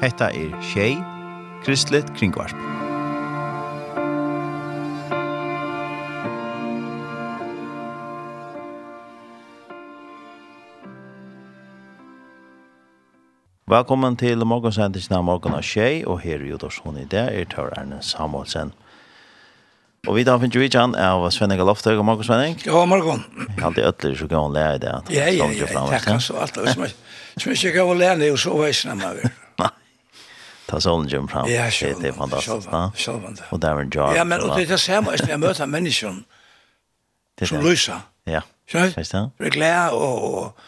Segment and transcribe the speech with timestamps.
[0.00, 0.96] Hetta er Shay
[1.64, 2.54] Kristlet Kringvarp.
[13.70, 17.72] Velkommen til morgensendingen av morgen av Shay og her i Jodorsson i det er Tør
[17.76, 18.70] Erne Samuelsen.
[18.70, 18.89] Samuelsen.
[20.10, 21.92] Og vi da finner vi ikke av Svenning og Loftøy.
[21.94, 22.56] God morgen, Svenning.
[22.64, 23.20] God morgen.
[23.38, 24.94] Jeg har alltid ødelig så gav han lære det.
[25.14, 25.68] Ja, ja, ja.
[25.70, 26.34] Takk altså.
[26.42, 26.88] Alt det
[27.38, 29.30] Som ikke gav han lære det, og så veisene med det.
[29.60, 29.68] Nei.
[30.66, 31.46] Ta solen jump fram.
[31.46, 32.02] Ja, sjølvan.
[32.02, 32.74] Det er fantastisk.
[33.04, 33.38] Sjølvan.
[33.50, 34.16] Og der var en jar.
[34.18, 35.14] Ja, men og det er det samme.
[35.28, 36.24] Jeg møter mennesken
[37.52, 38.02] som lyser.
[38.26, 38.42] Ja.
[38.66, 39.30] Skjønner du?
[39.38, 40.58] Det er glad og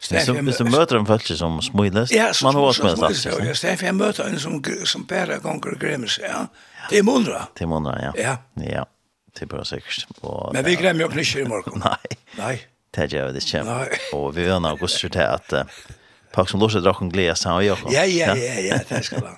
[0.00, 3.46] Så hvis du møter en følelse som smiles, ja, man har også med det.
[3.46, 4.56] Ja, Steff, jeg møter en som,
[4.88, 5.76] som bare gonger
[6.08, 6.46] seg, ja.
[6.88, 7.50] Det Til måneder.
[7.56, 8.12] Til måneder, ja.
[8.16, 8.36] Ja.
[8.64, 8.84] Ja,
[9.36, 10.06] det er bare sikkert.
[10.22, 11.82] Og, Men vi gremmer jo ikke i morgen.
[11.84, 12.16] Nei.
[12.38, 12.54] Nei.
[12.96, 13.62] Det gjør vi ikke.
[13.68, 13.88] Nei.
[14.16, 15.60] Og vi ønsker oss til at uh,
[16.34, 17.92] folk som låser drakken gleder seg av Jakob.
[17.92, 19.36] Ja, ja, ja, ja, det skal han.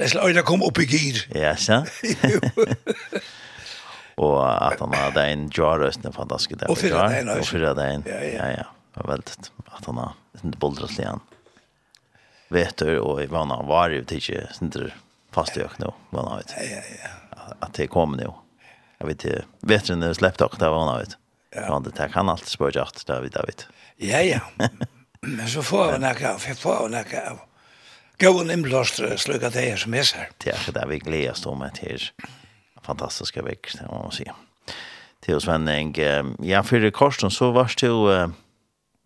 [0.00, 1.20] Det skal øyne komme opp i gir.
[1.36, 1.82] Ja, så.
[4.24, 6.72] Og at han hadde en jarrøsning fantastisk der.
[6.72, 8.32] Og fyra deg, Og fyrre deg, ja, ja.
[8.34, 11.20] Ja, ja, Det var veldig att han har sin bolldras igen.
[12.48, 14.20] Vet du och i vana var ju inte
[14.62, 14.92] inte
[15.30, 16.54] fast jag nu vad han vet.
[16.56, 17.54] Ja ja ja.
[17.58, 18.32] Att det kommer nu.
[18.98, 21.16] Jag vet inte vet du när släppte också där var han vet.
[21.50, 23.64] Ja, det kan alltid spöra att där vid David.
[23.96, 24.40] Ja ja.
[25.20, 27.38] Men så får han några för får några.
[28.18, 30.28] Gå en imblåstre sluka det här som är så här.
[30.38, 32.12] Det är det vi glädjas om att det är
[32.82, 34.34] fantastiska växt, det må man säga
[35.20, 35.94] Till oss Svenning.
[36.42, 38.28] Ja, för i korsen så varst du uh,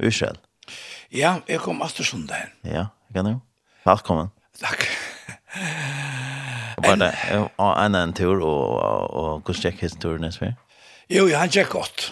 [0.02, 0.38] Israel.
[1.14, 2.48] Ja, jeg kom alltid sånn der.
[2.66, 3.36] Ja, jeg kan jo.
[3.86, 4.32] Velkommen.
[4.58, 4.82] Takk.
[6.82, 7.10] Var det
[7.62, 8.80] en en tur, og,
[9.14, 10.56] og hvordan gikk hans tur neste fyr?
[11.14, 12.08] Jo, ja, han gikk godt.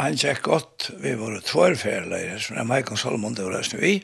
[0.00, 0.88] Han gikk godt.
[1.02, 3.98] Vi var tvær ferieleirer, som er Mike og Salomon, det var resten vi.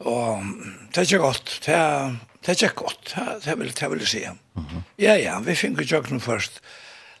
[0.00, 0.46] Og
[0.96, 1.58] det gikk godt.
[1.66, 1.80] Det,
[2.48, 3.12] det gikk godt,
[3.44, 4.24] det, vil, det vil jeg si.
[4.30, 4.86] Mm -hmm.
[4.98, 6.60] Ja, ja, vi fikk jo først.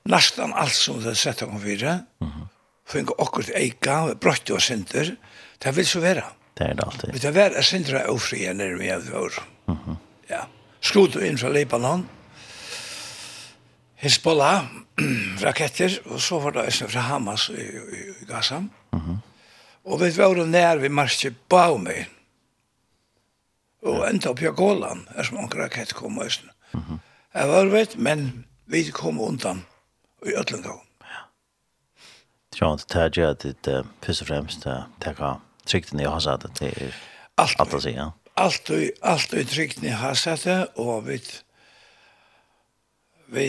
[0.04, 2.04] Nesten alt som det sette om fire.
[2.20, 2.48] Mm -hmm.
[2.86, 5.04] Fikk akkurat eika, vi brøtte oss inter.
[5.10, 5.29] Mm
[5.62, 6.22] Det vil så være.
[6.58, 7.12] Det er det alltid.
[7.12, 9.42] Det er vært sindra ofrie nere vi har vært.
[9.66, 9.96] Mm -hmm.
[10.30, 10.44] Ja.
[10.80, 12.08] Skrot inn fra Libanon.
[13.94, 14.64] Hezbollah,
[15.44, 18.58] raketter, og så var det også fra Hamas i, i i Gaza.
[18.58, 19.16] Mm -hmm.
[19.84, 22.04] Og vi var nær vi marsje Baumi.
[23.82, 26.50] Og enda opp i Golan, er som anker rakett kom og sånn.
[27.34, 29.64] Jeg var vet, men vi kom undan
[30.26, 30.82] i Øtlengå.
[31.00, 31.22] Ja.
[32.54, 33.34] Tjant, det er
[33.64, 36.96] det først og fremst det er trygten har Hassate, det er
[37.40, 38.10] alt, alt å si, ja.
[38.40, 41.20] Alt og, alt og trygten i Hassate, og vi,
[43.34, 43.46] vi,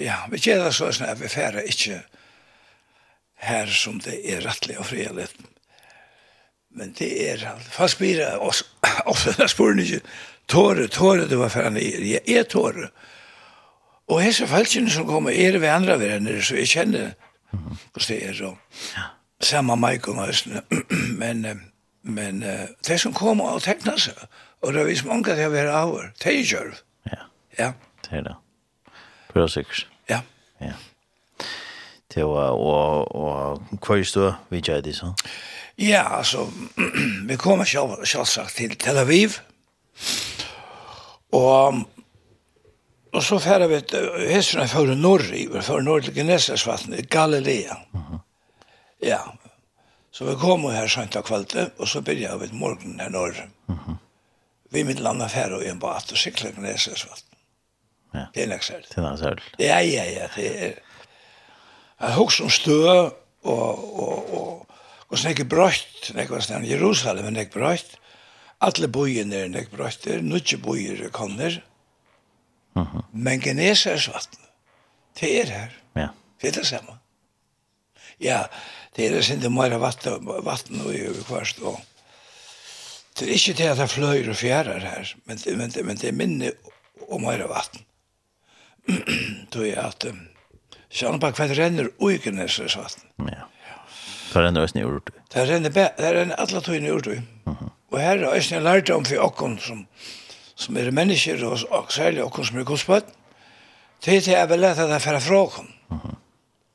[0.00, 2.00] ja, vi gjør det så sånn at vi færre ikke
[3.48, 5.36] her som det er rettelig og frihet.
[6.74, 8.64] Men det er, fast blir det oss,
[9.10, 10.02] ofte det spør ikke,
[10.50, 12.90] tåre, tåre, det var færre nere, jeg er tåre.
[14.08, 17.12] Og hese falskene som kommer er vi andre verden, så jeg kjenner
[17.52, 18.42] hvordan det er.
[18.48, 19.08] Og, ja
[19.40, 20.60] samma Michael Nilsen.
[21.18, 21.60] men
[22.02, 24.14] men uh, det som kom och tecknade sig
[24.60, 26.12] och det visst många det var hour.
[26.18, 26.74] Tager.
[27.02, 27.18] Ja.
[27.56, 27.72] Ja.
[28.10, 28.36] Det är det.
[29.32, 29.86] Perfekt.
[30.06, 30.20] Ja.
[30.58, 30.72] Ja.
[32.14, 35.14] Det var och och kvar stå vi gjorde det så.
[35.76, 36.48] Ja, alltså
[37.28, 39.38] vi kommer självklart till Tel Aviv.
[41.30, 41.74] Och
[43.12, 43.82] Och så färra vi,
[44.28, 47.76] hästarna före norr i, före norr till Genesasvattnet, Galilea.
[47.94, 48.18] Mm.
[49.02, 49.20] Ja.
[50.10, 53.48] Så vi kom her sent av kvalitet, og så begynte vi morgen her når.
[53.68, 53.96] Mm -hmm.
[54.70, 57.38] Vi mitt landa affære og en bat og sikler på Nesesvatten.
[58.14, 58.24] Ja.
[58.34, 58.88] Det er næksert.
[58.88, 59.42] Det er næksert.
[59.58, 60.26] Ja, ja, ja.
[60.36, 60.72] Det er...
[62.00, 64.66] Jeg husker om stø og, og, og,
[65.08, 67.96] og snakke brøtt, nek var snakk Jerusalem, men nek brøtt.
[68.60, 71.10] Alle bøyene er nek brøtt, er nødje bojer kommer.
[71.10, 71.62] konner.
[72.74, 73.02] Mm -hmm.
[73.12, 74.38] Men Genesesvatten,
[75.20, 75.68] det er her.
[75.96, 76.08] Ja.
[76.40, 76.98] Det er det samme.
[78.20, 78.42] Ja,
[78.98, 81.78] det er sin det mer vatten, vatten og i kvarst og
[83.18, 86.00] det er ikke det at det fløyer og fjærer her men, det, men, det, men
[86.00, 86.50] det er minne
[87.06, 87.84] og mer vatten
[89.52, 90.24] tror jeg at um,
[90.88, 93.46] Sjannabak hva det renner ui Gnesses vatten ja.
[94.32, 97.20] Det renner også nye ordet Det renner, det renner alle tog nye ordet
[97.88, 99.84] og her er også nye lærte om for okken som,
[100.58, 103.14] som er mennesker og, og særlig okken som er godspøtt
[104.04, 106.16] det er vel lett at det er fra fråkon mm -hmm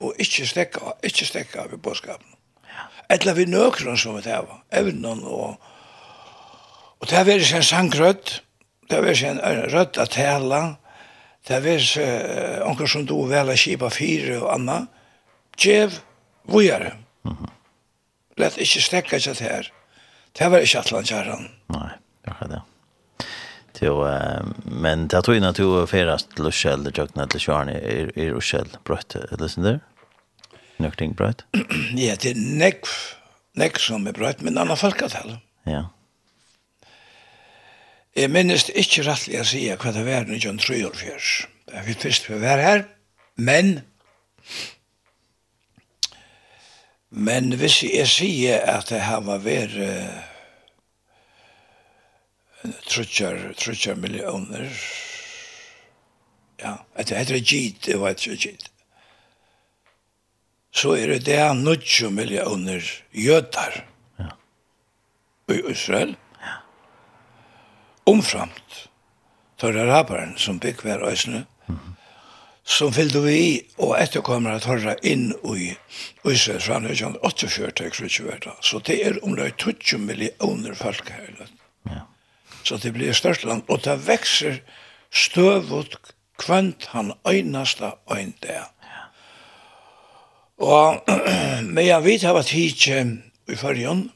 [0.04, 2.36] og ikke stekka, ikke stekka av i bådskapen.
[2.68, 2.88] Ja.
[3.16, 5.56] Etla vi nøkron som vi teva, evnen og
[7.04, 8.30] og det er vært en sangrødd,
[8.88, 9.40] det er vært en
[9.74, 10.62] rødd at tala,
[11.44, 14.78] det er vært uh, onker som du vela kipa fire og anna,
[15.60, 16.00] djev
[16.48, 16.94] vujare.
[17.28, 17.50] Mm -hmm.
[18.38, 19.72] Lett ikke stekka ikke her.
[20.40, 21.50] Det var ikke atlan kjæran.
[21.68, 21.92] Nei,
[22.26, 22.62] det er det.
[23.82, 24.08] Jo,
[24.66, 27.70] men det tog innan du ferast til Ushell, det tjøkna til Sjørn
[28.16, 29.80] i Ushell, brøtt, eller sin der?
[30.82, 31.44] nok ting brøyt?
[32.06, 32.90] ja, det er nekv,
[33.60, 35.38] nekv som er brøtt, men annan folketall.
[35.70, 35.86] Ja.
[38.14, 41.32] Jeg minnes ikke rettelig å si hva det var når John Trøyolfjørs.
[41.74, 42.86] Jeg Vi først for å være her,
[43.36, 43.80] men
[47.14, 50.22] men hvis jeg sier at det har vært uh,
[52.90, 54.66] trutjar, trutjar millioner
[56.58, 58.73] ja, at det heter gitt, det var ikke gitt
[60.74, 62.82] så er det det 90 millioner
[63.14, 63.84] jødar
[64.20, 64.32] ja.
[65.54, 66.16] i Israel.
[66.42, 66.56] Ja.
[68.06, 68.90] Omframt
[69.58, 71.94] tar araberen som bygg hver øsne, mm -hmm.
[72.64, 75.76] som fyllde vi i, og etterkommer at høre inn i
[76.26, 81.32] Israel Israels framleggjende 48-20 Så det er om det er 20 millioner folk her i
[81.32, 81.62] landet.
[81.86, 82.00] Ja.
[82.64, 84.60] Så det blir størst land, og det vekser
[85.12, 85.98] støvut
[86.38, 88.73] kvant han øynasta øyn der.
[90.64, 91.04] Og
[91.76, 94.08] med jeg vet av at hit i førjen,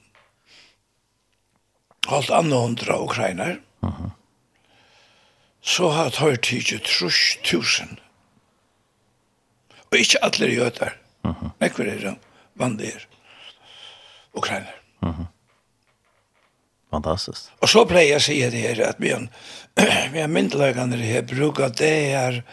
[2.07, 4.11] holdt andre hundra ukrainer, uh -huh.
[5.61, 7.99] så har jeg hørt hit trus tusen.
[9.91, 10.91] Og ikke alle jøder.
[11.23, 11.49] Uh -huh.
[11.59, 12.15] Nekker er det
[12.55, 12.99] vanlige
[14.33, 14.75] ukrainer.
[15.01, 15.25] Uh -huh.
[16.91, 17.51] Fantastiskt.
[17.61, 19.09] Og så pleier jeg å si det her, at vi
[20.19, 22.43] har myndelagene her bruker det her,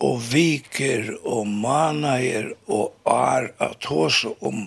[0.00, 4.66] og viker og manager og ar at tåse om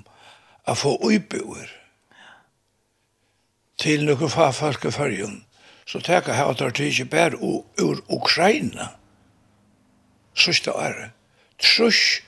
[0.68, 1.68] at få uibboer
[3.78, 5.44] til noen farfarske fyrjun.
[5.88, 8.90] Så teka her at det ikke bare ur Ukraina
[10.36, 11.14] sørste året.
[11.60, 12.22] Trus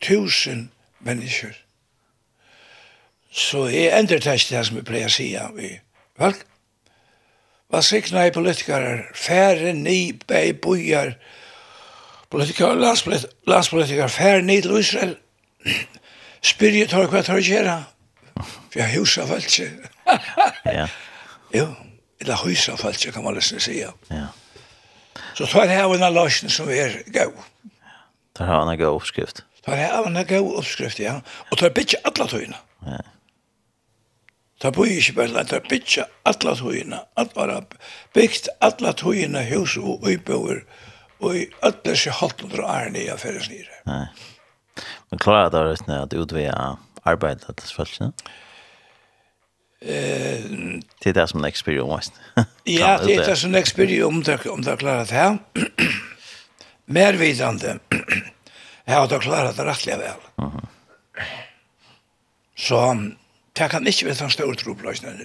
[0.00, 1.54] tusen mennesker.
[3.30, 5.72] Så jeg endret det som jeg pleier å si av i
[6.18, 6.38] valg.
[7.68, 11.16] Hva sikna i politikere færre ni bei bojar
[12.30, 12.74] politikar,
[13.46, 15.16] landspolitikar fær ned til Israel,
[16.44, 17.78] spyr jeg tar hva tar gjerra,
[18.38, 19.68] for jeg husa falskje.
[20.78, 20.86] ja.
[21.54, 21.68] Jo,
[22.20, 23.92] eller husa falskje kan man nesten sija.
[24.10, 24.28] Ja.
[25.34, 27.32] Så tar jeg av en løsning som er gau.
[28.36, 29.44] Tar har han en gau oppskrift.
[29.66, 31.20] Tar jeg av en gau oppskrift, ja.
[31.50, 32.58] Og tar bytje atla tøyna.
[32.86, 33.00] Ja.
[34.58, 37.04] Tar boi ikke bare, tar bytje atla tøyna.
[37.18, 37.54] At var
[38.14, 40.87] byggt atla tøyna hus og uibøver, og
[41.20, 43.80] Og i ødler seg halvt under æren i affæres nere.
[43.86, 44.04] Nei.
[45.10, 46.76] Men klarer det rett ned at utvide
[47.08, 48.14] arbeidet til spørsmålene?
[49.80, 50.42] Eh,
[51.02, 51.90] det er det som en eksperium,
[52.66, 54.22] ja, det er det som en eksperium, om
[54.62, 55.38] det er det her.
[56.98, 57.78] Mer vidande,
[58.86, 60.24] jeg har det klaret det rettelig vel.
[60.38, 60.66] Uh -huh.
[62.56, 63.10] Så
[63.58, 65.18] det kan ikke være en stor tropløsning.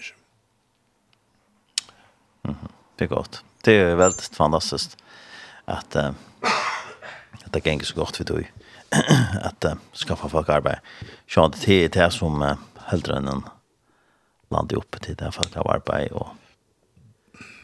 [2.44, 2.72] Mm -hmm.
[3.00, 3.44] Det er godt.
[3.66, 4.98] Det er veldig fantastisk
[5.66, 6.12] at uh,
[7.46, 8.40] at det gänger så gott vi då
[9.42, 10.80] att uh, skaffa folk arbete.
[11.30, 12.56] Så det är det som uh,
[12.86, 13.44] hellre än
[14.50, 16.28] landar uppe till där folk har arbete och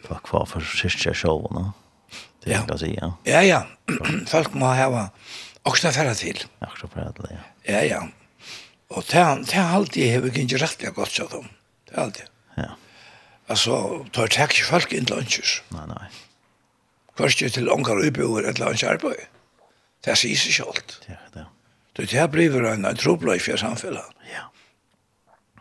[0.08, 1.54] folk kvar för sista showen.
[1.54, 1.72] No?
[2.44, 2.62] Det ja.
[2.62, 3.14] kan säga.
[3.24, 3.68] Ja, ja.
[4.28, 5.10] folk må ha
[5.64, 6.44] också färra till.
[6.60, 7.74] Också färra till, ja.
[7.74, 8.08] Ja, ja.
[8.90, 11.50] og det er alltid jeg har ikke rettelig godt så dem.
[11.86, 12.26] Det er alltid.
[12.58, 12.72] Ja.
[13.50, 15.62] Altså, tar tack folk inte lunches.
[15.70, 16.10] Nej, nej
[17.20, 19.18] kvarskje til onkar uboer et eller annet kjærpøy.
[20.06, 21.00] Det sier seg sjalt.
[21.10, 21.46] Ja, det.
[21.98, 24.16] Du, det her blir en, en trobla i fjerde samfunnet.
[24.32, 24.46] Ja.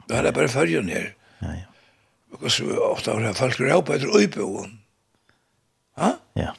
[0.09, 1.11] Det er bare følgen her.
[1.43, 1.67] Ja, ja.
[2.31, 4.79] Because vi ofte har folk råpa etter uboen.
[5.99, 6.12] Ha?
[6.38, 6.53] Ja.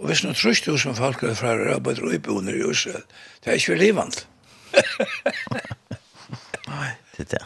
[0.00, 3.06] Og hvis noen trus hos som folk er fra råpa etter uboen i Israel,
[3.44, 4.26] det er ikke livant.
[6.68, 7.44] Nei, det er det.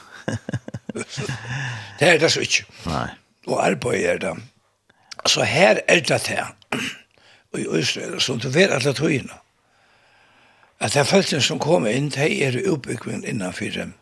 [2.01, 2.67] det er det så ikke.
[2.89, 3.07] Nei.
[3.47, 4.35] Og arbeid er det.
[5.27, 6.45] Så her er det det
[7.59, 9.33] i Israel, som du vet alle togene.
[10.81, 13.95] At det er følte som kommer inn, de er utbyggvingen innenfor dem.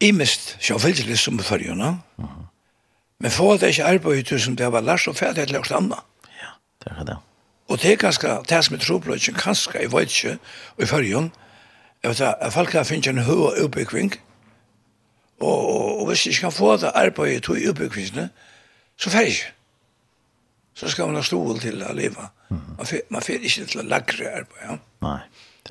[0.00, 2.46] I mest sjåfølgelig som førgjørende, mm -hmm.
[3.20, 5.98] men få det ikke arbeidet som det var lært, og ferdig til hvert annet.
[6.42, 6.50] Ja,
[6.84, 7.16] det er det.
[7.68, 10.38] Og det er ganske, det er som jeg tror på, ikke ganske, jeg vet ikke,
[10.76, 11.30] og i førgjørende,
[12.02, 14.14] jeg vet at folk har finnet en høy utbyggving,
[15.40, 18.30] og, og, og hvis de ikke kan få det arbeidet i utbyggvingene,
[18.98, 19.55] så ferdig ikke
[20.76, 22.28] så skal man ha stol til å leva.
[22.50, 24.60] Man får, man får ikke til å lagre arbeid.
[24.60, 24.76] Ja?
[25.06, 25.20] Nei.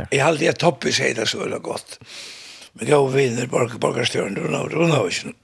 [0.10, 2.00] Jeg har alltid topp i seg det så veldig godt.
[2.76, 4.36] Men jeg vinner borgerstøren,
[4.74, 5.36] Runovicen,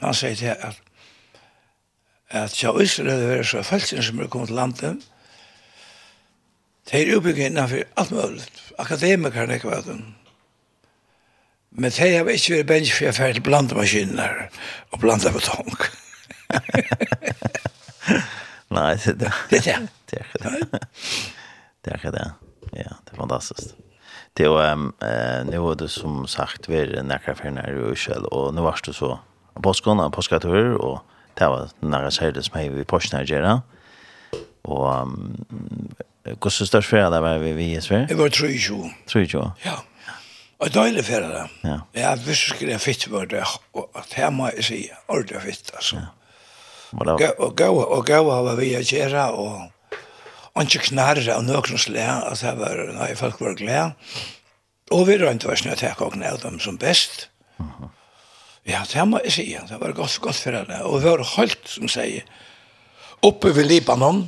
[0.00, 0.80] han sier til at
[2.34, 5.04] at ja, Israel det var så felsen som er kommet til landet,
[6.90, 8.46] det er utbygget innanfor alt mulig.
[8.78, 10.00] Akademikerne ikke vet om.
[11.70, 14.48] Men det har ikke vært bensk for jeg ferdig blandemaskiner
[14.90, 15.86] og blandematonk.
[18.70, 19.32] Nei, det det.
[19.50, 19.88] Det er
[20.42, 20.80] det.
[21.84, 22.32] Det är det.
[22.72, 23.74] Ja, det er fantastisk.
[24.36, 27.92] Det er jo, um, eh nå var det som sagt vi er nærkere för när
[27.92, 29.18] i själv og nå var det så
[29.62, 30.22] påskånd og på
[30.80, 31.00] og
[31.38, 33.62] det var nära sida som er vi på Nigeria.
[34.62, 35.08] Och
[36.24, 38.06] hur så störst för det var vi vi i Sverige.
[38.06, 38.90] Det var 30.
[39.06, 39.52] 30.
[39.64, 39.84] Ja.
[40.58, 41.46] Og døylig ferie det.
[41.64, 41.78] Ja.
[41.94, 43.42] Jeg visste ikke det fitt var det,
[43.74, 44.78] og at her må jeg si,
[45.08, 45.96] ordentlig fitt, altså.
[45.96, 46.06] Ja.
[46.94, 49.70] Og gav og gav var vi å gjøre, og
[50.62, 53.94] ikke knarra og nøkron slæ, at det var, nei, folk var glede.
[54.94, 57.28] Og vi rønt var snøt jeg og knæ dem som best.
[58.66, 60.82] Ja, det må jeg si, det var godt, godt for alle.
[60.84, 62.24] Og vi var holdt, som sier,
[63.24, 64.22] oppe ved Libanon,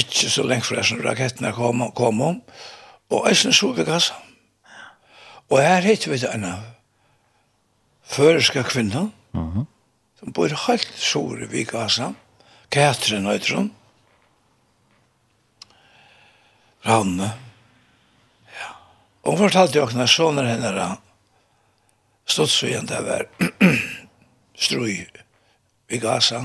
[0.00, 2.40] ikke så lenge fra som rakettene kom, kom om,
[3.10, 4.16] og eisen så vi kassa.
[5.50, 6.54] Og her hittet vi det denne
[8.06, 9.66] føreska kvinna, mm -hmm
[10.20, 12.12] som bor helt sår i Gaza,
[12.68, 13.70] Katrin Øytron,
[16.84, 17.30] Ranne,
[18.56, 18.68] ja.
[19.22, 20.90] og hun fortalte jo henne sånne henne
[22.30, 23.26] stått så igjen der var
[24.64, 25.06] strøy
[25.90, 26.44] i Gaza.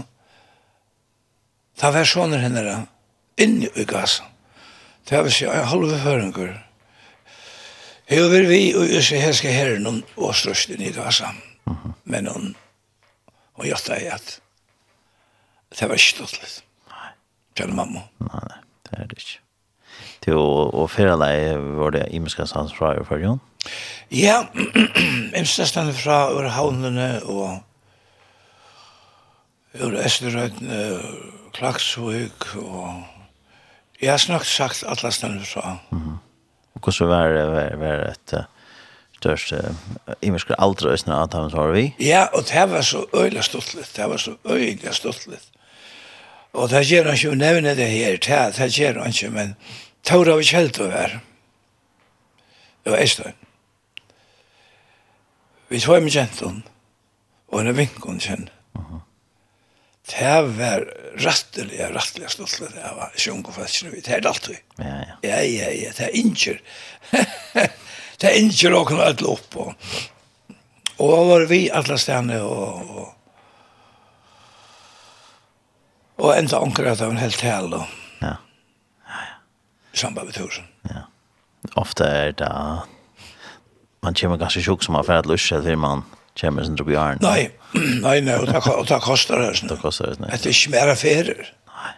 [1.76, 2.78] Det var sånne henne
[3.38, 4.26] inne i Gaza.
[5.06, 6.54] Det var så jeg halve føringer.
[8.10, 11.34] Jeg vil vi og jeg skal herren og strøsten i Gaza.
[12.06, 12.54] Men hun
[13.56, 14.40] Og jeg sa at
[15.76, 16.62] det var ikke stått litt.
[16.92, 17.68] Nei.
[17.72, 18.06] Mamma.
[18.24, 19.42] Nei, nei, det er det ikke.
[20.26, 23.40] Til å, og fære deg var det imenska stans fra i førjon?
[24.14, 24.44] Ja,
[25.36, 27.62] imenska stans fra ur havnene og
[29.76, 30.72] ur Esterøyden,
[31.56, 33.04] Klaksvøk og
[34.02, 35.78] jeg har snakket sagt alle stans fra.
[35.92, 36.18] Mm -hmm.
[36.76, 38.34] Og hvordan var det, var, var et...
[38.34, 38.55] Uh
[39.16, 39.54] størst
[40.22, 41.88] imisk aldra østna at han var vi.
[42.00, 45.52] Ja, og det var så øyla stuttligt, det var så øyla stuttligt.
[46.54, 49.56] Og det gjør han ikke, nevne det her, det, det gjør han ikke, men
[50.06, 51.20] Tora vi kjelt å være.
[52.86, 53.34] Det var Øystein.
[55.70, 56.60] Vi tog med kjenton,
[57.50, 58.50] og en vinkon kjenn.
[60.06, 60.86] Det var
[61.18, 64.60] rattelig, rattelig stuttligt, det var sjungo fætsjene vi, det er alltid.
[64.78, 65.16] Ja, ja.
[65.26, 66.62] Ja, ja, ja, det er innkjør.
[68.22, 69.58] det er ikke råkene å ødele opp.
[69.60, 69.74] Og,
[70.96, 73.12] og da var vi alle stedene og, og
[76.16, 77.82] Og enda anker at det var en helt hel og
[78.24, 78.38] ja.
[79.92, 80.64] I samband med tusen.
[80.88, 81.02] Ja.
[81.76, 82.52] Ofte er det
[84.06, 86.06] man kommer ganske sjuk som har fært lusje til man
[86.40, 87.22] kommer sin drog i arn.
[87.24, 87.50] Nei,
[88.06, 88.48] nei, nei, og
[88.88, 89.52] det koster det.
[89.68, 90.20] Det koster det.
[90.22, 91.52] Det er ikke mer affærer.
[91.74, 91.94] Nei.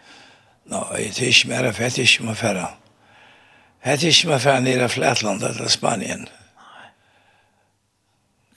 [0.73, 2.75] Nei, det er ikke mer affærer, det er ikke mer affærer.
[3.85, 6.27] Jeg er ikke med fra nere Flatland eller Spanien.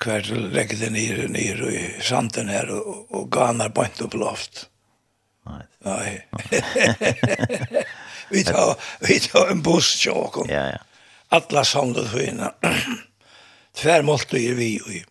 [0.01, 4.65] Hver du legger det nere, nere i sanden her og, og ganer bant opp loft.
[5.49, 5.61] Nei.
[5.85, 6.15] Nei.
[8.33, 8.75] vi, tar,
[9.05, 10.49] vi tar en buss til.
[10.49, 10.81] Ja, ja.
[11.37, 12.51] Alla samlet høyene.
[13.77, 15.03] Tver målte jeg vi i.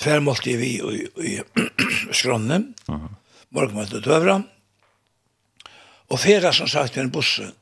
[0.00, 1.34] Tver målte vi i, i
[2.22, 2.62] skrånne.
[2.88, 3.14] Uh -huh.
[3.50, 4.42] Morgen måtte døvra.
[6.08, 7.52] Og fera som sagt med en bussen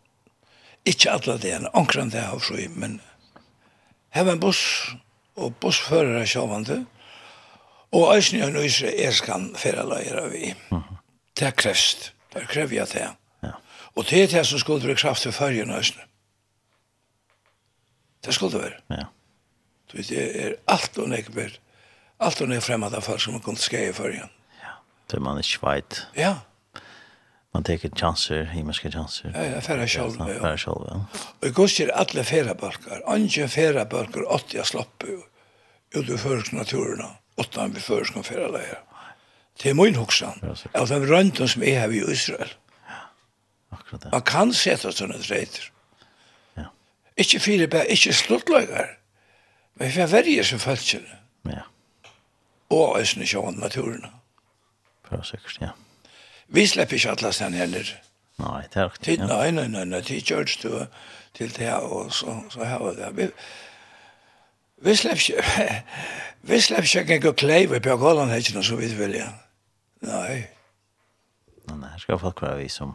[0.87, 3.01] Ikke alle det ene, omkring det av fri, men
[4.15, 4.63] her var en buss,
[5.37, 6.85] og bussfører er sjåvande,
[7.93, 10.53] og eisen og nøyse er skan ferreløyere vi.
[11.39, 13.07] Det er krevst, det er krev jeg det.
[13.99, 16.01] Og det er det som skulle være kraft til førjen eisen.
[18.25, 18.99] Det skulle det være.
[18.99, 19.07] Ja.
[19.89, 21.55] Du vet, det er alt og nekber,
[22.21, 24.31] alt og nek fremmede folk som har kommet skje i førjen.
[24.61, 24.75] Ja,
[25.11, 26.01] det man ikke veit.
[26.17, 26.35] Ja,
[27.55, 29.33] man tar chanser, himmelska chanser.
[29.35, 30.15] Ja, ja, färra sjálv.
[30.19, 31.01] Ja, färra själv, ja.
[31.43, 33.03] Og gos er alle färra balkar.
[33.07, 35.23] Anje färra balkar, åtti a slappu
[35.95, 38.79] ut ur førsk naturerna, åttan vi førsk om färra leia.
[39.63, 40.69] Det er min hoksan, Ja, så.
[40.75, 42.51] av de røntgen som er her i Israel.
[42.89, 43.01] Ja,
[43.71, 44.13] akkurat det.
[44.13, 45.71] Man kan sette sånne treiter.
[46.57, 46.69] Ja.
[47.17, 48.93] Ikke fire bæ, ikke sluttlagar,
[49.75, 51.19] men vi er verger som følgjene.
[51.49, 51.65] Ja.
[52.71, 54.13] Og æsne sjåan naturerna.
[55.09, 55.67] Bra säkert, ja.
[55.67, 55.73] Ja
[56.49, 57.95] Vi slipper ikke alle stedene heller.
[58.39, 59.17] Nei, det er riktig.
[59.19, 59.27] Ja.
[59.27, 60.23] Nei, nei, nei, nei, til
[60.63, 60.87] du
[61.35, 63.09] til det og så, så her og det.
[63.17, 63.27] Vi,
[64.83, 65.83] vi slipper ikke,
[66.51, 69.29] vi slipper ikke en å kleive på gålen her, ikke noe så vidt vilja.
[70.07, 70.45] Nei.
[71.69, 72.95] Nei, nei, skal folk være vi som,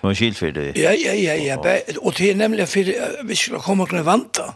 [0.00, 0.70] som er skilt for det.
[0.80, 1.58] Ja, ja, ja, ja,
[2.00, 4.52] og det er nemlig for vi skulle komme og kunne vanta.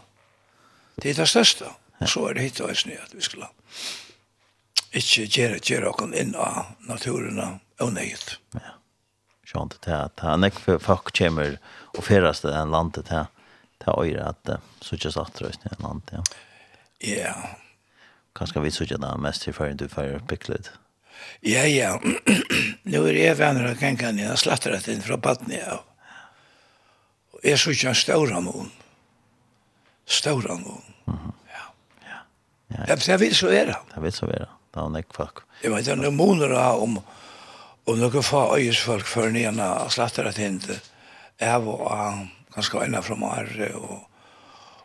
[1.01, 1.69] Det er det største.
[2.05, 3.45] Så er det hittet og nye at vi skulle
[4.97, 8.37] ikke gjøre, gjøre oss inn av naturen og og nøyet.
[8.57, 8.75] Ja.
[9.47, 11.57] Sjant det at han ikke for folk kommer
[11.91, 13.27] og ferast det en landet her.
[13.81, 14.59] Det er øyre at det
[15.11, 16.21] satt røst i en land, ja.
[17.01, 17.33] Ja.
[18.37, 20.69] Kanskje vi så ikke det mest til før du før bygget
[21.43, 21.95] Ja, ja.
[22.91, 25.79] Nå er jeg venner av kankene, jeg har slattret inn fra baden, ja.
[27.33, 28.71] Og jeg så ikke en større mån.
[30.05, 30.83] Større mån.
[31.09, 31.33] Mhm.
[31.51, 31.67] Ja,
[32.87, 33.79] Ja, det vil så vera.
[33.89, 34.47] Det er vidt så vera.
[34.71, 35.43] Det er nekk folk.
[35.63, 37.03] Jeg vet, det er noen måneder om, om
[37.89, 40.77] Og noen få øyesfolk før nyene og slatter at hente.
[41.41, 44.07] Jeg var ganske øyne fra Marre og,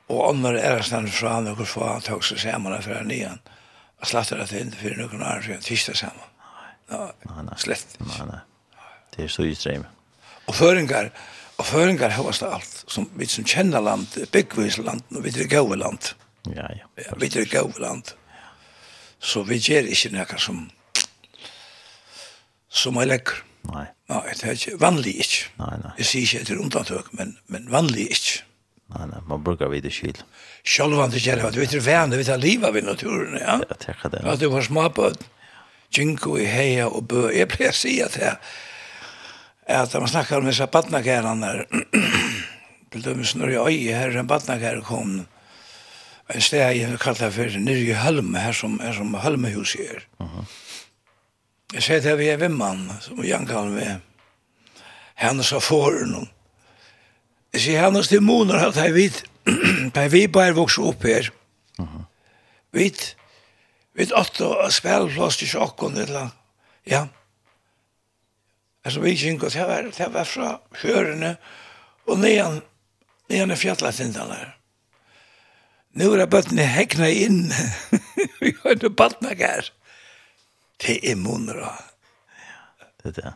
[0.08, 3.38] og andre er stedet fra noen få tog seg sammen fra nyene.
[4.00, 6.32] Og slatter at hente for noen år siden, tisdag sammen.
[6.90, 7.56] Nei, nei.
[7.58, 8.08] Slett ikke.
[8.10, 8.42] Nei, nei.
[9.14, 9.88] Det er så utstrømme.
[10.46, 11.08] Og føringer,
[11.56, 12.84] og føringer har det alt.
[12.92, 16.12] Som, vi som kjenner land, byggvis land, og vi er gode land.
[16.52, 16.86] Ja, ja.
[17.00, 18.12] ja vi er gode land.
[19.18, 20.66] Så vi gjør ikke noe som
[22.68, 23.42] som er lekker.
[23.72, 23.86] Nei.
[24.10, 25.46] Nei, det er ikke vanlig ikke.
[25.58, 25.94] Nei, nei.
[26.00, 28.44] Jeg sier ikke etter undantøk, men, men vanlig ikke.
[28.94, 30.20] Nei, nei, man brukar vid det kyl.
[30.66, 33.58] Sjálf det gjør det, du vet det vann, du vet det livet ved naturen, ja.
[33.58, 34.22] Ja, det er det.
[34.22, 35.24] Ja, du var småbød,
[35.94, 37.26] kjinko i heia og bø.
[37.34, 38.36] Jeg pleier å si at jeg,
[39.74, 41.64] at man snakkar om disse badnakærene der,
[42.94, 45.18] til dømes når jeg øye her, en badnakær kom,
[46.30, 50.06] en sted jeg kallar for nyrje Hølme, her som, her som Hølmehus er.
[50.22, 50.30] Mhm.
[50.30, 50.65] Uh -huh
[51.74, 53.98] Jeg sier det vi er vimmann, som jeg kan være.
[55.18, 56.28] Hennes av foren.
[57.56, 59.22] Jeg sier hennes moner at jeg vet,
[59.96, 61.32] da vi bare vokser opp her.
[62.76, 62.90] Vi
[63.96, 66.34] vet at det er spillplass til sjokken eller
[66.86, 67.06] Ja.
[68.86, 71.32] Altså vi gikk og det var, det var fra fjørene
[72.06, 72.60] og nedan,
[73.28, 74.52] nedan i fjallatindene der.
[75.96, 77.48] Nå er bøttene hekna inn.
[78.40, 79.64] Vi har ikke bøttene her.
[79.64, 79.85] Ja.
[80.76, 81.72] Det är munra.
[83.02, 83.34] Det det.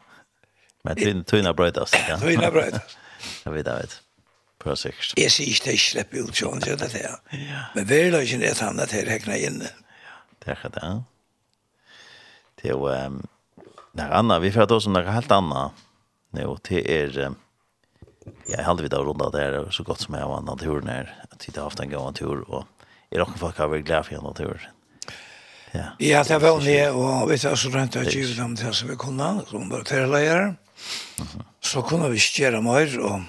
[0.82, 1.92] Men det tunna brödas.
[2.08, 2.96] Ja, tunna brödas.
[3.44, 4.02] Jeg vet vet.
[4.64, 5.12] Perfekt.
[5.16, 7.16] Jag ser inte slipper ut sånn, så det där.
[7.74, 9.44] Men väl är det ett annat här inn.
[9.44, 9.62] in.
[10.38, 11.02] Det är det.
[12.62, 13.26] Det är ehm
[13.92, 15.72] när Anna vi får då som något helt annat.
[16.30, 17.34] Nå, det er
[18.46, 21.56] jag hade vi då runda där så gott som jag var naturen her, at att
[21.56, 22.64] har haft en gång tur och
[23.10, 24.70] i också folk har vært glad för en tur.
[25.74, 25.84] Ja.
[26.02, 28.96] Ja, det var vanlig, og vi tar så rent at givet dem til som vi
[28.98, 30.54] kunne, som var terrorleier.
[31.62, 33.22] Så kunne vi ikke gjøre mer, og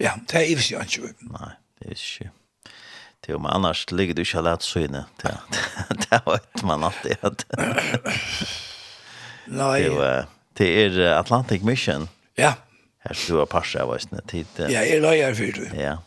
[0.00, 1.12] ja, det er ikke ikke.
[1.30, 2.30] Nei, det er ikke.
[3.20, 5.04] Det er jo, men annars ligger du ikke alene så inne.
[5.22, 5.34] Det,
[6.06, 7.44] det vet man alltid.
[9.46, 9.80] Nei.
[10.58, 12.08] Det er Atlantic Mission.
[12.38, 12.54] Ja.
[13.04, 14.08] Her skal du ha parser av oss.
[14.12, 15.68] Ja, jeg er leier for det.
[15.76, 15.98] Ja.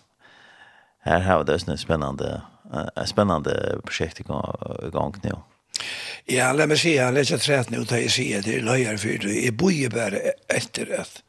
[1.05, 2.41] Her har vi det en spennende
[2.95, 5.31] ett spännande projekt igång nu.
[6.25, 9.47] Ja, låt mig säga, låt jag trätt nu ta i sig det löjer för det
[9.47, 11.23] är boje bara efter att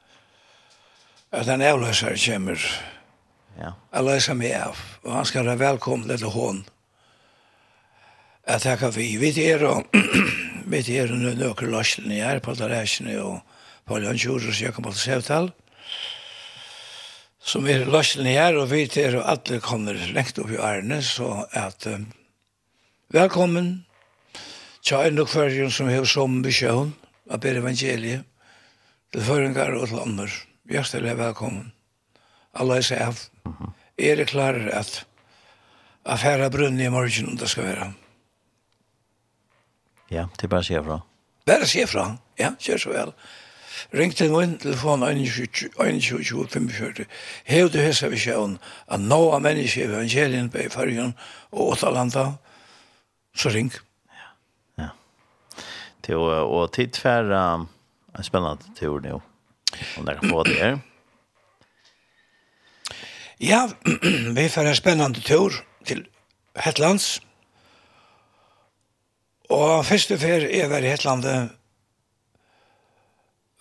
[1.31, 2.59] att han avlösar kommer.
[3.59, 3.75] Ja.
[3.93, 6.65] Avlösar mig av och han ska vara välkommen till hon.
[8.47, 9.83] Jag tackar vi vid er och
[10.67, 13.41] vid er nu några lösningar på det här och
[13.85, 14.91] på Lönnkjord och så jag kommer
[17.45, 21.45] som er løsene her, og vi til og alle kommer lengt opp i ærene, så
[21.53, 22.07] at um,
[23.13, 23.85] velkommen
[24.85, 26.95] til en og kvarjon som har som beskjøn
[27.29, 28.25] av Per Evangeliet,
[29.13, 30.29] til føringar og til andre.
[30.73, 31.69] Hjertelig velkommen.
[32.57, 33.21] Alla er seg av.
[34.01, 35.05] Er det klare at
[36.05, 37.93] affæra brunn i morgen om det skal være?
[40.11, 41.01] Ja, det er bare å si fra.
[41.45, 42.09] Bare å si fra.
[42.41, 43.13] Ja, kjør så vel.
[43.13, 43.44] Ja
[43.93, 47.05] til noen telefon 21-25.
[47.45, 51.15] Hev du hessa vi sjøen at nå av mennesker i evangelien på i fargen
[51.53, 52.27] og åttalanda,
[53.35, 53.73] så ring.
[54.15, 54.31] Ja,
[54.85, 54.91] ja.
[56.07, 57.45] Til å, og tid for tidsfæra
[58.15, 59.21] en spennende tur nå,
[59.99, 60.81] om dere får det her.
[63.43, 63.67] Ja,
[64.39, 66.07] vi får en spennende tur til
[66.57, 67.19] Hetlands.
[69.51, 71.51] Og første fer er i Hetlandet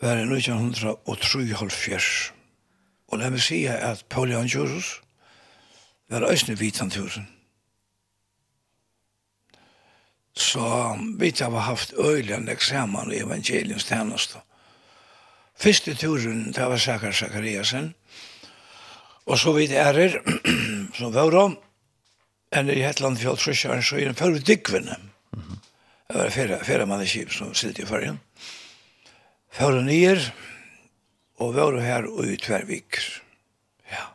[0.04, 2.34] var i 1973.
[3.08, 5.02] Og la meg sige at Paul Jan Anjurus
[6.10, 7.28] var øyne vitanturen.
[10.36, 14.40] Så vi har haft øyland eksamen i evangeliens tjeneste.
[15.56, 17.94] Første turen, det var Sakar Sakariasen,
[19.26, 20.18] og så vidt er det,
[20.98, 21.50] som var da,
[22.60, 24.98] enn i Hetland fjall Trusjaren, så er den førre dykvene.
[26.10, 28.18] Det var fyrre, fyrre mann i kip som sitter i fargen.
[28.18, 28.33] Mm
[29.54, 30.18] Før nyer,
[31.38, 32.98] og var her og i tvervik.
[33.92, 34.08] Ja.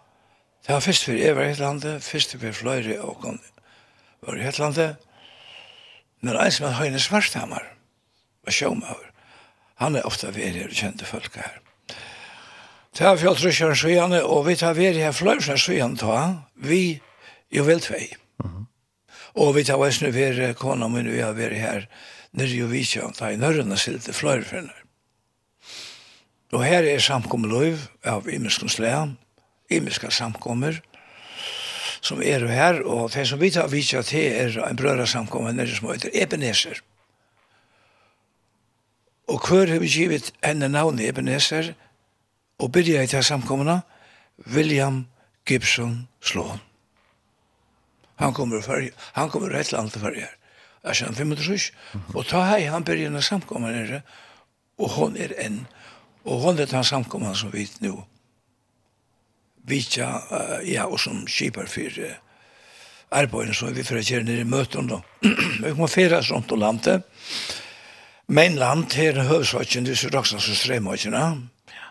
[0.67, 3.39] Det var først for jeg var i Hetlandet, først for fløyre og kom
[4.27, 4.97] var i Hetlandet.
[6.21, 7.63] Men en som er Høyne Svarthammer,
[8.45, 9.13] var sjåmøver.
[9.79, 11.61] Han er ofte ved her og kjente folk her.
[12.99, 16.99] Det var fjall trusjeren Svijane, og vi tar ved her fløyre Svijane ta, vi
[17.55, 18.09] jo vel tvei.
[18.43, 18.65] Mm -hmm.
[19.35, 21.87] Og vi tar væsne ved kona min, vi har vært her
[22.33, 24.78] nere jo vikjant, ta i nørrene silte fløyre for henne.
[26.53, 29.07] Og her er samkommeløyv av imenskens lea,
[29.71, 30.79] Imeska samkommer,
[32.01, 35.75] som er her, og det som vi tar vidtja til er en brøra samkommer nere
[35.77, 36.81] som heter Ebenezer.
[39.29, 41.75] Og hver har vi givet henne navnet Ebenezer,
[42.59, 43.83] og byrja i til samkommerne,
[44.47, 45.07] William
[45.47, 46.61] Gibson Sloan.
[48.19, 50.31] Han kommer för han kommer rätt långt för er.
[50.83, 51.43] Jag känner 500
[52.15, 54.03] och ta hej han börjar när samkommer nere
[54.77, 55.67] och hon är en
[56.25, 58.05] og holde den samkomman som vi nu
[59.69, 62.17] vitja, uh, ja, og som kipar for uh,
[63.11, 65.01] arbeiden som vi fyrir kjer nere i møten da.
[65.65, 67.05] vi må fyrir rundt og landet.
[68.29, 71.25] Men land her er høvsvatsjen, det er så raksans og strematsjena.
[71.73, 71.91] Ja.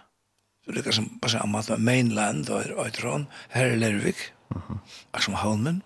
[0.65, 5.21] Så det er som på samme måte, mainland og Øytron, her er Lervik, mm -hmm.
[5.21, 5.81] som Halmen.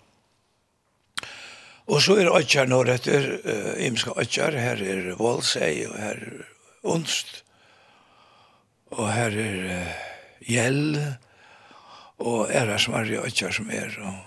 [1.88, 6.43] Og så er Øytjar nå etter, uh, Imska Øytjar, her er Volsei og her er
[6.84, 7.43] Unst
[8.91, 9.93] og her er uh,
[10.47, 10.99] Gjell,
[12.21, 14.19] og er her som er i Øtja som er, og,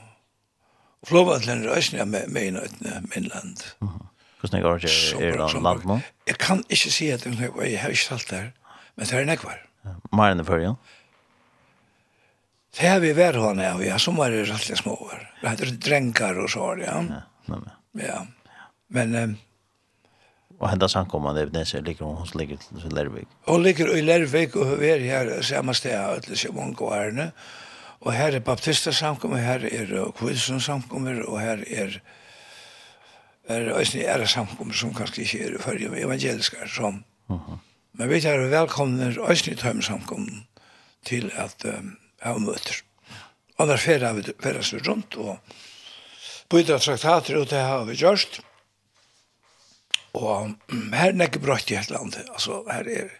[1.02, 3.56] og Flåvandlen er Øsnia med, med i Nøytene, min land.
[3.80, 4.10] Mm -hmm.
[4.40, 6.00] Hvordan går det er i land nå?
[6.26, 8.50] Jeg kan ikke si at det er jeg har ikke talt der,
[8.96, 9.58] men det er nekvar.
[10.12, 10.72] Mer enn det før, ja?
[12.74, 15.20] Det har vi vært henne, ja, ja, som var det alltid små år.
[15.40, 17.00] Det heter drengar og så, ja.
[17.48, 17.60] Ja,
[18.02, 18.20] ja.
[18.88, 19.36] Men, um,
[20.64, 23.28] Og hendas samkomman i Ebenezer ligger hon hos ligger i Lervik.
[23.46, 27.32] Hon ligger i Lervik og vi er her samme sted av alle Simon Gårdene.
[28.00, 31.98] Og her er Baptista samkommer, her er Kvilsen samkommer, og her er
[33.44, 37.04] er eisne æra samkommer som kanskje ikke er fyrir med evangeliskar som.
[37.28, 37.58] Uh -huh.
[37.92, 40.46] Men vi er velkomne eisne i tøym samkommer
[41.04, 42.82] til at um, ha møter.
[43.58, 45.38] Og der fyrir vi fyrir rundt og
[46.50, 48.40] bytta traktater ut det har vi gjørst.
[50.14, 50.54] Og
[51.00, 52.16] her er nekk brøtt i Hetland.
[52.30, 53.12] Altså, her er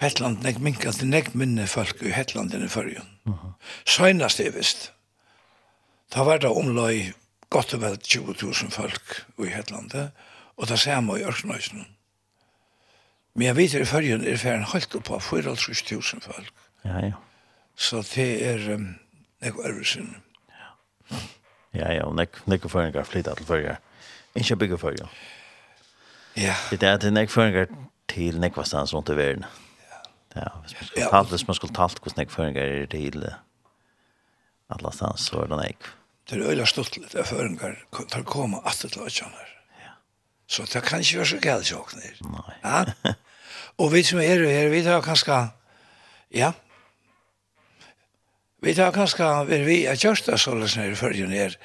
[0.00, 3.08] Hetland nekk minkant til nekk minne folk i Hetland i fyrjun.
[3.26, 3.52] Uh -huh.
[3.84, 4.92] Søgnast er visst.
[6.14, 7.12] Da var det omløy
[7.50, 10.10] godt og vel 20.000 folk i Hetland.
[10.56, 11.86] Og det man i Ørknøysen.
[13.34, 16.52] Men jeg vet i fyrjun er ferien holdt opp av 4.000 folk.
[16.84, 17.12] Ja, ja.
[17.76, 18.98] Så det er um,
[19.40, 20.16] nekk ørvesen.
[20.48, 21.16] Ja.
[21.74, 23.76] Ja, ja, og nekk, nek fyrjun flytta til fyrjun.
[24.34, 25.08] Ikke bygge fyrjun.
[25.08, 25.39] Ja.
[26.40, 26.56] Ja.
[26.70, 27.68] Det er det nek føringar
[28.08, 29.44] til nek vastans rundt i verden.
[29.90, 30.00] Ja.
[30.40, 33.26] Ja, Hvis man skulle talt, hvis man skulle talt hos nek føringar er til
[34.70, 35.88] alle stans, så er det nek.
[36.30, 39.48] Det er øyla stort litt av føringar å komme at det la kjønner.
[39.82, 39.96] Ja.
[40.46, 42.20] Så det kan ikke være så gæld sjåkner.
[42.30, 42.56] Nei.
[42.62, 43.14] Ja.
[43.82, 45.40] Og vi som er her, vi tar kanskje,
[46.36, 46.52] ja,
[48.62, 51.56] vi tar kanskje, vi er vi er kjørsta sånn her i førjen her,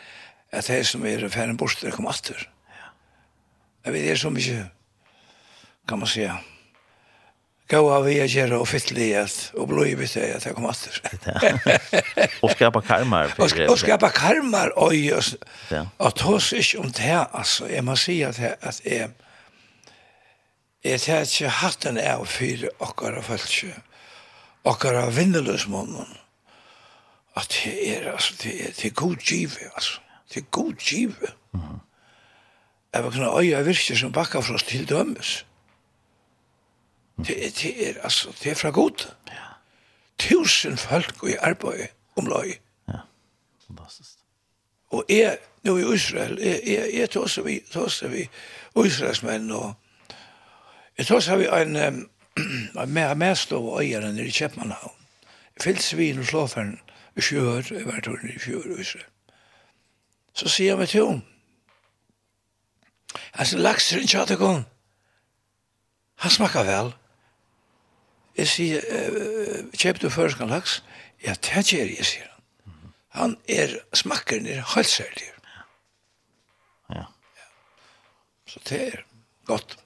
[0.55, 2.39] at de som er ferdig bort, de kommer atter.
[2.39, 2.54] Ja
[3.85, 4.69] Jeg vet, det er så mye,
[5.87, 6.37] kan man säga.
[7.69, 10.89] Gå av vi är och fittlighet och i det att jag kommer att
[12.41, 13.33] Och skapa karmar.
[13.69, 15.13] Och skapa karmar, oj.
[15.97, 17.69] Att tås ich om det här, alltså.
[17.69, 18.81] Jag måste säga att jag, att
[20.85, 23.73] jeg tar ikke hatten av for okkara følelse,
[24.63, 26.17] okkara vindeløsmånen,
[27.35, 31.33] at det er, altså, det er, det er god givet, altså, det er god givet.
[31.53, 31.84] Mm -hmm.
[32.95, 35.45] Jeg var kunne øye virke som bakka for oss til dømes.
[37.17, 39.11] Det, det er, altså, det er fra god.
[39.27, 39.33] Ja.
[40.19, 42.53] Tusen folk i arbeid om løy.
[42.87, 42.99] Ja,
[43.67, 44.09] fantastisk.
[44.89, 48.29] Og jeg, nå i Israel, jeg, jeg, jeg tåser vi, tåser vi,
[48.85, 49.73] Israelsmenn og
[50.97, 52.09] Jeg tror så har vi en um,
[52.87, 54.95] med mest og øyere nere i Kjepmannhavn.
[55.77, 56.79] svin og slåferen
[57.15, 58.83] i fjør, i var år i fjør, i
[60.33, 61.21] Så sier jeg meg til henne,
[63.33, 64.65] Altså, lakser en hadde gong.
[66.23, 66.93] Han smakka vel.
[68.37, 70.81] Jeg sier, uh, kjøp du førskan laks?
[71.23, 72.35] Ja, det gjør jeg, sier han.
[73.15, 75.29] Han er, smakkeren er halsærlig.
[75.55, 75.63] Ja.
[76.99, 77.05] ja.
[78.47, 79.05] Så det er
[79.47, 79.77] godt.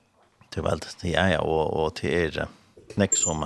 [0.49, 2.47] Det er veldig, ja, ja, og, og det er
[2.97, 3.45] nek som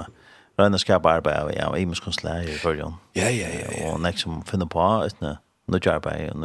[0.60, 2.96] røynerskap arbeid, ja, og konsulær i førjon.
[3.15, 3.67] Ja, ja, ja.
[3.72, 3.91] ja.
[3.91, 6.39] Og nek som finner på, etne, nødja arbeid, og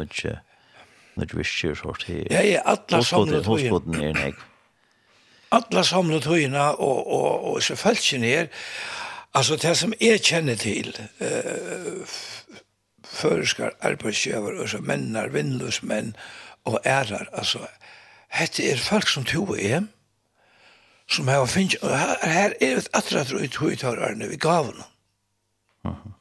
[1.15, 2.05] Når vi skjer sort.
[2.09, 3.79] Ja, ja, alla samlet høyene.
[3.97, 4.35] är er nek.
[5.51, 8.47] Alla samlet høyene og, og, og så følelsen er,
[9.33, 12.05] altså det som jeg kjenner til, eh,
[13.03, 16.15] føreskar, arbeidsgjøver, og så mennar, vindløs menn
[16.65, 17.59] og ærar, altså,
[18.29, 19.81] hette er folk som tog er,
[21.09, 24.83] som har finnst, og her, her er et atrat og uthuitararne vi gav noen.
[25.85, 26.11] Uh -huh.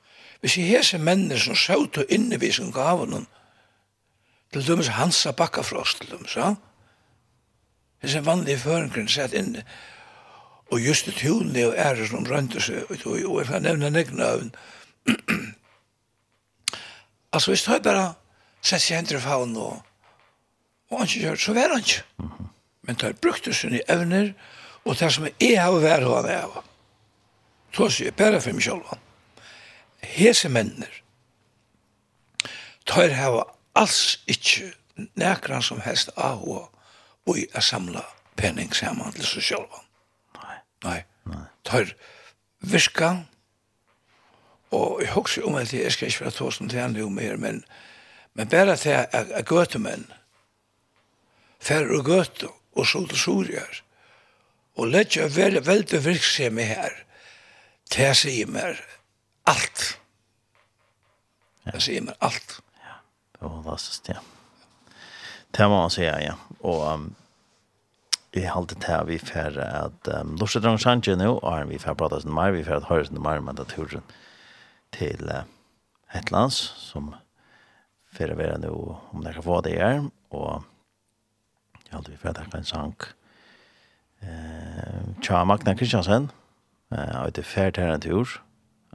[0.41, 3.27] Hvis jeg hese mennesker som sjøt og innevis som gav noen,
[4.53, 6.55] til dømes Hansa Bakkafrost, til dømes, ja?
[8.03, 9.57] Det er en vanlig føringen sett inn.
[10.71, 14.49] Og just det tunne og ære som rønte seg, og jeg kan nevne nekna av
[17.33, 18.15] Altså, hvis jeg bare
[18.63, 19.83] sett seg hendt i faun og
[20.91, 22.05] og han gjør, så var han ikke.
[22.83, 24.33] Men det er brukt det sine evner,
[24.85, 26.63] og det som jeg har vært hva han er.
[27.77, 28.95] Så sier jeg bare for meg selv.
[30.01, 31.03] Hese menner,
[32.89, 33.45] tar hava
[33.79, 34.73] alls ikkje
[35.19, 38.03] nekran som helst av og i a samla
[38.39, 39.83] penning saman til seg sjálva.
[40.39, 40.59] Nei.
[40.85, 41.01] Nei.
[41.29, 41.45] Nei.
[41.69, 41.93] Tar
[42.61, 43.11] virka
[44.75, 47.63] og jeg hugsa om at jeg skal ikke være tåsen til andre om mer, men,
[48.35, 50.07] men bare til at jeg er gøtemenn
[51.61, 53.83] fer og gøte og så til surjar
[54.79, 56.95] og letja vel, veldig virksemi her
[57.91, 58.79] til jeg sier meg
[59.49, 59.85] alt.
[61.73, 62.59] Jeg sier meg alt.
[62.59, 62.68] Ja.
[63.39, 64.21] Det var fantastiskt, ja.
[65.51, 66.35] Det var man säga, ja.
[66.61, 67.15] Og um,
[68.33, 72.21] i halde til vi får at um, Lorset Drang Sanje nå, og vi får prate
[72.23, 74.03] sånn mer, vi får at høyre sin mer med naturen
[74.93, 75.47] til uh,
[76.13, 77.15] Hetlands, som
[78.17, 78.75] får være nå
[79.13, 80.03] om det kan få det her,
[80.35, 80.67] og
[81.87, 82.97] jeg halde vi får at en sang
[84.25, 86.29] uh, Tja Magna Kristiansen,
[86.93, 88.37] uh, og det er fer her en tur,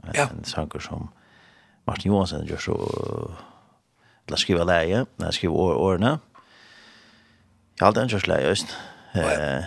[0.04, 0.28] en, ja.
[0.28, 1.10] en sanger som
[1.88, 3.42] Martin Johansen gjør så uh,
[4.24, 6.12] til å skrive leie, når jeg skriver år, årene.
[7.74, 8.76] Jeg har alltid en kjørs leie, just.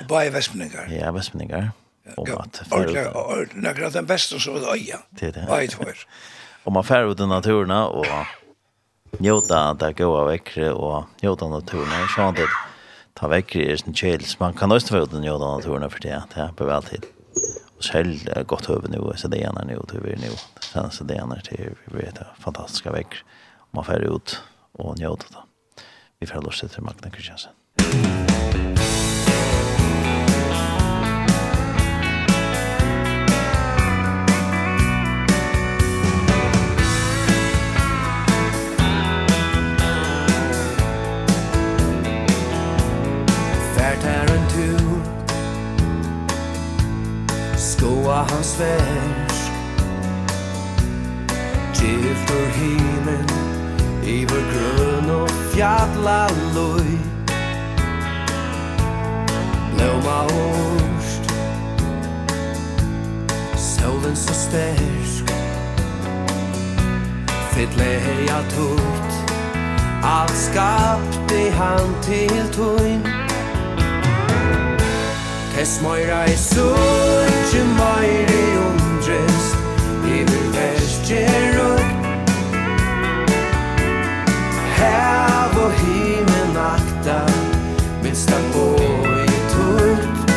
[0.09, 0.89] Bare vestmenninger?
[0.91, 1.69] Ja, vestmenninger.
[2.17, 2.61] Om at...
[2.71, 5.01] Ordentlig, den beste som er øya.
[5.19, 5.45] Det er det.
[5.49, 6.05] Bare tvær.
[6.67, 8.07] Og man fær ut i naturen, og
[9.23, 12.57] njóta det gode vekkere, og njóta naturen, og sånn at
[13.17, 14.39] ta vekkere i sin kjels.
[14.39, 17.07] Man kan også være i njóta naturen, for det, det er vel til.
[17.77, 20.31] Och själv gott över nu så det ena nu till vi nu.
[20.59, 23.19] Sen så det ena till vi vet fantastiska veckor
[23.71, 25.47] man färger ut och njöta det.
[26.19, 27.51] Vi får lust till Magna Kristiansen.
[43.75, 45.01] Färtaren tur
[47.57, 49.51] Skoa hans värsk
[51.73, 53.56] Gifter himmel
[54.07, 56.91] Iver grøn og fjalla løy
[59.73, 61.33] Blóma orst
[63.59, 65.33] Sólin så stersk
[67.51, 69.19] Fytle heia tort
[70.03, 73.03] Alt skapte han til tøyn
[75.51, 79.55] Tess moira i suttje moira i undrest
[80.15, 81.96] Iver verst gerund
[88.17, 88.65] minsta ta på
[89.23, 90.31] i tutt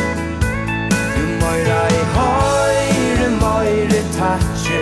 [1.16, 4.80] Du møyra i høyre, møyre tatje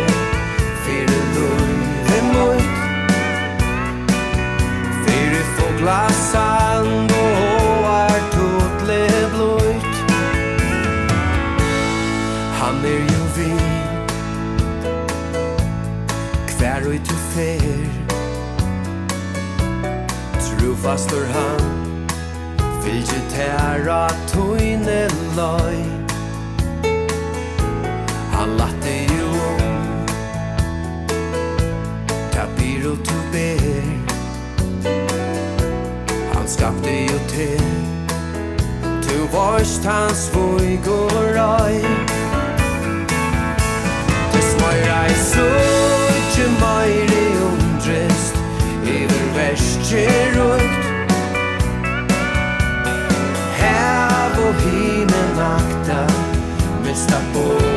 [0.83, 2.73] Fyre løyre møyt
[5.05, 9.01] Fyre fogla sand og er tutle
[9.37, 10.03] bløyt
[12.59, 13.53] Han er jo vi
[16.59, 17.89] Hver og i tu fer
[20.43, 21.68] Trufastor han
[23.39, 25.03] færa tøyne
[25.39, 25.79] løy.
[28.35, 29.33] Han latte jo.
[32.35, 33.85] Kapir og tu ber
[36.35, 37.63] Han skapte jo til.
[39.03, 41.79] Tu varst hans vug og røy.
[44.33, 46.49] Tis møyra i suttje
[46.91, 48.35] i undrest.
[48.85, 49.95] Iver verst
[50.37, 50.78] rundt
[54.39, 56.07] på hinen akta
[56.85, 57.68] Mesta på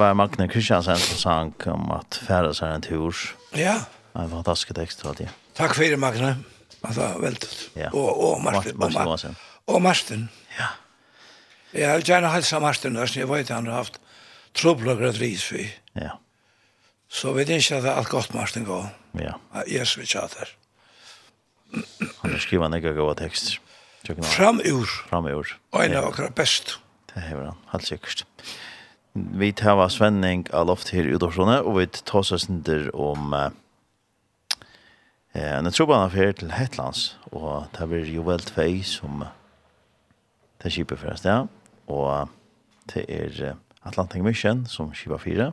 [0.00, 3.16] var Magne Kristiansen som sang om at färdas seg en tur.
[3.56, 3.76] Ja.
[4.16, 5.30] En fantastisk tekst, tror jeg.
[5.58, 6.36] Takk for det Magne.
[6.80, 7.48] Det var veldig.
[7.76, 7.90] Ja.
[7.92, 8.78] Og, og Martin.
[8.78, 9.36] Martin och Martin.
[9.66, 10.28] Och Martin.
[10.58, 10.70] Ja.
[11.72, 14.00] Jeg vil gjerne hälsa Martin där, Jeg vet han har haft
[14.54, 15.58] trobler og ris for.
[15.94, 16.16] Ja.
[17.08, 18.88] Så vet det er alt godt, Martin går.
[19.14, 19.32] Ja.
[19.66, 20.48] Jeg är så der.
[22.22, 23.60] Han har skrivet en ikke goda text.
[24.22, 24.86] Framur.
[25.10, 25.46] Framur.
[25.72, 26.78] Og en av akkurat best.
[27.14, 28.24] Det är han, helt säkert.
[29.12, 33.32] Vi tar var Svenning av loft her i Udorsone, og vi tar oss under om
[33.34, 33.50] eh,
[35.34, 39.24] en trobane affær til Hetlands, og det blir jo vel tvei som
[40.62, 41.46] det kjipet for ja.
[41.88, 42.28] og
[42.92, 45.52] det er Atlantic Mission som kjipa fire.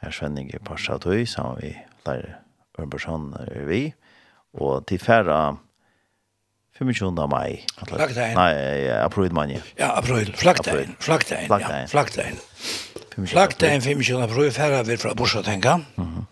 [0.00, 1.74] Her Svenning er parsa tøy, sammen vi
[2.06, 2.38] lærer
[2.78, 3.82] Ørnbørsson er vi,
[4.54, 5.56] og til færre
[6.78, 7.64] 25 mai.
[7.86, 8.34] Flaggdagen.
[8.34, 9.50] Nej, april man.
[9.76, 10.32] Ja, april.
[10.36, 10.96] Flaggdagen.
[10.98, 11.46] Flaggdagen.
[11.46, 11.88] Flaggdagen.
[11.88, 12.36] Flaggdagen.
[13.26, 15.80] Flaggdagen 25 april färra vi fra Borsa tenka.
[15.94, 16.26] Mhm.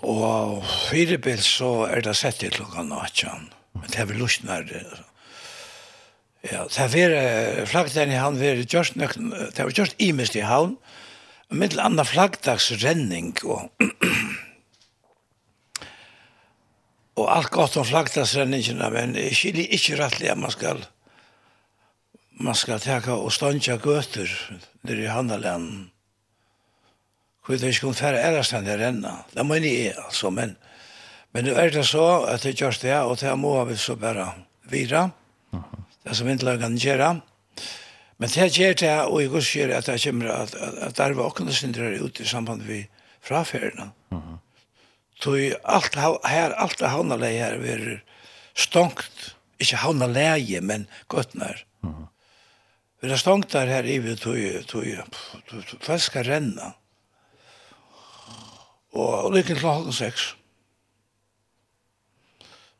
[0.00, 3.50] Och Filipil så er det sett till klokka 18.
[3.72, 4.64] Men det er är väl lustnar.
[6.52, 10.40] Ja, det är väl flaggdagen han vill just nøk det er just i mest i
[10.40, 10.76] havn.
[11.50, 13.70] Mittel andra flaggdagsrenning og
[17.18, 20.82] og alt godt om flagdagsrenningene, men jeg skiljer ikke rettelig at man skal,
[22.38, 24.30] man skal teka og ståndja gøter
[24.86, 25.68] nere i handelen.
[27.44, 29.14] Hvor det ikke kunne færre ærestand her renna.
[29.32, 30.56] Det må jeg, altså, men,
[31.32, 34.32] men det er det så at det gjørs det, og det må vi så bare
[34.68, 35.08] vira,
[36.04, 37.14] det som ikke lager gjøre.
[38.18, 41.14] Men det gjør det, og jeg går gjør at det kommer at, at, at der
[41.14, 42.84] var åkne syndere ut i samband med
[43.22, 43.90] fraferdene.
[44.10, 44.38] Mhm.
[45.20, 48.04] Så allt här allt det hamnar her här är
[48.54, 49.34] stångt.
[49.58, 49.76] Inte
[50.06, 51.64] läge men gottnar.
[51.84, 52.06] Mm.
[53.00, 54.84] Det är stångt där här i vi tog tog
[55.80, 56.72] fast ska renna.
[58.92, 60.20] Och lyckan klockan 6.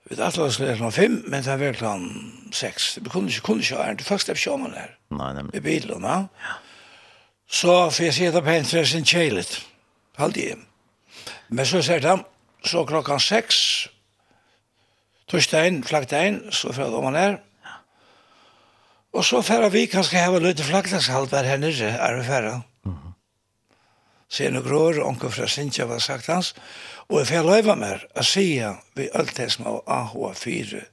[0.05, 2.99] Vi vet att det skulle vara fem, men det var klockan sex.
[2.99, 4.99] Vi kunde inte kunde köra, det första vi körde där.
[5.09, 5.45] Nej, nej.
[5.53, 6.29] I bilen, va?
[6.39, 6.47] Ja.
[7.51, 9.61] Så för jag sitter på en Halt kejlet.
[10.17, 10.57] Halvdje.
[11.49, 12.15] Men så sier de,
[12.65, 13.59] så klokken seks,
[15.29, 17.39] torsdagen, flagdagen, så fra om man er.
[19.13, 22.61] Og så færa vi kanskje heva løyde flagdagshalver her nere, er vi færa.
[22.85, 23.13] Mm -hmm.
[24.29, 26.55] Sene grår, onker fra Sintja var sagt hans,
[27.09, 30.85] og jeg færa løyva mer, a sia vi alt det som av AH4,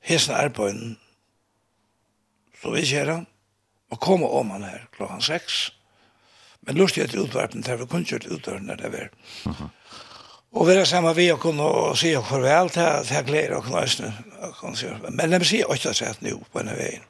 [0.00, 0.98] hesna arbeiden,
[2.62, 3.24] så vi kjera,
[3.90, 5.75] og koma om han her klokkan seks,
[6.66, 9.10] Men lustig etter utvarpen, det var kunnskjørt utvarpen der det var.
[10.56, 13.54] Og vi er sammen vi og kunne og si og farvel til at jeg gleder
[13.56, 14.12] og kunne øsne.
[15.10, 17.06] Men de sier ikke at jeg nå på denne veien.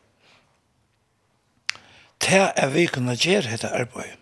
[2.21, 4.19] Til er vi kunne gjøre dette arbeidet.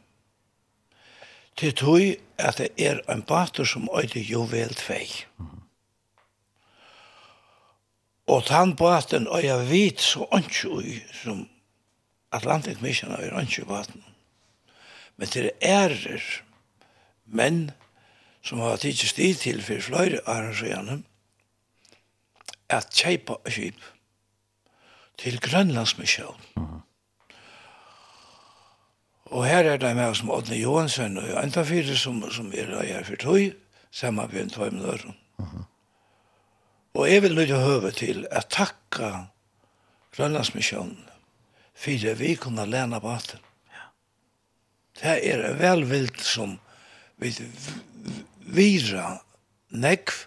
[1.57, 2.01] Til tog
[2.39, 5.07] at det er en bater som øyde jovel tvei.
[8.27, 11.49] Og tann baten øyde vit så ønske ui som
[12.33, 14.03] Atlantic Mission øyde ønske baten.
[14.07, 14.14] Mm
[15.17, 16.23] men til ærer
[17.27, 17.71] menn
[18.45, 21.03] som har tidsi stil til for fløyre arrangerende
[22.69, 23.81] at kjeipa skip
[25.19, 26.41] til Grønlandsmisjon.
[26.57, 26.81] Mm -hmm.
[29.25, 33.05] Og her er det med som Odne Johansen og enda Antafire som, som er her
[33.05, 33.53] for tog,
[33.91, 35.17] sammen med en tog med døren.
[35.39, 35.65] Mm -hmm.
[36.95, 39.13] Og jeg vil nøyde høve til at takka
[40.17, 41.09] Grønlandsmisjonen
[41.75, 43.39] for det vi kunne lene på atten
[45.01, 46.59] det er velvilt som
[47.17, 47.33] vi
[48.55, 49.19] vira
[49.75, 50.27] nekv.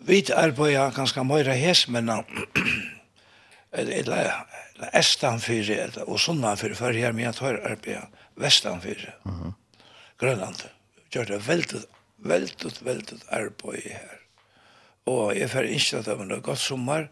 [0.00, 2.10] Vi arbeider ganske møyre hes, men
[3.72, 4.32] eller
[4.96, 9.14] estanfyrir, eller og sunnanfyrir, for her med at høyre arbeider vestanfyrir.
[9.24, 9.52] Mm -hmm.
[10.18, 10.56] Grønland.
[11.12, 11.80] Gjør det veldig,
[12.18, 14.16] veldig, veldig arbeid her.
[15.06, 17.08] Og jeg får ikke at det var noe godt sommer.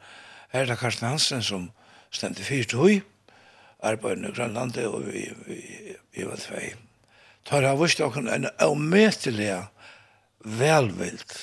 [0.48, 1.70] Her er det Karsten Hansen som
[2.10, 2.94] stendte fyrt høy.
[2.94, 3.17] Mm
[3.84, 5.58] arbeidene i Grønlandet, og vi, vi,
[6.14, 6.72] vi var tvei.
[7.48, 9.52] Tar jeg vist dere en avmetelig
[10.58, 11.36] velvild,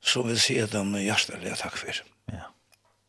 [0.00, 2.02] som vil si at de hjertelig takk for.
[2.32, 2.50] Ja,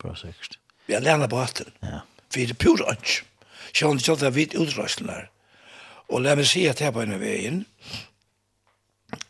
[0.02, 0.58] bra sikkert.
[0.88, 1.70] Vi har lært på hatten.
[1.84, 2.02] Ja.
[2.34, 3.28] Vi er pur ønsk.
[3.72, 5.30] Sjån til at vi er utrøsten her.
[6.12, 7.62] Og la meg si at her på en veien,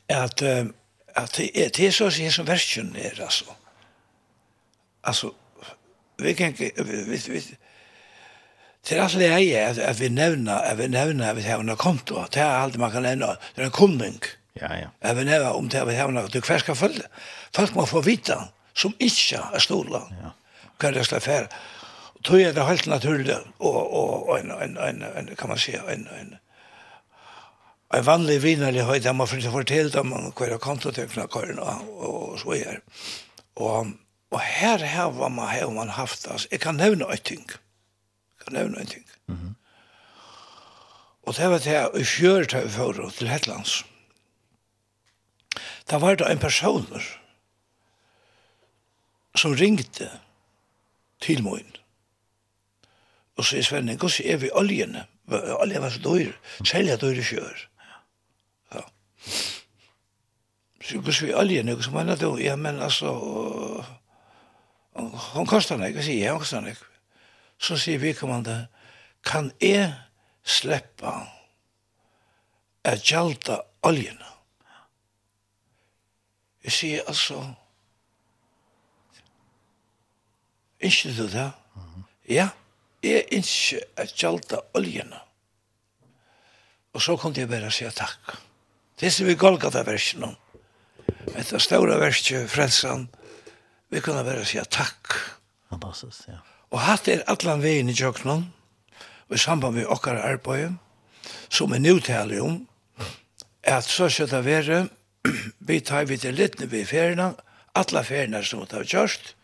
[0.09, 3.53] at, at det er så å si som versjonen er, altså.
[5.05, 5.31] Altså,
[6.21, 7.43] vi kan ikke, vi, vi, vi,
[8.87, 11.77] Det er alltid jeg at, at vi nevner, at vi nevner at vi har noen
[11.77, 12.23] konto.
[12.33, 13.35] Det er alltid man kan nevne.
[13.55, 14.17] Det er en kunding.
[14.57, 14.87] Ja, ja.
[15.01, 16.41] At vi nevner om det at vi har noen konto.
[16.47, 17.05] Hver skal følge?
[17.55, 18.39] Folk må få vite
[18.73, 20.01] som ikke er stola.
[20.17, 20.33] Ja.
[20.81, 21.47] Hva det skal fære?
[22.25, 25.73] Tog er det helt naturlig og, og, og en, en, en, en, kan man si,
[25.73, 26.35] en, en,
[27.93, 29.13] en vanlig vinerlig høyde.
[29.13, 32.81] Man får ikke fortelle dem om hva er konto til knakkeren og, og så er.
[33.57, 33.93] Og,
[34.31, 37.45] og her har man, har man haft, altså, jeg kan nevne et ting.
[37.45, 37.61] Ja
[38.43, 39.05] kan nevne en ting.
[39.27, 39.53] Mm -hmm.
[41.23, 43.85] Og det var det jeg fjør til forhold til Hetlands.
[45.91, 47.01] Da var det en person
[49.35, 50.09] som ringte
[51.21, 51.75] til min.
[53.37, 55.05] Og så er Svenne, hvordan er vi oljene?
[55.31, 56.31] Olje var så dyr.
[56.65, 57.67] selja dyr i fjør.
[58.73, 58.81] Ja.
[60.81, 62.37] Så hvordan vi oljene, hvordan mener du?
[62.37, 63.13] Ja, men altså,
[65.33, 66.90] hon kostar nek, jeg sier, hon kostar nek
[67.61, 68.65] så sier vi kommande,
[69.23, 69.91] kan jeg
[70.43, 71.13] slippe
[72.87, 74.29] at gjelda oljene?
[76.65, 77.41] Jeg sier altså,
[80.81, 81.49] ikke du det?
[82.29, 82.49] Ja,
[83.05, 85.21] jeg ikke at gjelda oljene.
[86.93, 88.35] Og så kunne jeg bare si takk.
[88.99, 90.37] Det som vi Golgata versen om,
[91.37, 93.07] etter store verset, frelsen,
[93.89, 95.13] vi kunne bare si takk.
[95.69, 96.41] Fantastisk, ja.
[96.71, 98.45] Og hatt er allan vegin i tjøknum,
[99.27, 100.77] og i samband med okkar arbeid,
[101.51, 102.61] som er nøytale om,
[103.67, 104.81] at så skal det være,
[105.59, 107.33] vi tar vi til litt vi ferina,
[107.77, 109.35] alla ferina som vi tar kjørst,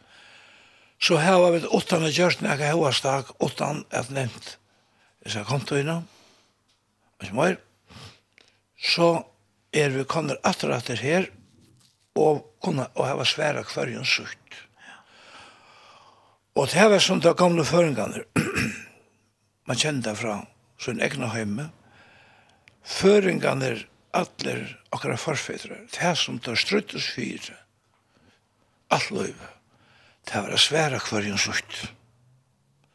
[1.00, 4.56] så her var vi åttan og kjørst, når jeg har stak, åttan er nevnt,
[5.24, 6.08] jeg skal kom til innan,
[7.20, 7.60] og som er,
[8.78, 9.10] så
[9.76, 11.30] er vi kommer atter atter her,
[12.18, 14.47] og, kunne, og hava sværa kvarjons sukt.
[16.58, 18.24] Og det var som de gamle føringene.
[19.70, 20.40] Man kjenner det fra
[20.82, 21.68] sin egna heime.
[22.88, 23.84] Føringene er
[24.18, 24.64] atler
[24.96, 25.84] akkurat forfedre.
[25.94, 27.60] Det er som det struttes fire.
[28.90, 29.52] Alt løyve.
[30.26, 31.80] Det var svære kvarjen slutt.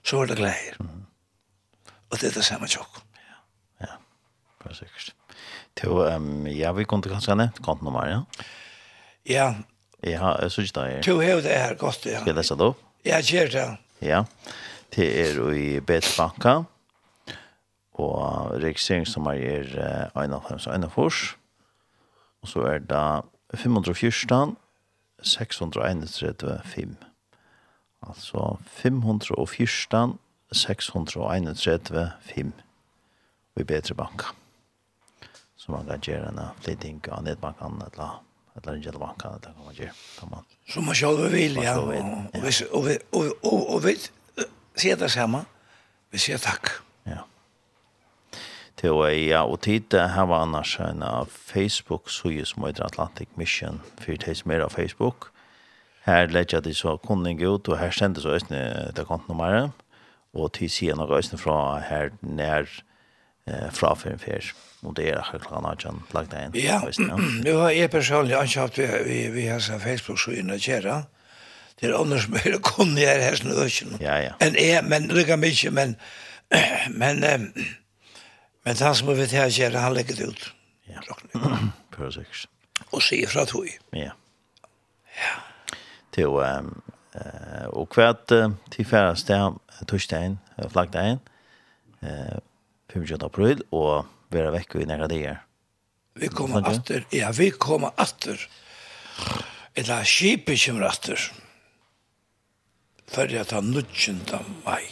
[0.03, 0.77] Så var det gleier.
[0.83, 1.07] Mm.
[2.11, 2.99] Og det er det samme tjokk.
[3.15, 3.39] Ja,
[3.87, 3.99] ja.
[4.67, 5.13] Er sikkert.
[5.79, 8.23] Til, um, ja, vi kunne kanskje nevnt kontnummer, ja?
[9.29, 9.53] Ja.
[10.03, 11.03] Ja, jeg synes det er...
[11.07, 12.19] Til hevet her godt, ja.
[12.21, 12.89] Skal jeg lese det opp?
[13.05, 13.69] Jeg gjør det.
[14.03, 14.25] Ja,
[14.95, 16.63] det er i Betbanka,
[17.95, 21.37] og registreringsnummer er 51-51,
[22.43, 24.57] og så er det 514
[25.23, 26.97] 631
[28.03, 30.19] Altså 514
[30.53, 32.53] 631 5
[33.57, 34.25] i Betrebanka.
[35.57, 38.23] Så man kan gjøre en flytting av nedbankan eller
[38.55, 41.57] att lära inte vad kan det kan man göra kan man så man själv vill
[41.57, 41.79] ja.
[41.79, 41.93] och
[42.87, 43.97] vi och vi och och vi
[44.75, 45.45] ser det samma
[46.11, 46.67] vi ser tack
[47.05, 47.27] ja.
[48.75, 52.85] Till och ja och titta här var annars en av Facebook så ju som heter
[52.85, 55.25] Atlantic Mission för det är mer av Facebook.
[56.03, 59.71] Här lägger det så kunde ut och här sändes så ösne det kontonummer
[60.33, 62.69] och till sidan och ösne från här när
[63.45, 66.65] eh, fra för en fjärs moderera klockan har jag lagt in.
[66.65, 66.83] Ja,
[67.45, 71.03] nu har jeg personlig anskaffat vi vi, vi har så Facebook så inne kära.
[71.81, 73.97] Det andre som er kom ner her sånn økken.
[74.01, 74.35] Ja, ja.
[74.41, 75.97] Men jeg, men lykka mykje, men
[77.01, 77.53] men men,
[78.65, 80.53] men han som vet här kära han legger det ut.
[80.85, 81.01] Ja.
[81.97, 82.49] Perfekt.
[82.91, 83.69] Og sier fra tog.
[83.93, 84.13] Ja.
[85.17, 85.35] Ja.
[86.11, 86.83] Till ehm
[87.67, 88.33] og och kvart
[88.71, 89.55] till färdas där
[89.87, 90.39] torsdagen,
[90.71, 91.19] flaggdagen.
[92.01, 92.39] Eh
[92.93, 95.41] 25 april og være vekk i nære dier.
[96.21, 98.41] Vi kommer atter, ja, vi kommer atter.
[99.77, 101.21] Eller skipet kommer atter.
[103.13, 104.21] Før jeg tar 19.
[104.65, 104.85] mai.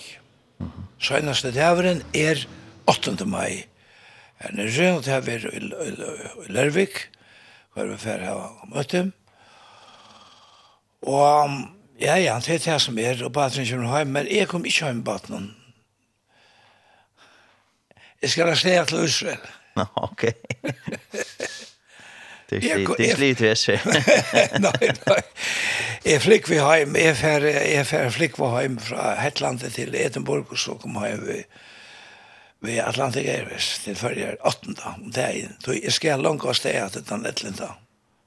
[0.58, 0.82] Mm -hmm.
[0.98, 2.46] Senest det her er
[2.86, 3.26] 8.
[3.26, 3.64] mai.
[4.40, 7.10] Jeg er rønt her i Lervik,
[7.74, 9.12] hvor vi fer her og møtte.
[11.02, 11.50] Og
[12.00, 14.84] ja, ja, det er det som er, og baten kommer hjem, men jeg kom ikke
[14.84, 15.56] hjem baten.
[18.22, 19.50] Jeg skal arrestere til Israel.
[19.76, 20.24] Nå, ok.
[22.50, 24.04] Det er slitt til Israel.
[24.66, 25.22] Nei, nei.
[26.04, 30.48] Jeg flikk vi heim, jeg fer, jeg fer flikk vi heim fra Hetlandet til Edinburgh,
[30.50, 31.42] og så kom heim vi
[32.60, 34.74] vi Atlantic Airways til førre 8.
[34.84, 35.56] om dagen.
[35.64, 37.78] Så jeg skal langt av stedet til den Atlantik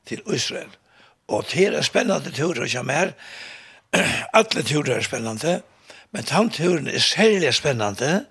[0.09, 0.71] til Israel.
[1.27, 3.13] Og til er spennende turer som er,
[4.37, 5.61] alle turer er spennende,
[6.11, 8.25] men tanturen er særlig spennende,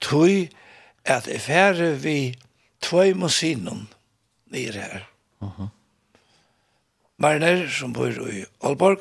[0.00, 0.48] tog
[1.10, 2.34] at jeg færre vi
[2.82, 3.88] tvøy musinon
[4.46, 5.00] nere her.
[5.40, 5.68] Uh -huh.
[7.16, 9.00] Marner, som bor i Aalborg,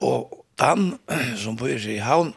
[0.00, 0.98] og Dan,
[1.42, 2.34] som bor i Havn,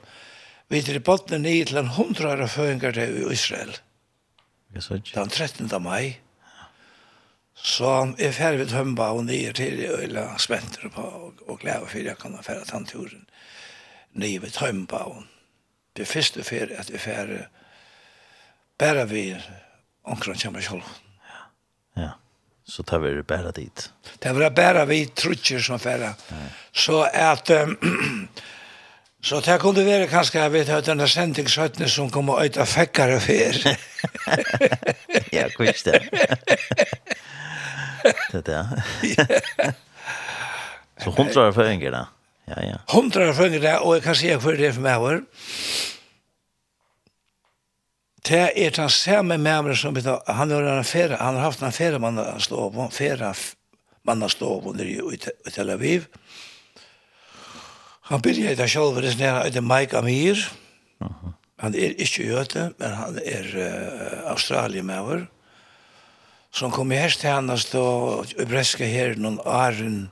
[0.69, 3.77] vi til bottene nye til en hundra føringer til i Israel.
[4.75, 5.83] Yes, Den 13.
[5.83, 6.19] mai.
[7.53, 11.87] Så jeg færre vi tømba og nye til i Øyla Spenter på og, og glede
[11.87, 13.25] for jeg kan færre tanturen
[14.13, 15.23] nye vi tømba og
[15.97, 17.45] det første fer at vi færre
[18.81, 19.37] Bara vi
[20.03, 20.81] omkring kommer själv.
[21.95, 22.01] Ja.
[22.01, 22.09] Ja.
[22.67, 23.93] Så tar vi det bara dit.
[24.19, 26.13] Det var bara vi trutcher som färra.
[26.71, 28.27] Så att um,
[29.23, 33.19] Så det kunde være kanskje, jeg vet, at denne sendingshøttene som kom og øyta fekkare
[33.21, 33.59] fyr.
[35.37, 35.99] ja, kvist det.
[38.31, 38.67] det där.
[40.97, 42.07] så Så hundra för en da?
[42.45, 42.77] Ja, ja.
[42.87, 45.21] Hundra er føringer da, og jeg kan si at det er for meg
[48.31, 51.99] det er den samme mævren som han har en fære, han har haft en fære
[51.99, 53.33] mann å slå på, en fære
[54.07, 55.17] mann å slå på i
[55.51, 56.07] Tel Aviv.
[58.11, 60.39] Han byrja i det selv, det er etter Mike Amir.
[61.61, 65.27] Han er ikke jøte, men han er uh, australiemæver.
[66.51, 67.85] Som kom i herst til han å slå
[68.35, 70.09] i breska her noen æren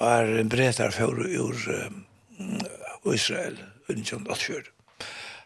[0.00, 3.58] æren bretar for ur uh, Israel,
[3.88, 4.79] 1984.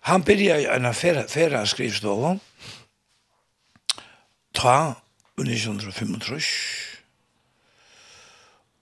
[0.04, 2.38] Han byrja i en affæra skrivstål
[4.54, 4.94] ta
[5.40, 6.40] 1935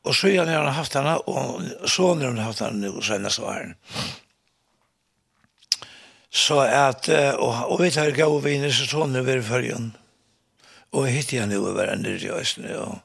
[0.03, 3.75] og så har han haft henne og så har han haft henne nu senest åren
[6.33, 7.09] så at
[7.39, 9.93] og, og vi tar gav viner så sånne vi er i fyrjen
[10.93, 12.99] og hittir han jo å være nere i nyrjøsne og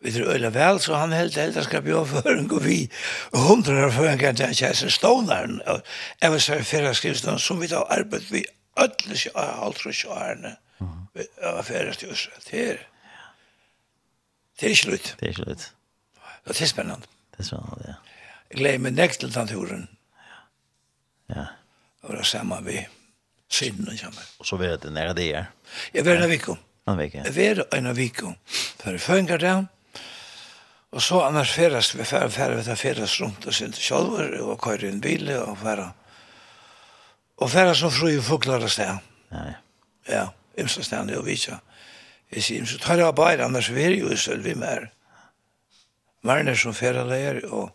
[0.00, 2.90] vi tror øyla vel, så han helt eldre skal bjør for en god vi
[3.34, 5.82] hundre år før en gang til kjæsen stånaren og
[6.22, 8.44] jeg vil sær fyrir skrivstånd som vi da arbeid vi
[8.78, 9.74] ödlis i og
[10.06, 10.56] årene
[11.42, 12.84] av fyrir til oss det er
[14.60, 15.64] det er ikke lutt det er ikke lutt
[16.46, 17.96] det er spennende det er spennende, ja
[18.48, 19.88] jeg gleder meg nekt til den turen
[21.34, 21.48] ja
[22.02, 22.78] og det er samme vi
[23.50, 24.30] synden og kommer.
[24.38, 25.50] og så vet du nere det er
[25.94, 28.38] jeg var en av vikom en av jeg var en av vikom
[28.78, 29.56] for fyrir det,
[30.92, 34.60] Og så annars ferast vi fer fer vi tar ferast rundt og synte kjolver og
[34.64, 35.90] køyre inn bil og færa.
[37.38, 38.96] Og færa som fru i fuglar og sted.
[39.30, 39.52] Nei.
[40.08, 40.28] Ja,
[40.58, 41.58] imsa stand og vitja.
[42.32, 44.88] Jeg sier, så tar jeg bare, annars vi er jo i sølv vi mer.
[46.24, 47.70] Marner som færa leier og,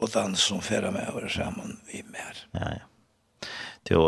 [0.00, 2.46] og dans som færa med over sammen vi mer.
[2.54, 2.86] Ja, ja.
[3.90, 4.04] Jo,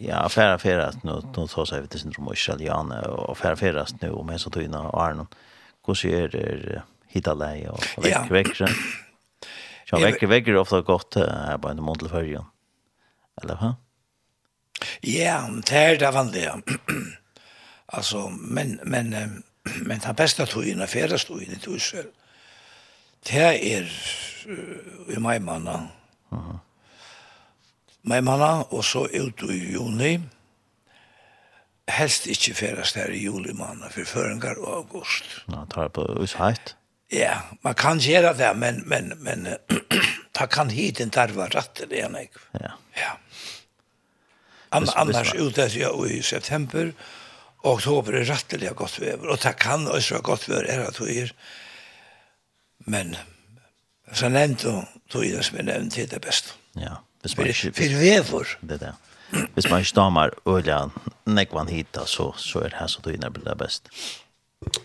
[0.00, 4.02] ja, færa ferast nu, nu tar seg vi til syndrom og israelianer, og færa ferast
[4.02, 5.26] nu, og med så tyna og Arnon.
[5.84, 6.82] Hvordan er det,
[7.16, 8.56] hitta lei och vekk veck.
[9.90, 12.44] Så veck vekk är ofta gott här på en månad till förrjun.
[13.42, 13.74] Eller hur?
[15.00, 16.62] Ja, det er det vanlige.
[17.88, 19.10] Altså, men, men,
[19.64, 22.06] men den beste togene, är fjärde i Tussel.
[23.26, 23.42] Det
[23.74, 23.86] er
[25.08, 25.88] i maj månad.
[26.32, 26.58] Mm.
[28.02, 30.20] Maj månad og så ut i juni.
[31.88, 35.24] Helst ikke færast her i juli måned, for føringar og august.
[35.48, 36.75] Nå, tar jeg på heit.
[37.12, 39.46] Ja, man kan gjøre det, men, men, men
[40.36, 42.24] ta kan hit en tarva rätt det ena.
[42.52, 42.72] Ja.
[42.94, 43.12] ja.
[44.68, 46.92] An, hvis, annars ute jag i september
[47.62, 51.00] og oktober är rätteliga godt vever, og ta kan også vara godt vever, er at
[51.00, 51.32] vi är.
[52.78, 53.16] Men
[54.12, 56.48] så nevnt då då är det som er nevnt til det beste.
[56.76, 56.96] Ja.
[57.20, 57.72] Hvis man ikke...
[57.72, 58.94] for vever, Det er det.
[59.54, 60.88] Hvis man ikke damer øyla
[61.26, 63.88] nekvann hita, så, så er det her som du innerblir det best.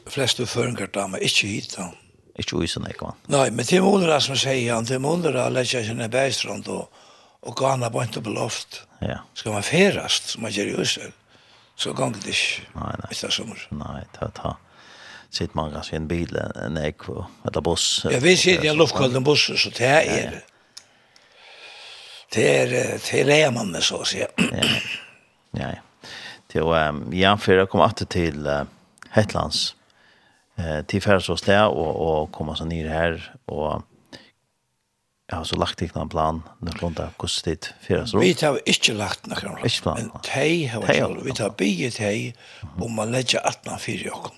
[0.07, 1.91] Flest føringer damer ikke hit hita.
[2.41, 3.21] Ikke ui ikke, man.
[3.31, 6.89] Nei, men til måneder som sier han, til måneder å lette seg ned beistrand og,
[7.45, 8.83] og gana bønt på loft.
[9.01, 9.21] Ja.
[9.37, 11.15] Skal man ferast, som man gjør i uisen,
[11.77, 12.67] så gong det ikke.
[12.75, 13.09] Nei, nei.
[13.13, 13.65] Etter sommer.
[13.77, 14.55] Nei, ta, ta.
[15.31, 17.07] Sitt man kanskje i en bil, en ek,
[17.47, 18.01] eller buss.
[18.09, 20.23] Ja, vi sitter i en luftkolden buss, så det er det.
[20.25, 20.47] Ja, ja
[22.31, 24.21] det er till så å si.
[24.21, 24.67] Ja.
[25.51, 25.71] Ja.
[26.53, 28.65] Det var ja för jag kom åter till
[29.09, 29.75] Hetlands
[30.57, 33.81] eh, till til där och och komme så ned här och
[35.27, 37.73] jag har så lagt dig någon plan när Lunda kostet dit.
[37.87, 39.65] Vi har ikke lagt noen plan.
[39.65, 39.95] Ikke plan.
[39.95, 42.33] Men de har selv, vi tar bygget tej
[42.81, 44.33] om man legger 18 fire år.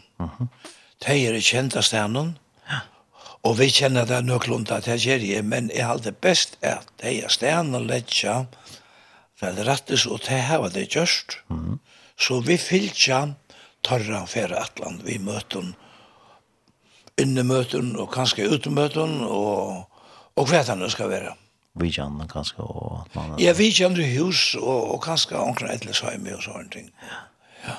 [1.05, 2.37] De er kjent av stenen,
[3.43, 7.23] og vi kjenner det nok Lunda gjør Kjerje, men jeg har det best at de
[7.23, 8.45] er stenen legger
[9.41, 11.39] vel rettes, og de har det gjørst.
[12.15, 15.73] Så vi fyllt kjent torra færa atlan vi møtum
[17.17, 19.89] innemøten og kanskje utemøten og,
[20.35, 21.33] og hva det skal være.
[21.81, 23.07] Vi kjenner kanskje og...
[23.15, 26.89] Man, ja, vi kjenner hus og, og kanskje omkring et eller sånn og sånne ting.
[27.65, 27.77] Ja.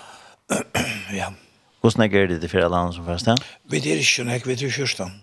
[1.15, 1.29] ja.
[1.85, 3.29] Hvordan er det til flere land som först?
[3.71, 5.21] Vi er ikke nek, vi er til kjørsten.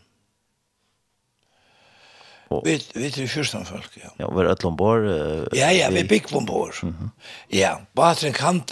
[2.52, 2.62] Og...
[2.66, 4.10] Vi, vi er til folk, ja.
[4.20, 5.00] Ja, vi er et lombor?
[5.00, 6.94] Uh, ja, ja, vi er bygg Mhm.
[7.02, 7.10] Mm.
[7.50, 8.64] Ja, bara kan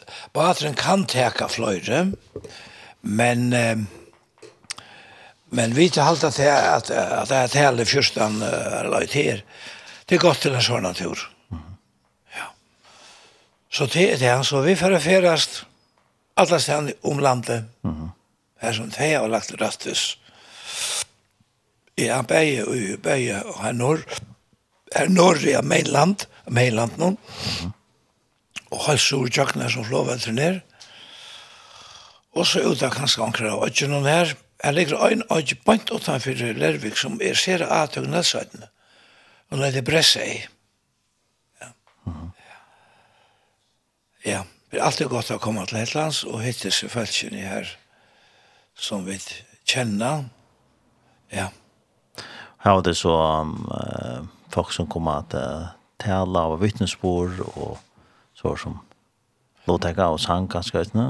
[0.61, 2.13] den kan, kan teka fløyre,
[3.01, 3.53] men...
[3.53, 3.98] Uh,
[5.49, 9.41] Men vi tar halta at at, at det er hele fyrstan er lagt her.
[10.09, 11.21] Det er godt til en sånn natur.
[12.35, 12.51] Ja.
[13.69, 15.63] Så det er det så vi får ferast
[16.37, 17.65] alla stedene om landet.
[17.83, 18.09] Mm -hmm.
[18.61, 20.17] Her som det har lagt rattis.
[21.97, 23.99] Ja, bæge og bæge og her norr.
[24.95, 27.09] Her norr er Mainland, Mainland nå.
[27.09, 27.71] Mm -hmm.
[28.71, 30.59] Og halsur tjøkna som flåvetter ned.
[32.31, 34.25] Og så ut av kanskje ankra av øtjen her.
[34.25, 38.63] Mm Jeg ligger øyn og ikke bant utenfor Lervik som er ser av til Gnadsøyden.
[39.49, 40.39] Og når det bresser i.
[41.61, 41.67] Ja.
[42.05, 42.31] Mm -hmm.
[44.25, 44.43] ja.
[44.71, 47.69] Det er alltid godt å komme til Hetlands og hitte seg følgene her
[48.77, 49.17] som vi
[49.65, 50.27] kjenner.
[51.31, 51.47] Ja.
[52.63, 57.79] Her var det så um, folk som kom at uh, tale av vittnesbord og
[58.35, 58.79] så som
[59.67, 61.05] låtekka og sang ganske, ikke?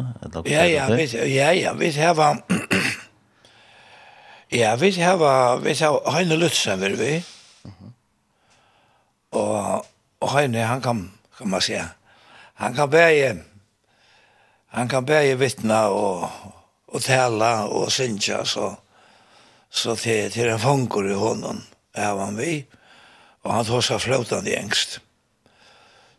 [0.45, 2.16] Ja, ja, vi, ja, ja, vi, har
[4.52, 7.24] Ja, vi har vi har Heine Lutzen vil vi.
[7.64, 7.93] Mhm.
[9.32, 9.86] Og
[10.20, 11.89] och Heine han kan kan man säga.
[12.54, 13.38] Han kan bära
[14.68, 16.30] han kan bära vittna och
[16.86, 18.76] och tälla och synja så
[19.70, 21.62] så til till en fangur i honom
[21.93, 22.66] är han vi
[23.41, 25.00] och han tar seg flotande engst.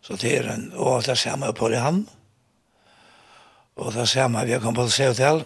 [0.03, 2.07] Så det är en och det ser man på det han.
[3.75, 5.45] Och det ser man vi kan på se hotell.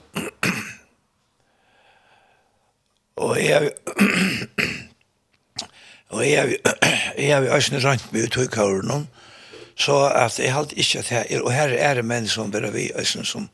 [3.17, 3.73] Og jeg
[6.15, 6.57] og jeg
[7.19, 9.09] jeg har også rønt med utkåren
[9.77, 12.91] så at jeg hadde ikke at jeg, og her er det menn som bare vi
[12.95, 13.49] også som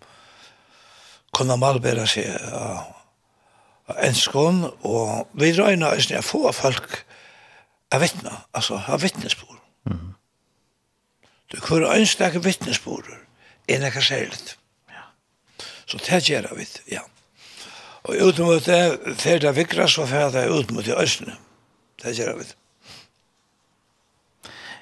[1.32, 7.04] kunne malbære seg av enskån, og vi røyne øyne å få folk
[7.90, 9.58] av vittne, altså av vittnesbord.
[9.90, 10.12] Mm.
[11.50, 13.08] Du kunne ønske deg vittnesbord,
[13.66, 14.36] enn jeg kan.
[14.92, 15.06] Ja.
[15.86, 17.02] Så det gjør vi, ja.
[18.08, 18.80] Og ut mot det,
[19.20, 21.36] fer det vikra, så fer det ut mot det østene.
[22.00, 22.46] Det gjør vi.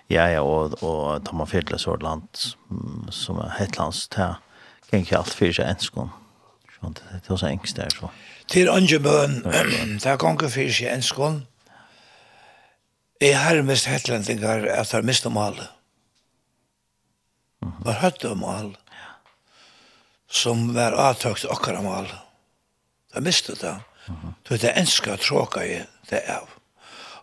[0.09, 2.29] Ja, ja, og, og tar man fer til et land
[3.13, 4.31] som er hetlands, det
[4.89, 6.13] kan ikke alt fyrir seg enskån.
[6.81, 8.09] Det er også engst der, så.
[8.49, 11.43] Til Angebøen, det er ikke fyrir seg en skån.
[13.21, 15.67] Jeg har mest hetlendingar at jeg mistet malet.
[17.83, 18.79] Var høtt om malet.
[20.31, 22.28] Som var avtøkt okkara malet
[23.15, 23.75] Da miste det.
[24.09, 24.31] Uh.
[24.49, 26.49] Det enska tråka i det av.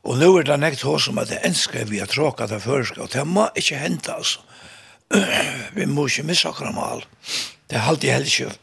[0.05, 3.01] Og nu er det nekt hos som at det enska vi har tråka det føreska,
[3.01, 4.43] og det må ikke hente, altså.
[5.77, 7.01] vi må ikke missa kramal.
[7.69, 8.53] Det er alltid heller ikke.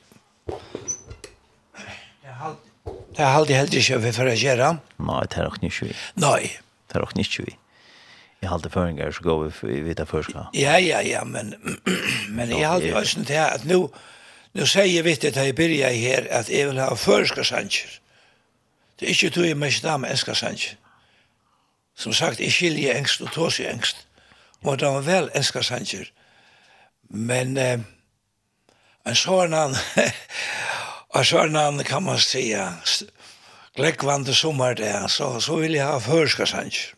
[3.13, 4.71] Det er alltid heller ikke vi får gjøre.
[5.03, 5.91] Nei, det er nok ikke
[6.23, 6.55] Nei.
[6.89, 7.57] Det er nok ikke
[8.43, 10.49] Jeg halte føringer, så går vi vidt av førska.
[10.55, 11.55] Ja, ja, ja, men,
[12.37, 13.85] men jeg har alltid også til at nå,
[14.53, 18.01] Nu säger jag vet att jag börjar här att jag vill ha förska sanger.
[18.97, 20.77] Det är inte tog i mig damer enska sanger.
[21.97, 23.97] Som sagt, jag skiljer ängst och tås i ängst.
[24.61, 26.13] Och de var väl enska sanger.
[27.09, 27.81] Men eh,
[29.05, 29.75] en sådan
[31.15, 32.75] en sådan kan man säga
[33.75, 36.95] gläckvande sommar där så, så vill jag ha förska sanger.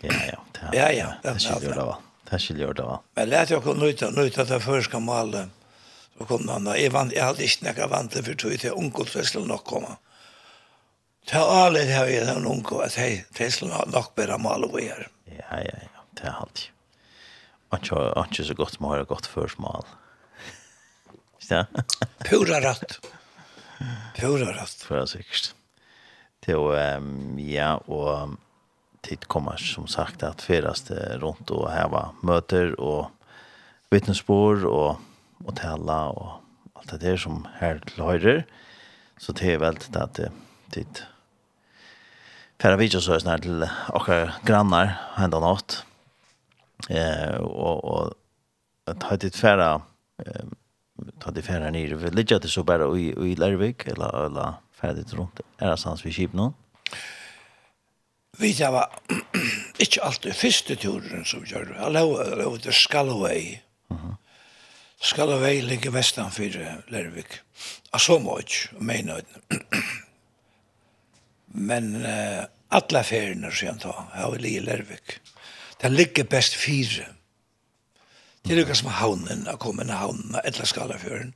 [0.00, 0.44] ja, ja.
[0.72, 1.14] Ja, ja.
[1.22, 1.98] Det skiljer det va.
[2.30, 3.02] Det skiljer det va.
[3.14, 5.48] Men lät jag kunna nöjta, nöjta det förska målet
[6.20, 6.76] og kom han da.
[6.76, 9.64] Jeg, vant, jeg hadde ikke nekka vant det for tog til onkel som skulle nok
[9.68, 9.94] komme.
[11.28, 14.88] Ta alle det her i den onkel at hei, det skulle nok bedre male vi
[14.88, 15.08] her.
[15.30, 16.68] Ja, ja, ja, det er alltid.
[17.70, 19.86] Og ikke så godt som har gått før smal.
[21.50, 21.64] Ja.
[22.26, 22.98] Pura rett.
[24.18, 24.84] Pura rett.
[24.90, 25.54] er sikkert.
[26.40, 27.04] Det var,
[27.36, 28.36] ja, og
[29.04, 30.90] tid kommer som sagt at fyrast
[31.20, 33.10] rundt og heva møter og
[33.92, 35.00] vittnesbord og
[35.44, 38.36] og tala og alt det der som her til høyre.
[39.20, 40.20] Så det er vel det at
[40.74, 41.02] dit
[42.60, 43.64] færre videosøs nær til
[43.96, 45.82] okkar grannar henda natt.
[46.88, 49.68] Eh, og, og at ha ditt færre
[50.24, 50.48] eh,
[51.20, 51.98] ta ditt færre nere.
[52.00, 55.42] Vi ligger det så bare i, i Lærvik eller, eller færre ditt rundt.
[55.60, 56.50] Er det sans vi kjip nå?
[58.40, 58.88] Vi det var
[59.84, 61.76] ikke alltid første turen som vi gjør det.
[61.80, 61.92] Jeg
[62.40, 62.76] lov til
[63.90, 64.08] Mhm.
[64.16, 64.19] Mm
[65.00, 66.56] skal av vei ligge vestan for
[66.92, 67.40] Lervik.
[67.92, 69.22] Og så må ikke, og
[71.50, 75.16] Men uh, alle feriene, sier han ta, har vi ligge i Lervik.
[75.82, 77.08] Den ligger best fire.
[78.44, 81.32] Det er jo som havnen, å komme inn i havnen, eller skalafjøren.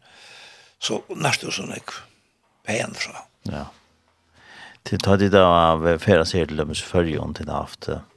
[0.78, 1.88] Så næste og sånn, jeg
[2.64, 3.24] pen fra.
[3.48, 3.66] Ja.
[4.84, 8.13] Til ta det da av ferie, sier til dem, så følger hun til det aftet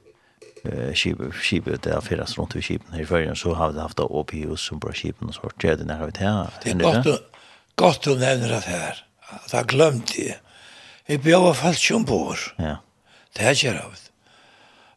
[0.68, 4.00] eh skip skip där för att runt i skipen här förrän så har det haft
[4.00, 7.20] OPUs som bra skipen och sort det när vi tar det är gott och
[7.74, 10.34] gott att nämna det här att jag glömt det
[11.06, 12.76] jag bjöd fast som bor ja
[13.32, 13.92] det här gör jag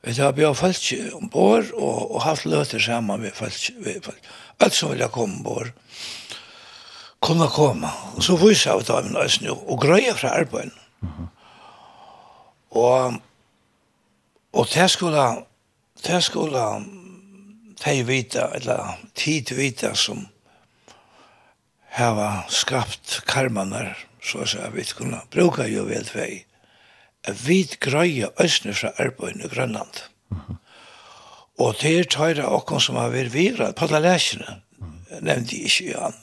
[0.03, 3.53] Vi har bjør folk ombord og, og haft løter sammen med folk.
[3.85, 4.29] Med folk.
[4.59, 5.69] Alt som ville komme ombord
[7.21, 7.89] kunne komme.
[8.15, 10.73] Og så viser jeg dem nøysen jo, og grøyer fra arbeidet.
[11.01, 11.27] Mm.
[12.71, 13.19] Og,
[14.53, 15.25] og det skulle
[16.05, 16.65] det skulle
[17.83, 20.27] de vita, eller tid vita som
[21.91, 26.45] hava skapt karmanar, så å at vi kunne bruka jo vel vei.
[27.27, 30.03] Vi grøyer østene fra arbeidene i Grønland.
[31.61, 34.61] Og det er tøyre okken som har vært vira, på det læsene,
[35.19, 36.19] nevnte jeg ikke Johan.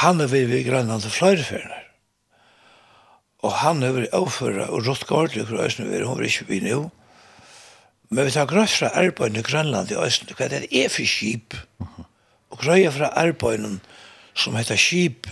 [0.00, 1.88] Han har vært i Grønland til fløyreferner.
[3.42, 6.86] Og han har vært overfører og rått gårdlig fra østene, hun var ikke vi nå.
[8.12, 11.56] Men vi tar grøs fra arbeidene i Grønland i Østen, hva det er for skip.
[12.52, 13.80] Og grøy fra arbeidene
[14.36, 15.30] som heter skip,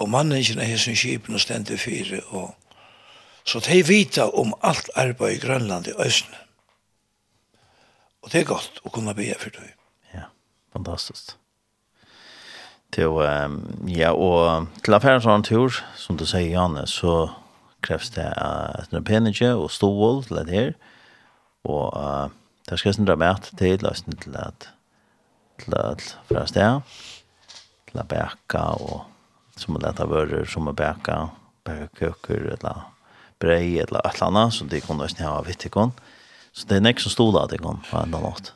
[0.00, 2.52] og manningene er som skipen og stendte fire, og
[3.48, 6.36] så de vita om alt arbeid i Grønland i Østen.
[8.20, 9.72] Og det er godt å kunne be for det.
[10.12, 10.28] Ja,
[10.76, 11.32] fantastisk.
[12.92, 17.30] Til, um, ja, og til affæren sånn tur, som du sier, Janne, så
[17.80, 20.72] krevs det uh, et nødvendig og stål til det her,
[21.68, 22.30] Og uh,
[22.68, 24.68] det skal sindra med til løsning til at
[25.60, 26.80] til at fra sted
[27.90, 29.02] til at bæka og
[29.58, 31.26] som er leta vører som er bæka
[31.64, 32.86] bæka køkker eller
[33.40, 35.92] brei eller et eller annet som de kunne løsning av vittikon
[36.52, 38.54] så det er nek som stod at de kunne på enda nåt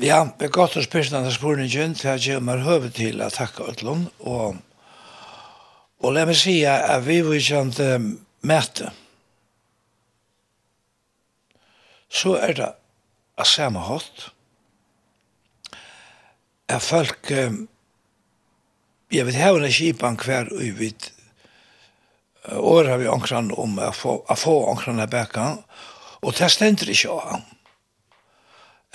[0.00, 3.28] Ja, det er godt å spørre denne spørningen til at jeg kommer høve til å
[3.30, 4.56] takke Øtlund og
[6.02, 7.98] og la meg si at vi vil var ikke
[8.42, 8.90] møte
[12.12, 12.70] så er det
[13.40, 14.28] av samme hatt.
[16.68, 17.32] At folk
[19.12, 20.92] jeg vet her under kipan hver og vi
[22.50, 25.48] år har vi ankran om å få, å få ankran av bæka
[26.22, 27.44] og det stender ikke av ham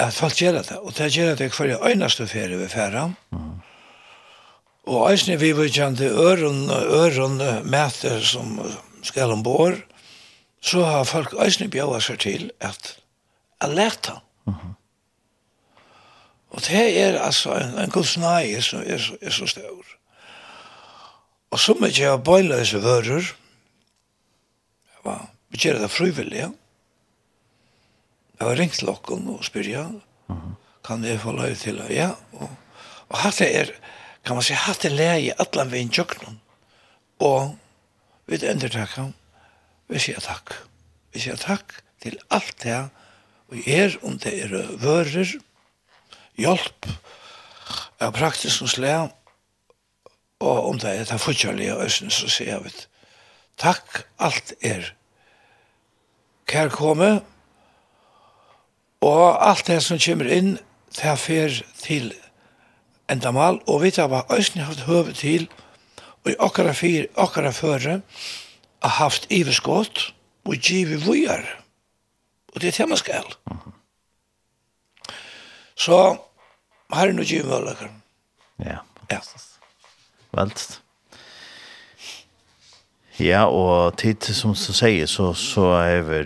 [0.04, 3.54] at folk gjør det og det gjør det hver øynaste ferie vi færa mm.
[4.92, 7.40] og eisne vi vil kjente øren, øren
[7.70, 8.60] mæter som
[9.04, 9.80] skal ombord
[10.62, 12.98] så har folk eisne bjøret seg til at
[13.60, 14.22] alerta.
[14.46, 14.74] Mm -hmm.
[16.50, 19.98] Og det er altså en, en gudsnei som er, så, er så stor.
[21.52, 23.28] Og så mye jeg bøyla disse vører,
[25.06, 25.18] ja,
[25.50, 26.50] vi gjør det frivillig, ja.
[28.40, 30.02] Jeg har ringt lokken og spyr, ja, mm
[30.36, 30.56] -hmm.
[30.86, 32.12] kan vi få løy til, ja.
[32.32, 32.50] Og,
[33.10, 33.72] og hatt det er,
[34.26, 36.42] kan man si, hatt det leie i atlan vi inntjøknen.
[37.20, 37.58] Og
[38.28, 39.14] vi ender takk,
[39.88, 40.54] vi sier takk.
[41.14, 42.90] Vi sier takk til alt det
[43.52, 45.38] og er om det er vører,
[46.38, 46.90] hjelp
[48.04, 49.14] av praktisk og slag,
[50.40, 52.84] og om det er det fortjallige østen, så sier jeg vet,
[53.58, 54.92] takk, alt er
[56.48, 57.22] kærkomme,
[59.02, 60.58] og alt det som kommer inn,
[60.98, 62.12] det er fer til
[63.10, 65.48] endamal, og vi tar bare østen haft høve til,
[66.24, 68.02] og i akkara, fyr, akkara føre,
[68.84, 70.12] har haft iveskott,
[70.48, 71.44] og givet vujar.
[72.58, 73.28] Og det er det man skal.
[75.78, 76.18] Så
[76.90, 77.90] har du givet muligheter.
[78.66, 78.80] Ja.
[79.12, 79.20] Ja.
[80.34, 80.82] Velt.
[83.20, 86.24] Ja, og tid som du sier, så, så er vi,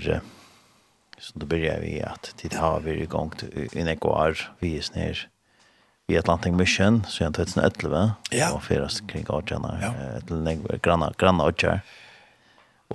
[1.20, 5.26] som da begynner vi, at tid har vi i gang i Nekvar, vi er snir,
[6.08, 8.54] i Atlantic Mission, så jeg 2011, ja.
[8.56, 9.92] og fyrast kring Ådjana, ja.
[10.28, 11.84] til Nekvar, granna, granna Ådjar.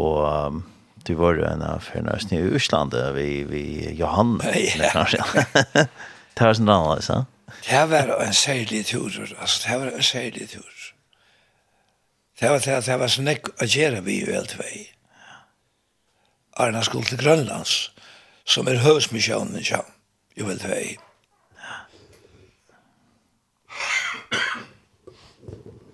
[0.01, 0.65] Og um,
[1.07, 5.07] du var ju en av förnästen i Ursland vi vi Johan Nei, ja.
[6.35, 7.25] Det var sånn dollar så.
[7.69, 10.93] Det var en særlig tur altså, det var en særlig tur.
[12.41, 14.93] Det var det det var sånn snäck å gjøre vi i helt väg.
[16.57, 17.91] Arna skulle til Grønlands,
[18.45, 19.85] som er hövsmissionen ja.
[20.37, 20.99] Jo helt väg.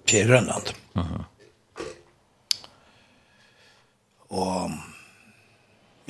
[0.07, 0.75] Till Grönland.
[0.95, 1.05] Mhm.
[1.05, 1.25] Mm.
[4.33, 4.71] Og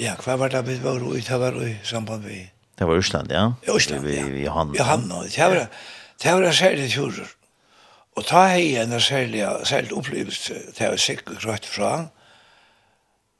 [0.02, 1.20] Ja, hva var det vi var i?
[1.22, 2.40] Det var i samband vi...
[2.78, 3.52] Det var Øsland, ja?
[3.62, 4.24] I Øsland, ja.
[4.24, 4.74] Vi, vi Johanna.
[4.78, 5.68] Johanna, det var,
[6.22, 7.28] det var særlig turer.
[8.16, 11.92] Og ta hei en særlig, særlig opplevelse, det var sikkert rødt fra.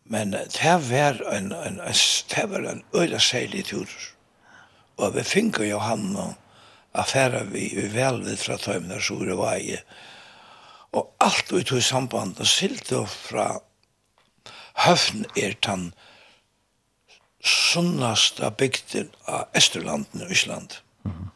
[0.05, 1.99] Men det var en, en, en,
[2.31, 4.07] det var en øyla særlig turer.
[4.97, 6.35] Og vi finner og
[6.95, 9.77] affæra vi i velvid fra tøymene sore vei.
[10.93, 13.59] Og alt vi tog i samband og silt fra
[14.87, 15.91] høfn er tann
[17.43, 20.79] sunnast av bygden av Esterlanden og Ísland.
[21.05, 21.29] Mm -hmm.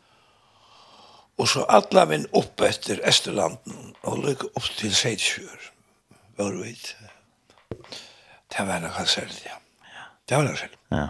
[1.37, 5.73] Og så alla vinn opp etter Esterlanden og lykke opp til Seidsfjør.
[6.37, 6.97] Var du vet.
[8.57, 9.59] Det var noe selv, ja.
[10.29, 10.77] Det var noe selv.
[10.91, 11.09] Ja.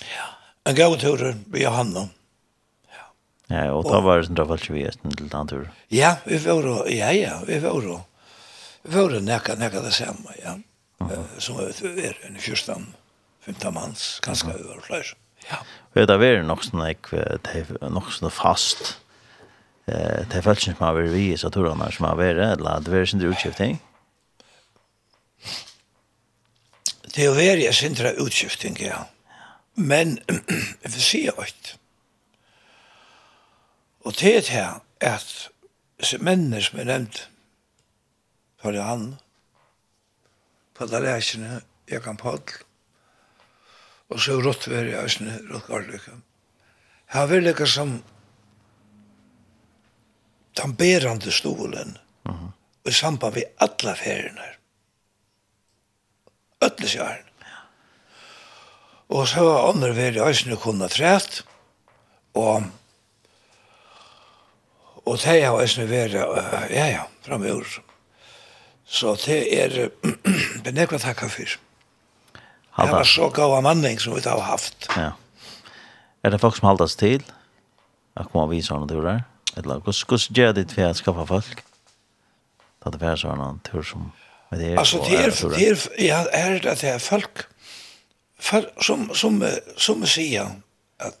[0.00, 0.26] Ja.
[0.64, 2.10] En gav tur vi har hand om.
[2.88, 3.04] Ja.
[3.56, 5.70] ja, og da var det sånn drafalt vi etter til den tur.
[5.90, 8.04] Ja, vi var ja, ja, vi var
[8.82, 10.58] Vi var nekka, nekka det samme, ja.
[11.00, 11.38] Uh.
[11.38, 12.86] Som vi var en fyrstand.
[12.86, 13.05] Ja
[13.46, 14.86] femte mans, ganske mm -hmm.
[14.86, 15.14] flere.
[15.50, 15.56] Ja.
[15.94, 16.98] Vet du, det er nok sånn jeg,
[17.44, 18.98] det er nok sånn fast,
[19.86, 22.94] eh, det er følelsen som har vært vi i satorene som har vært, eller det
[22.94, 23.80] er sin utskifting?
[27.14, 29.04] Det er vært sin utskifting, ja.
[29.74, 30.18] Men,
[30.82, 31.76] jeg vil si alt.
[34.04, 35.50] Og det er det her, at
[36.20, 37.28] mennene som er nevnt,
[38.60, 39.16] for det er han,
[40.74, 42.65] på det læsene, jeg kan podle,
[44.10, 46.14] og så rått vær i æsne, rått garløyka.
[47.14, 47.98] Her vil jeg som
[50.56, 52.50] den berande stolen uh -huh.
[52.84, 54.56] og i samband med alle feriene her.
[56.64, 57.24] Øtles i æren.
[59.08, 61.44] Og så har andre vær i æsne kunnet trætt
[62.34, 62.62] og
[65.06, 66.08] og det har æsne vær
[66.70, 67.80] ja ja, framöver.
[68.84, 69.88] Så det er
[70.64, 71.58] benekva takka fyrir.
[72.76, 74.88] Det var så gav av manning som vi har haft.
[74.96, 75.12] Ja.
[76.24, 77.24] Er det folk som haldas til?
[78.16, 79.24] Jeg kommer av vise henne turer.
[79.56, 81.64] Eller hvordan gjør det for å skaffe folk?
[82.84, 84.12] Da Det er det sånn tur som
[84.50, 84.78] med det.
[84.78, 87.46] Altså, det er, det er, ja, er det at det er folk,
[88.38, 90.52] folk som, som, som, som sier
[91.02, 91.16] at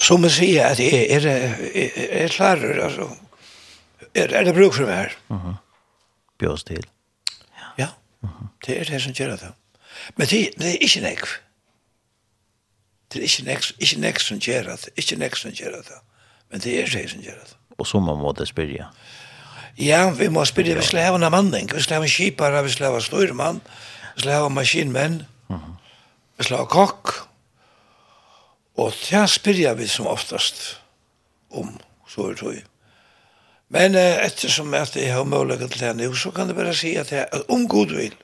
[0.00, 1.90] som sier at jeg er, er,
[2.24, 3.10] er klarer, altså,
[4.14, 5.16] er, er det bruk for meg her.
[5.28, 6.56] Uh -huh.
[6.66, 6.86] Til.
[7.78, 7.88] Ja,
[8.22, 8.46] uh -huh.
[8.66, 9.52] det er det som gjør det.
[10.16, 11.28] Men det, det er ikke nekv.
[13.12, 14.88] Det er ikke nekv, ikke nekv som gjør det.
[14.96, 15.98] Ikke nekv som gjør det.
[16.50, 17.56] Men det er det som gjør det.
[17.78, 18.86] Og så må man spyrja.
[19.78, 20.74] Ja, vi må spyrja.
[20.74, 21.74] Vi skal ha en manning.
[21.74, 23.60] Vi skal ha en kipare, vi skal ha en styrmann.
[24.14, 25.26] Vi skal ha en maskinmenn.
[25.48, 25.72] Uh -huh.
[26.38, 27.30] Vi skal ha kokk.
[28.76, 30.80] Og det spyrja vi som oftast
[31.50, 32.64] om så er det
[33.70, 36.96] Men eh, eftersom at jeg har mulighet til det nå, så kan det bare si
[36.98, 38.16] at jeg, at om god vil,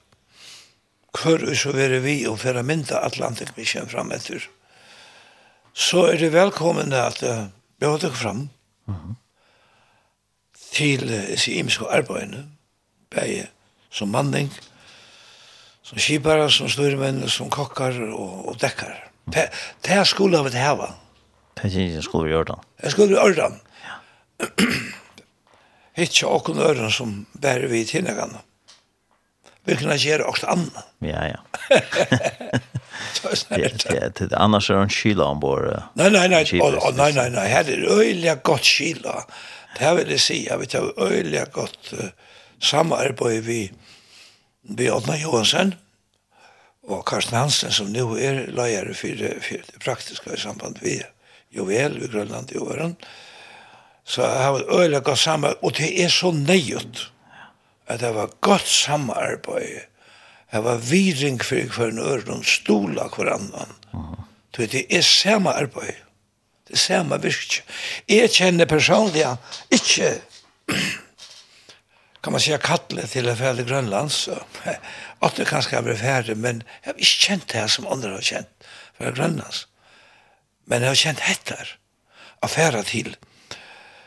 [1.16, 4.42] hver så være vi og føre mynda Atlantik vi kommer fram etter,
[5.72, 7.46] så er det velkommen at uh,
[7.78, 8.48] vi har dere fram
[8.86, 9.14] mm -hmm.
[10.72, 12.46] til uh, eh, imiske arbeidene,
[13.10, 13.46] begge
[13.90, 14.52] som manning,
[15.82, 19.10] som skipare, som styrmenn, som kokkar og, og dekkar.
[19.26, 19.50] Det
[19.90, 20.94] er skolen av et heva.
[21.56, 22.58] Det er ikke skolen i ordan.
[22.76, 23.60] Det er skolen i Ørdan.
[23.84, 24.56] Ja.
[25.96, 28.42] Hittja okkun øren som bærer vi til henne.
[29.66, 30.82] Vi kunne gjøre okkur anna.
[31.02, 31.40] Ja, ja.
[33.56, 35.72] det, det, annars er en kyla ombord.
[35.98, 39.24] Nei, nei, nei, nei, nei, nei, her er øyelig godt kyla.
[39.74, 42.06] Det her vil jeg si, jeg vet, det er øyelig godt uh,
[42.62, 43.58] samarbeid vi,
[44.62, 45.74] vi Odna Johansen
[46.86, 51.02] og Karsten Hansen som nå er leier for, for det praktiske i samband med
[51.52, 52.94] juvel vi Grønland i åren.
[54.06, 57.12] Så jeg har øyla godt samarbeid, og det er så nøyut
[57.86, 59.80] at det var godt samarbeid.
[60.52, 63.74] Det var viring for hver en øre, noen stola hver annan.
[64.54, 65.98] Så det er samme arbeid.
[66.68, 67.62] Det er samme virke.
[68.08, 69.26] Jeg kjenner personlig
[69.70, 70.14] ikke
[72.26, 74.38] kan man säga kattle till en färdig Grönland så
[75.18, 78.20] att det kanske blir färdig men jag har inte känt det här som andra har
[78.20, 78.48] känt
[78.98, 79.66] för Grönlands
[80.64, 81.78] men jag har känt hettar
[82.40, 83.16] affärer till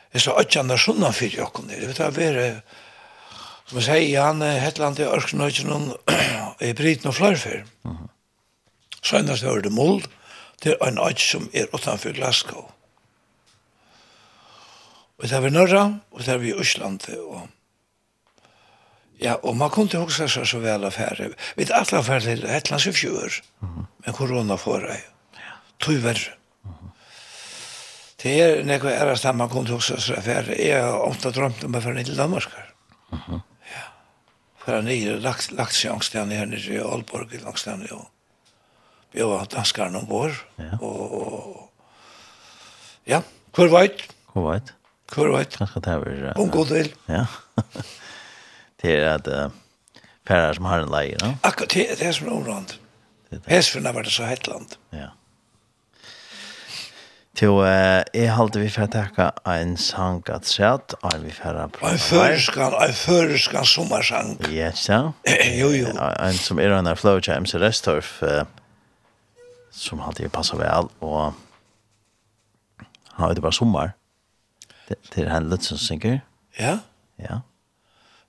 [0.10, 1.70] Det er så ødjande sunnan fyrir jokken.
[1.70, 2.46] Det vet jeg være,
[3.70, 5.92] som jeg sier, han er hetland i Ørksenøyken
[6.66, 7.62] i Briten og Så
[9.02, 10.04] Søgnast hører det mold
[10.62, 12.72] til en øyne som er utenfor Glasgow.
[15.20, 17.10] Og det er vi Norra, og det er vi Øsland.
[17.10, 17.48] Og...
[19.22, 21.34] Ja, og man kunne ikke huske seg så vel affære.
[21.56, 23.42] Vi er alle affære til hetlands i fjør,
[24.06, 25.02] men korona får jeg.
[25.80, 26.39] Tog verre.
[28.20, 30.50] Det er nekva ærast at man kom til hos oss affær.
[30.52, 32.52] Jeg har ofta drømt om å fære ned til Danmark.
[33.12, 33.42] Mm -hmm.
[33.72, 33.86] Ja.
[34.66, 38.10] Fære ned lagt, lagt seg angstene her nede i Aalborg, angstene og
[39.12, 40.32] bjøve danskaren ombord.
[40.58, 40.78] Ja.
[40.82, 41.72] Og, og,
[43.08, 43.22] ja,
[43.56, 44.08] hvor veit?
[44.34, 44.74] Hvor veit?
[45.14, 45.58] Hvor veit?
[45.58, 46.34] Ganske det er...
[46.36, 46.94] Om god vil.
[47.08, 47.26] Ja.
[48.82, 49.52] det er at uh,
[50.28, 51.34] fære som har en leie, no?
[51.44, 52.76] Akkurat, det, det er som en områd.
[53.48, 54.76] Hesfjorden var det så hett land.
[54.94, 55.10] Ja.
[57.38, 61.56] Til uh, jeg halte vi for å takke en sang at sett, og vi for
[61.56, 61.94] å prøve.
[61.94, 64.34] En føreskan, en føreskan sommersang.
[64.50, 65.12] Yes, ja.
[65.60, 65.94] jo, jo.
[65.94, 68.42] En som er under flow Flowja MC Restorff, uh,
[69.72, 71.38] som alltid passer vel, og
[73.14, 73.94] han har jo bare sommer.
[74.90, 76.22] Det er han litt som synger.
[76.58, 76.80] Ja?
[77.22, 77.44] Ja.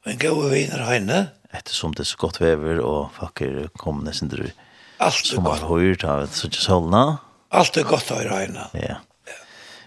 [0.04, 1.20] Men gå og viner henne.
[1.56, 4.52] Ettersom det er så godt vever, og folk er kommende sin drøy.
[5.00, 5.32] Alt er godt.
[5.32, 7.02] Som har hørt av et sånt solna.
[7.16, 7.29] Ja.
[7.52, 8.68] Allt er gott att höra innan.
[8.72, 8.96] Ja.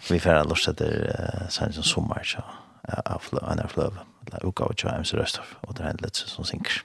[0.09, 2.43] Vi får alla lust att det sen som sommar så
[3.05, 3.97] av en av flöv.
[4.21, 5.03] Det är också att jag är
[5.61, 6.81] och det är en lätt som synker.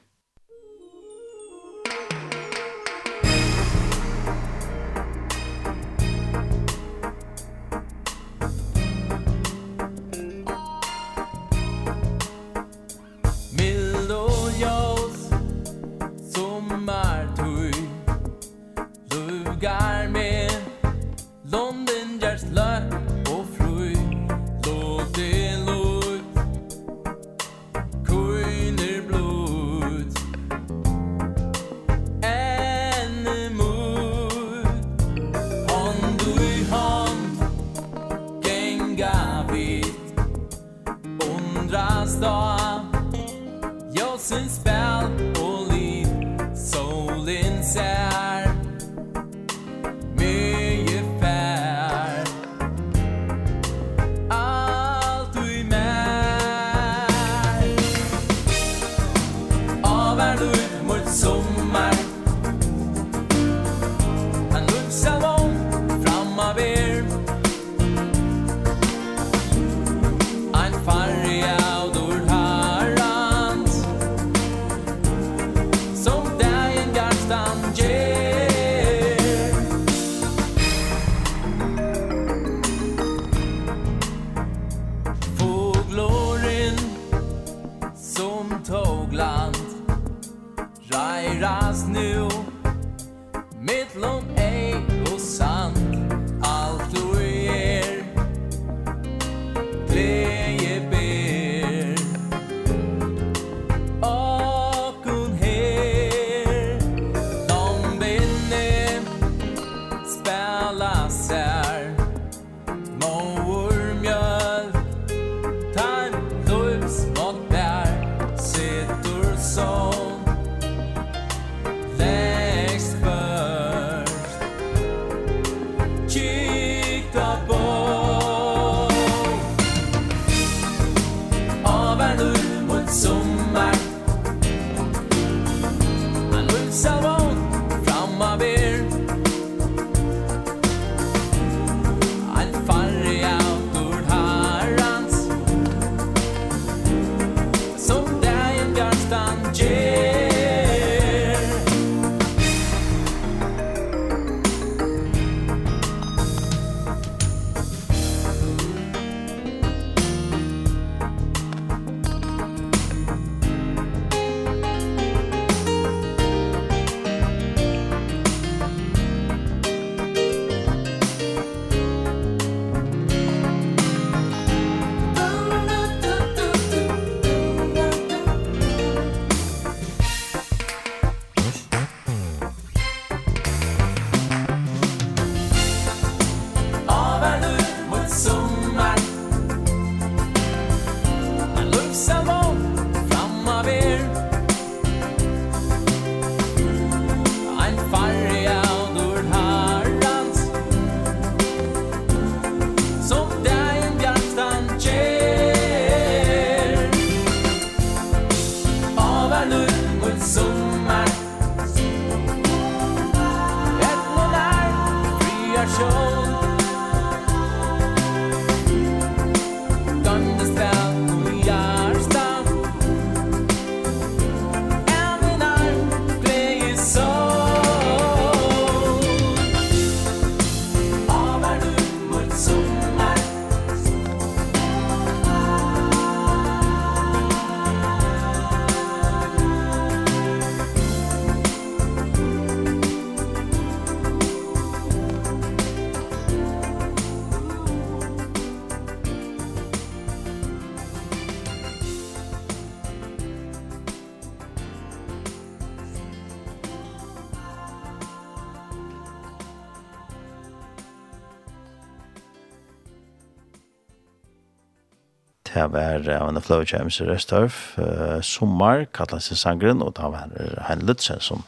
[265.48, 270.32] Det var av en flow James Restorf, uh, Sommar, kallet seg sangren, og det var
[270.68, 271.44] Hein Lutzen som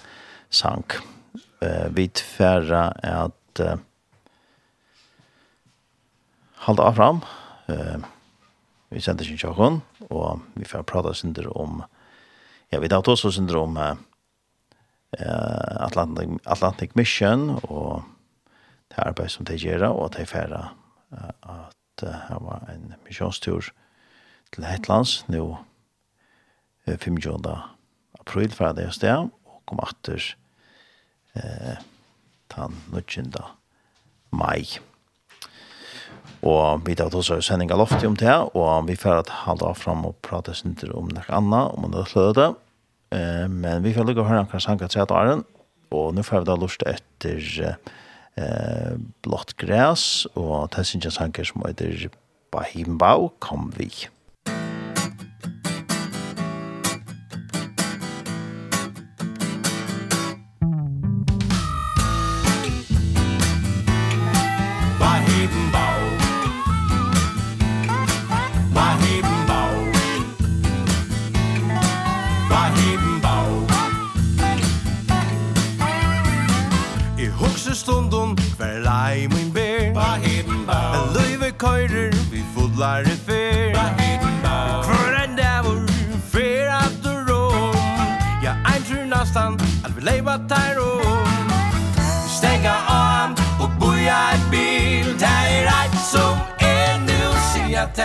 [0.48, 0.86] sang.
[1.60, 3.76] Uh, vi tverra at uh,
[6.64, 7.20] halda av fram,
[7.68, 7.98] uh,
[8.88, 11.82] vi sender sin tjokken, og vi får prata synder om,
[12.72, 13.92] ja, vi tar også synder om uh,
[15.20, 18.00] Atlantic, Atlantic Mission, og
[18.90, 20.64] det arbeid som de gjør, og de færre
[21.12, 23.68] uh, at uh, det var en misjonstur,
[24.54, 25.44] til Hetlands, nå
[26.86, 27.38] 25.
[28.20, 30.22] april fra det sted, og kom atter
[31.38, 31.78] eh,
[32.54, 33.34] den 19.
[34.34, 34.80] mai.
[36.40, 40.06] Og vi tar også sending av loftet om det, og vi får at halda fram
[40.08, 42.50] og prate sinter om noe annet, om det er det.
[43.14, 45.44] Eh, men vi får lukke å høre hva sanka tre dagen,
[45.94, 48.94] og nå får vi da lust etter eh,
[49.26, 52.08] blått græs, og det synes jeg sanker som heter
[52.50, 53.90] Bahimbao, kom vi.
[53.90, 54.19] Kom vi.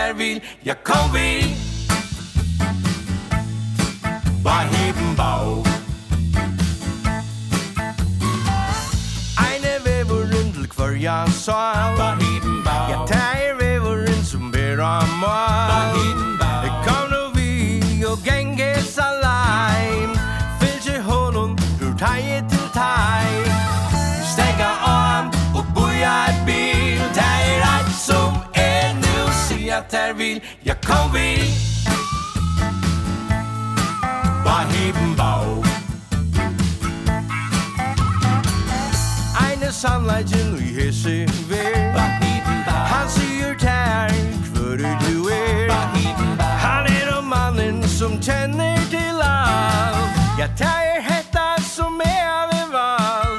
[0.05, 1.55] när vill Jag kom vi.
[4.43, 5.63] Bei heben bau.
[9.37, 11.74] Eine Weber und ja sa
[39.85, 41.75] han legend i hese ver
[42.91, 44.13] Han sier tær
[44.45, 45.71] kvør du er.
[46.65, 52.55] Han er om mannen som kjenner til alt Ja, tær er hetta som er av
[52.61, 53.37] en val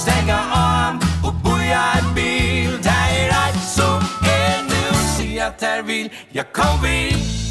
[0.00, 4.84] Stenga om og boja et bil Tær er alt som er nu
[5.14, 7.43] Si at tær vil, ja kom vi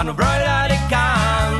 [0.00, 1.52] han og brøjler det kan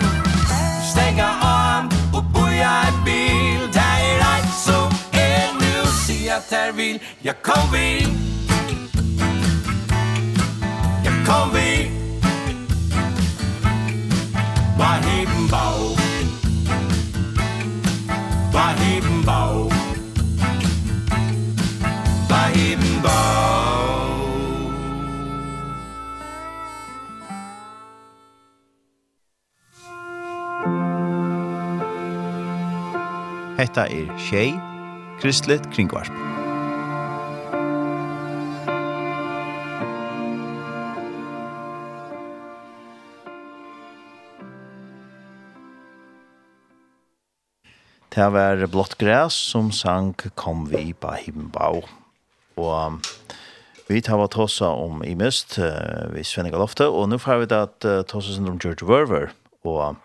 [0.90, 1.84] Stænger om
[2.16, 3.60] og boja i bil.
[3.76, 5.74] Det er ei som er nu
[6.06, 7.00] Si at her vil.
[7.24, 8.19] Jeg kom vil
[33.60, 34.54] Hetta er Shay
[35.20, 36.08] Kristlet Kringvarp.
[48.08, 51.82] Det var Blått Græs som sang Kom vi på Himbao.
[52.56, 53.04] Og
[53.88, 57.46] Vi tar vad tåsa om i mist uh, vi Svenning Lofte, og nå får vi
[57.50, 59.30] det at uh, tåsa sin om George Werver
[59.62, 59.96] och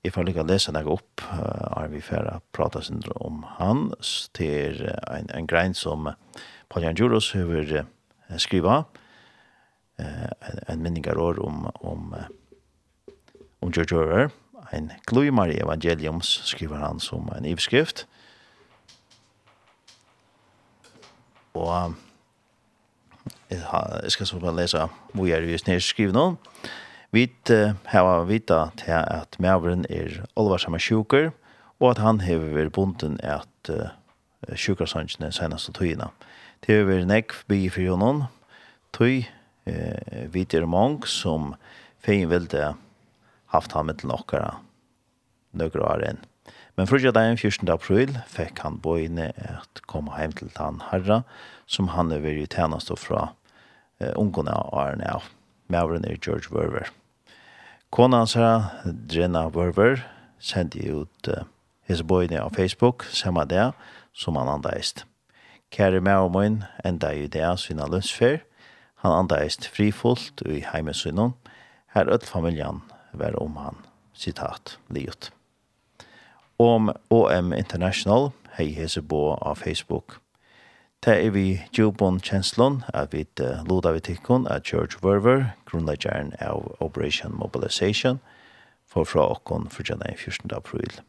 [0.00, 2.80] Jeg får lykke å lese deg opp, er vi for å prate
[3.20, 3.90] om han,
[4.32, 6.08] til en, en grein som
[6.72, 7.84] Paul Jan Juros har
[8.40, 9.00] skrivet,
[10.00, 12.14] en, en minninger år om, om,
[13.60, 14.32] om George Orwell,
[14.72, 18.06] en gløymar i evangeliums, skriver han som en ivskrift.
[21.52, 21.96] Og
[23.50, 26.30] jeg skal så bare lese hvor jeg er just nedskrivet nå.
[27.10, 27.26] Vi
[27.90, 31.32] har vita til at mævren er olvarsamme sjuker,
[31.80, 33.90] og at han hever vært bunden at uh,
[34.54, 36.06] sjukersansjene og tøyene.
[36.62, 38.22] Det er vært nekv by for jonen,
[38.94, 39.24] tøy
[39.66, 41.56] uh, vi er mange som
[41.98, 42.74] fein ville
[43.50, 44.60] haft ham til nokkere
[45.50, 46.22] nøkker år enn.
[46.78, 47.66] Men frugja dagen 14.
[47.74, 51.24] april fekk han bøyne at komme heim til han herra,
[51.66, 55.26] som han er vært i tjeneste fra uh, ungene av Arne av.
[55.70, 56.88] Er George Werver.
[57.90, 58.70] Kona hans her,
[59.10, 60.04] Jenna Wörver,
[60.38, 61.42] sendte ut uh,
[61.88, 62.04] hese
[62.38, 63.72] av Facebook, samme det,
[64.14, 65.04] som han andeist.
[65.74, 68.44] Kære meg og min, enda i det sinna lønnsfer,
[69.02, 71.34] han andeist frifullt i heimesynnen,
[71.90, 73.82] her ødt familjan var om han,
[74.14, 75.32] sitat, liot.
[76.62, 80.20] Om OM International, hei hese bo av Facebook,
[81.00, 83.22] Det er vi djubon kjenslån at vi
[83.64, 88.18] loda vi tikkun at George Verver, grunnleggjæren av Operation Mobilization,
[88.84, 90.50] får fra okkon for denne 14.
[90.52, 91.00] april.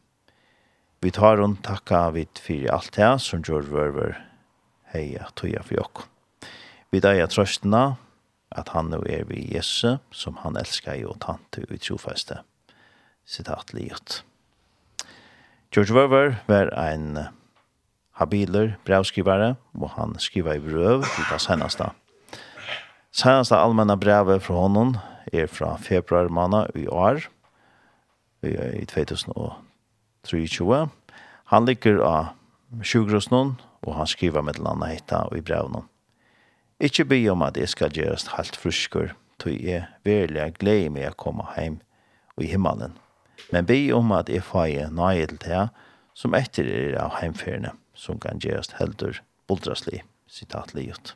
[1.04, 4.16] Vi tar hon takka vid fyrir alt det som George Verver
[4.94, 6.08] heia tuja for okkon.
[6.88, 7.98] Vi deia trøstena
[8.48, 12.40] at han nå er vi Jesu, som han elskar jo tante i trofeste.
[13.28, 14.22] Sitat livet.
[15.68, 17.26] George Verver var en
[18.18, 21.84] habiler, brevskrivare, og han skriver i brev til det seneste.
[23.12, 24.96] Seneste allmänna brevet fra honom
[25.32, 27.20] er fra februar måned i år,
[28.42, 30.88] i 2023.
[31.44, 32.26] Han ligger av
[32.82, 35.82] sjukrosen, og han skriver med landa hitta og i brevene.
[36.80, 41.18] Ikke be om at jeg skal gjøres helt frusker, tog jeg virkelig gleder meg å
[41.18, 41.80] komme hjem
[42.36, 42.96] og i himmelen.
[43.52, 45.68] Men be om at jeg får nøye til det
[46.14, 51.14] som etter er av heimferdene som kan gjøres heldur buldraslig, sitat livet.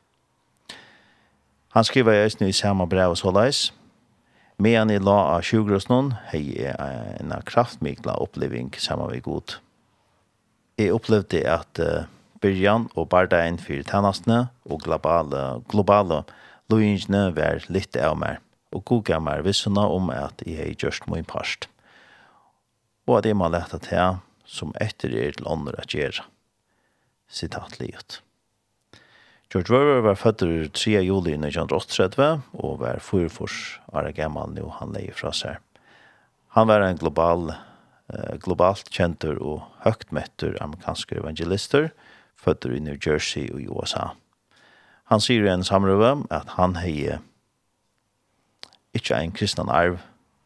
[1.76, 3.70] Han skriver i Østny i samme brev og såleis.
[4.56, 6.76] Medan i la av 20-grosnån hei jeg
[7.20, 9.58] en kraftmikla oppleving samme vi god.
[10.80, 12.08] Jeg opplevde at uh,
[12.40, 16.22] byrjan og bardein for tennastene og globale, globale
[16.72, 18.40] loingene var litt av meg
[18.76, 21.68] og god gav meg vissene om at jeg har gjørst min parst.
[23.06, 26.24] Og at jeg må lete til som etter er til ånder at gjøre
[27.30, 28.20] citatlivet.
[29.52, 30.42] George Weber var født
[30.74, 30.90] 3.
[31.06, 35.60] juli 1938 og var fyrfors av gammal nu han leie fra seg.
[36.56, 37.52] Han var en global,
[38.12, 41.90] eh, globalt kjentur og høgt mettur amerikansk evangelister,
[42.36, 44.10] født i New Jersey og USA.
[45.04, 47.18] Han sier i en samrøve at han hei
[48.94, 50.00] ikke en kristnan arv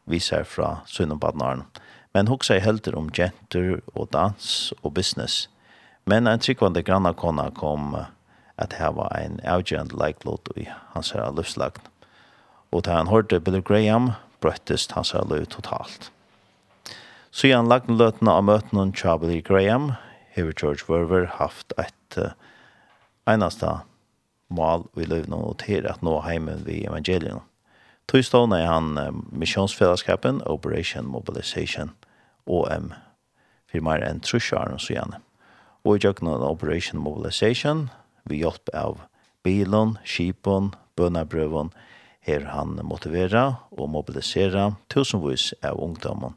[0.05, 1.65] viser fra Sunnabadnaren,
[2.13, 5.47] men hoksa i helter om kjentur og dans og business–
[6.05, 7.95] Men en tryggvande grannakona kom
[8.61, 11.81] at hava en avgjørende leiklåt i hans her livslagn.
[12.71, 16.09] Og da han hørte Billy Graham, brøttest hans her liv totalt.
[17.31, 19.93] Så igjen lagde løtene av møtene til Billy Graham,
[20.35, 22.31] har George Verver haft et uh,
[23.27, 23.67] eneste
[24.51, 27.41] mål i livene og til at nå hjemme ved evangelien.
[28.07, 31.91] Tog stående er han uh, misjonsfellesskapen Operation Mobilization,
[32.47, 32.93] OM,
[33.67, 35.21] for mer enn trusjaren og så gjerne
[35.83, 37.89] og i jøkken Operation Mobilization,
[38.25, 38.99] vi hjelp av
[39.43, 41.71] bilen, skipen, bønnebrøven,
[42.21, 46.35] her han motivera og mobilisera tusenvis av ungdommen.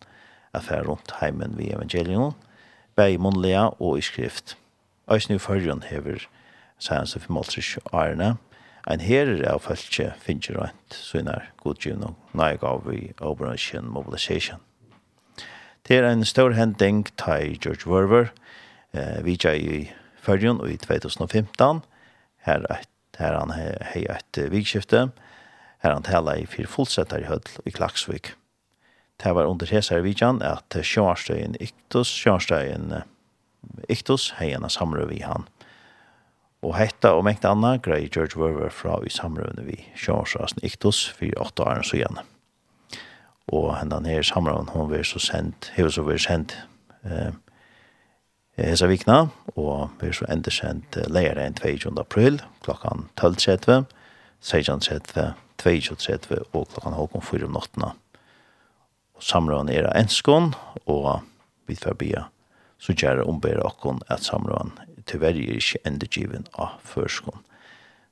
[0.56, 2.32] Affær rundt heimen ved evangelion,
[2.96, 4.56] bæg i munnlige og i skrift.
[5.10, 6.24] Øysen i førjen hever
[6.78, 8.36] science of Maltrish Arne,
[8.90, 14.60] en herer av følge finner rent søgnar godgivn og nøye gav i Operation Mobilization.
[15.88, 18.32] Det er en stor hending til George Werver,
[18.94, 19.84] eh, vidja i
[20.24, 21.82] Førjen i 2015.
[22.46, 22.64] Her,
[23.18, 25.10] her han hei et vikskifte.
[25.84, 28.32] Her han tala i fire fullsettar i høll i Klaksvik.
[29.20, 33.02] Det var under hesar i vidjan at Sjøarstøyen Iktus, Sjøarstøyen
[33.88, 35.46] Iktus, hei henne samrøv i han.
[36.64, 41.44] Og hetta og mengt anna grei George Werver fra i samrøvene vi Sjøarstøyen Iktus for
[41.44, 42.24] åtta år så igjen.
[43.52, 46.56] Og hendan her samrøven, hon var så sendt, hei var så var sendt,
[47.04, 47.36] eh,
[48.56, 51.94] hesa vikna, og vi er så endersendt leir enn 22.
[52.00, 53.86] april, klokkan 12.30,
[54.44, 57.94] 16.30, 22.30 og klokkan halvkom 4 om nottena.
[59.14, 60.52] Og samrån er enskån,
[60.86, 61.24] og
[61.66, 62.26] vi får bia,
[62.78, 64.74] så gjerne ombere okkon at samrån
[65.08, 67.42] tyverr er ikke endergiven av førskån,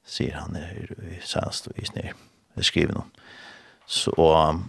[0.05, 2.17] sier han er i senst og i snir,
[2.61, 3.11] skriver noen.
[3.87, 4.15] Så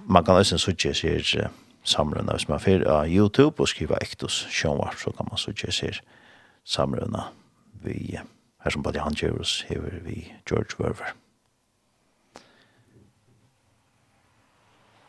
[0.05, 1.51] man kan også sikkert sier,
[1.83, 2.31] samrøyna.
[2.31, 5.91] Hvis man fyrir av YouTube og skriva Ektos Sjånvart, så kan man så ikke se
[6.63, 7.27] samrøyna
[7.83, 8.17] vi,
[8.63, 11.13] her som bare han hever vi George Werver.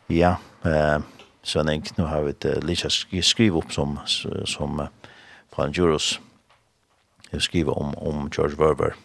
[0.09, 0.35] Ja,
[0.65, 1.01] eh,
[1.43, 2.89] Sven Enk, nu har vi det uh, lite
[3.21, 3.99] skriv opp som,
[4.45, 4.87] som uh,
[5.53, 6.19] fra en juros
[7.39, 8.95] skriva om, om George Werver.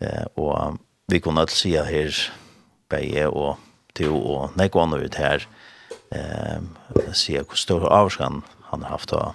[0.00, 0.78] Eh, og
[1.08, 2.12] vi kunne alt sida her,
[2.90, 3.56] beie og
[3.96, 5.46] til og nekvannet ut her, eh,
[6.10, 6.68] ehm
[7.12, 9.34] se hur stor avskan han har haft av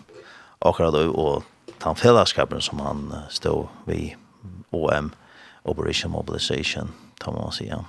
[0.60, 1.44] akkurat då och
[1.84, 4.16] den fällskapen som han stod vid
[4.70, 5.12] OM
[5.64, 7.86] Operation Mobilization tar man säga.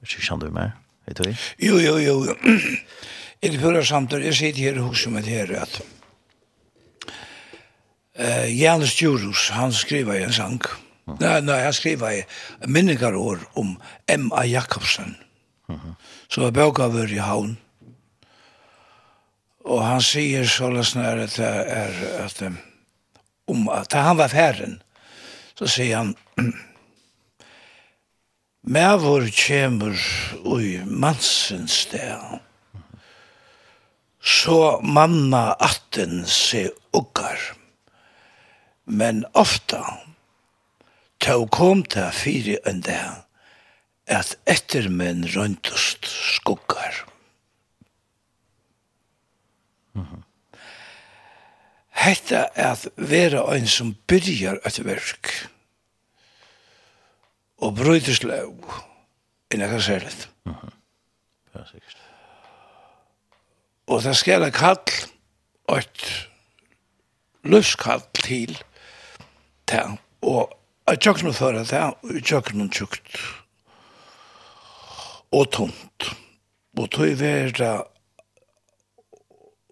[0.00, 0.70] Hur känner du med?
[1.06, 1.34] Vet du?
[1.58, 2.26] Jo jo jo.
[3.40, 5.80] I det förra samtalet jag sitter här hos med här att
[8.14, 10.60] eh Janus Jurus han skriver en sang.
[11.06, 11.18] Mm.
[11.20, 12.24] Nej nej han skriver
[12.66, 13.76] minnegarår om
[14.06, 14.44] M.A.
[14.44, 15.14] Jakobsen.
[15.66, 15.80] Mhm.
[15.80, 15.94] Mm
[16.28, 17.56] Så jag bokar i havn.
[19.70, 22.42] Og han sier så løsner at det er at
[23.50, 24.80] om at han var færen,
[25.58, 26.14] så sier han
[28.74, 29.96] Mævor kjemur
[30.44, 32.40] ui mansens sted,
[34.20, 37.40] så manna atten se uggar.
[38.84, 39.80] Men ofta,
[41.24, 43.24] tå kom ta fyri en dag,
[44.04, 47.09] at ettermenn røntust skuggar.
[52.00, 55.32] Hetta er at vera ein som byrjar et verk
[57.60, 58.38] og brøyder slå
[59.50, 60.22] enn jeg kan se litt.
[60.46, 61.98] Ja, sikkert.
[63.90, 64.78] Og det skal jeg kall
[65.76, 66.06] et
[67.42, 68.56] løskall til
[69.70, 69.84] det
[70.22, 70.56] og
[70.90, 73.18] Jeg tjøkken å føre det, og jeg tjøkken å tjøkt.
[75.38, 76.06] Og tomt.
[76.74, 77.68] Og tog vera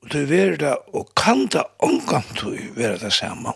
[0.03, 3.53] Og du er det, og kan det omgang du være det samme.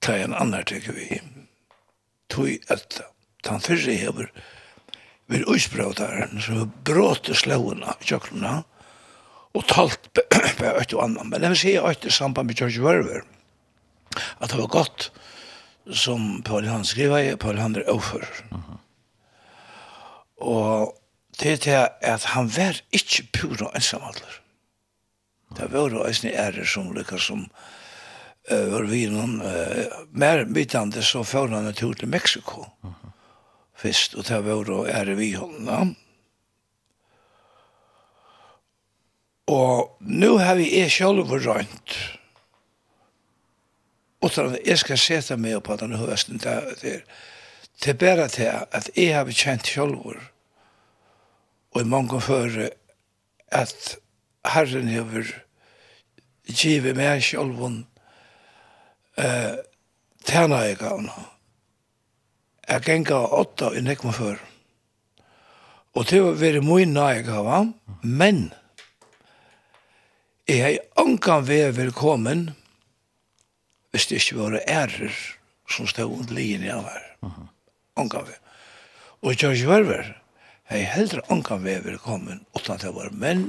[0.00, 1.20] Ta en annan tykker vi.
[2.30, 3.00] Tog at
[3.46, 4.28] han fyrre hever
[5.28, 8.62] vid uisbrådaren, som bråte slåene i kjøkkenene,
[9.56, 11.26] og talt på et og annet.
[11.28, 13.24] Men jeg vil si at det samband med George Werver,
[14.40, 15.10] at det var godt
[15.94, 18.24] som Paul Hans skriver, Paul Hans er overfor.
[20.38, 20.94] Og
[21.38, 24.40] det er til at han var ikke pura ensamhandler.
[25.56, 27.46] Det var jo eisne ære som lykkes som
[28.50, 32.90] uh, var vi noen uh, mer midtande så får han en tur til Meksiko uh
[32.90, 33.10] -huh.
[33.74, 35.86] først, og det var jo ære vi hånda.
[39.46, 42.18] Og nå har vi er sjálf røynt
[44.22, 48.90] utan at jeg skal seta meg på denne høsten der, det er bare til at
[48.96, 50.18] jeg har kjent sjálfur
[51.78, 52.70] og i mange føre
[53.54, 53.98] at
[54.50, 55.28] Herren hever
[56.48, 57.76] givet meg selv om
[59.14, 59.60] eh,
[60.26, 61.14] tjena jeg gavna.
[62.66, 64.42] Jeg genga åtta i nekma før.
[65.94, 67.62] Og det var veri mye jeg gavna,
[68.02, 68.48] men
[70.50, 72.48] jeg hei ankan vei velkommen
[73.94, 75.14] hvis det ikke var ærer
[75.70, 77.04] som stod under lijen jeg var.
[77.94, 78.40] Ankan vei.
[79.22, 80.17] Og jeg kjør ikke verver.
[80.68, 83.46] Jeg er heldre ankan vever velkommen, utan det var menn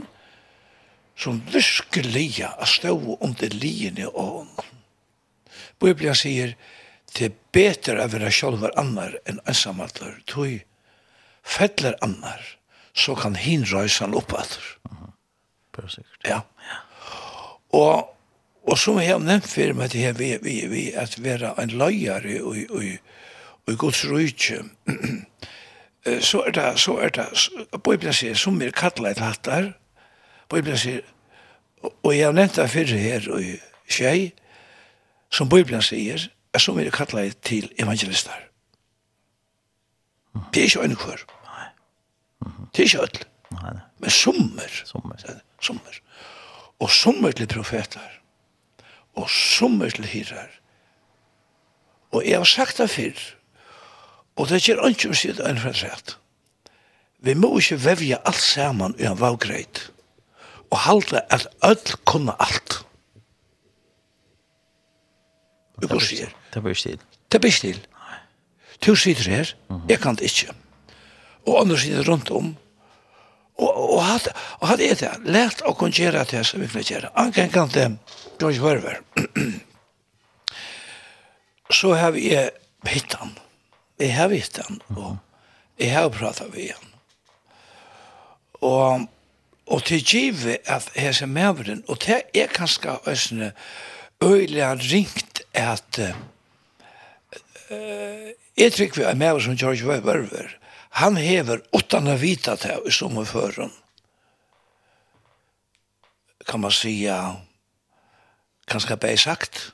[1.20, 4.48] som virkelige er stå under lien i ån.
[5.84, 6.54] Bibelen sier,
[7.12, 10.62] det er bedre å være sjølver annar enn ensamheter, tog
[11.44, 12.40] fettler annar,
[12.96, 14.64] så kan hin røysa han opp etter.
[14.88, 16.04] Mm -hmm.
[16.24, 16.30] Ja.
[16.32, 16.80] ja.
[17.70, 18.16] Og,
[18.64, 21.70] og som jeg har nevnt før med det her, vi, vi, vi at være en
[21.70, 22.84] løyere og, og, og,
[23.68, 24.64] og gods røyke,
[26.06, 27.28] så er det, så er det,
[27.84, 29.72] Bibelen sier, som er kattlet hatt der,
[30.50, 31.02] Bibelen sier,
[31.84, 33.44] og jeg har nevnt det fyrre her og
[33.90, 34.32] skjei,
[35.32, 38.48] som Bibelen sier, er som er kattlet til evangelister.
[40.54, 41.26] Det er ikke øyne kvar.
[42.76, 43.84] Det er ikke øyne.
[44.00, 44.70] Men sommer.
[45.62, 46.00] Sommer.
[46.80, 48.10] Og sommer til profeter.
[49.16, 50.50] Og sommer til hirar.
[52.12, 53.39] Og jeg har sagt det før,
[54.40, 56.16] Og det er ikke å si det en fremsett.
[57.20, 59.90] Vi må ikke vevje alt sammen i en valgreit
[60.70, 62.78] og halte at öll kunne alt.
[65.82, 66.32] Vi går sier.
[66.54, 67.00] Det blir stil.
[67.32, 67.80] Det blir stil.
[68.86, 69.54] Du sitter her,
[69.90, 70.54] jeg kan det ikke.
[71.48, 72.56] Og andre sitter rundt om,
[73.60, 74.30] Og, og hatt,
[74.62, 77.10] og hatt er det, Lært å kunne gjøre det som vi kan gjøre.
[77.20, 77.90] Anken kan det,
[78.40, 79.02] George Werver.
[81.80, 82.30] Så har vi
[82.88, 83.36] hittan
[84.00, 85.18] jeg har vist han, og
[85.80, 86.94] jeg har pratet med han.
[88.62, 89.08] Og,
[89.68, 93.52] og til givet at jeg ser med den, og det er kanskje øyne
[94.24, 96.16] øyelig han ringt at uh,
[98.58, 100.48] jeg tror vi er med som George Weber,
[100.90, 103.72] han hever åttan av vita til i sommerføren.
[106.48, 107.14] Kan man sige,
[108.68, 109.74] kanskje bare sagt,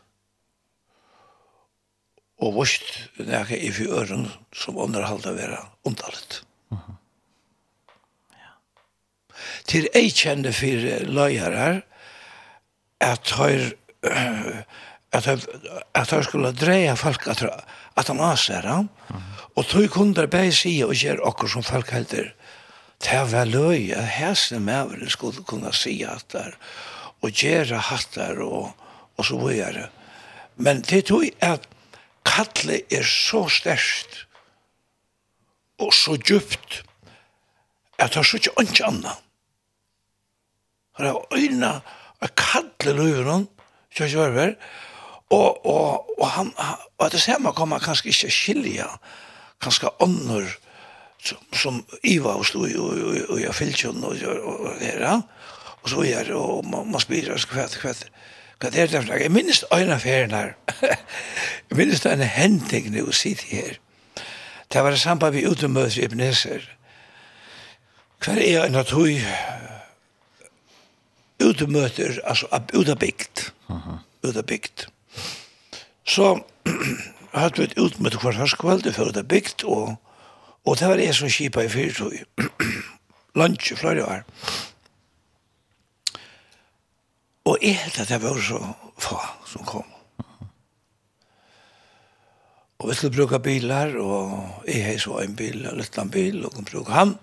[2.46, 2.86] og vust
[3.18, 6.44] nækka i fjøren som underhalda vera undalit.
[6.70, 6.94] Mm -hmm.
[8.32, 8.52] ja.
[9.66, 10.10] Til ei
[10.52, 11.82] fyrir for løyere
[13.00, 13.72] at høyr
[15.12, 15.40] at høyr
[15.94, 17.44] at høyr skulle dreia folk at,
[17.98, 19.22] at han asera mm -hmm.
[19.56, 22.34] og tog kunder bæ sida og gjer okkur som folk helder
[23.32, 26.52] vel løy at hæsne med skulle kunne si at der
[27.22, 28.72] og gjøre hattar og,
[29.18, 29.90] og så videre.
[30.56, 31.68] Men det tog at
[32.26, 34.26] kallet er så størst
[35.82, 36.82] og så djupt
[38.00, 39.14] at det er så ikke ikke anna.
[40.98, 41.72] Det er øyne
[42.22, 43.48] av kallet løven,
[43.96, 44.56] kjørs verver,
[45.30, 46.52] og, og, og, han,
[46.98, 48.88] og det ser man kommer kanskje ikke skilja,
[49.64, 50.52] kanskje ånder
[51.24, 55.24] som, som Iva og stod i, og, og, og jeg og, og, og, og, og,
[55.86, 57.92] og så er og man, man spyrer hva, hva,
[58.60, 60.54] Hva det er det for Jeg minnes øyne ferien her.
[61.70, 63.74] jeg minnes det en henting når jeg sitter her.
[64.74, 66.64] Det var det samme vi utemøter i Ebenezer.
[68.24, 69.12] Hva er en av tog
[71.44, 73.50] utemøter, altså ut av bygd?
[74.24, 74.88] Ut av bygd.
[76.08, 76.32] Så
[77.36, 79.96] hadde vi et utemøter hver høstkveld for bygd, og,
[80.66, 82.16] og det var jeg som kjipa i fyrtog.
[83.40, 84.24] Lunch i flere år.
[87.46, 88.60] Og jeg helt at det var så
[88.98, 89.92] få som kom.
[92.80, 96.54] Og vi skulle bruke bilar, og jeg har så en bil, en liten bil, og
[96.54, 97.16] kunne bruke han.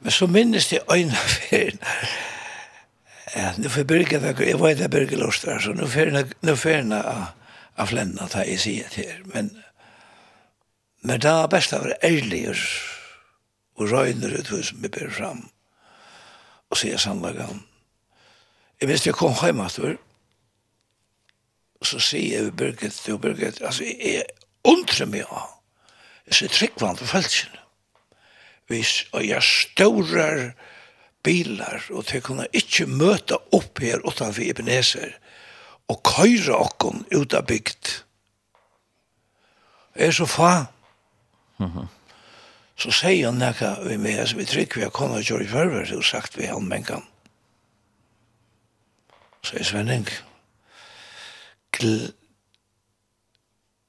[0.00, 1.78] Men så minnes jeg øynene ferien.
[3.36, 6.00] Ja, nu får Birgit, jeg var ikke Birgit Lorstrar, så nu får
[6.66, 7.26] jeg av
[7.76, 9.24] av flennene ta jeg sier til.
[9.34, 9.50] Men,
[11.04, 12.62] men det er best å være ærlig og
[13.76, 15.42] og røyner ut hva som vi ber fram.
[16.72, 17.58] Og sier sannlagen.
[18.80, 19.96] Jeg visste jeg kom hjem etter,
[21.86, 24.26] så sier jeg Birgit, du, Birgit, altså jeg
[24.68, 25.54] undrer meg av,
[26.26, 27.54] jeg ser tryggvann på feltsjen.
[28.66, 30.50] Hvis jeg stårer
[31.24, 35.14] bilar, og til kunne ikke møte opp her utenfor Ebenezer,
[35.86, 37.92] og køyre okken ut av bygd.
[39.96, 40.66] Jeg er så fa.
[41.58, 41.86] Mm -hmm.
[42.76, 45.84] Så sier han nekka vi med, vi trygg, vi har kommet og gjør i førver,
[45.84, 47.02] så sagt vi han mennkene
[49.46, 50.08] Så er Svenning,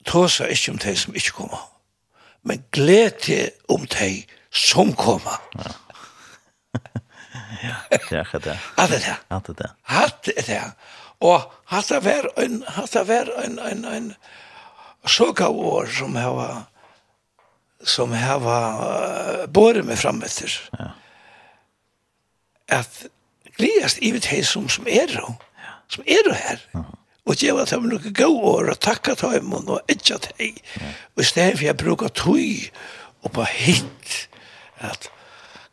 [0.05, 1.63] tåsa ikke om de som ikke kommer,
[2.43, 4.23] men glede om de
[4.53, 5.41] som kommer.
[5.57, 5.73] Ja.
[8.11, 8.57] ja, det er det.
[8.77, 9.17] Hatt det der.
[9.31, 9.73] Hatt det der.
[9.84, 10.61] Hatt det.
[11.19, 14.13] Og hatt det vær en, hatt det vær en, en, en
[15.07, 16.67] såka år som hava
[17.85, 20.53] som hava uh, båret meg fram etter.
[20.77, 20.91] Ja.
[22.81, 23.05] At
[23.57, 25.47] gledast i vet som som er og
[25.89, 26.64] som er her.
[27.27, 30.53] Og det var dem noen gode år, og takka til dem, og ikke at jeg.
[31.15, 32.69] Og i stedet for jeg bruker tøy,
[33.23, 34.30] og på hitt,
[34.80, 35.09] at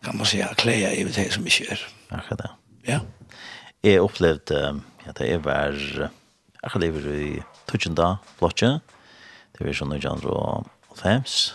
[0.04, 1.80] kan man säga kläja i det som inte är.
[2.08, 2.50] Akkurat det.
[2.86, 3.00] Ja.
[3.82, 6.10] Jeg opplevde at jeg är var
[6.62, 8.80] jag lever i Tuchenda, Blotje.
[9.58, 10.66] Det är sån där og
[10.96, 11.54] fems.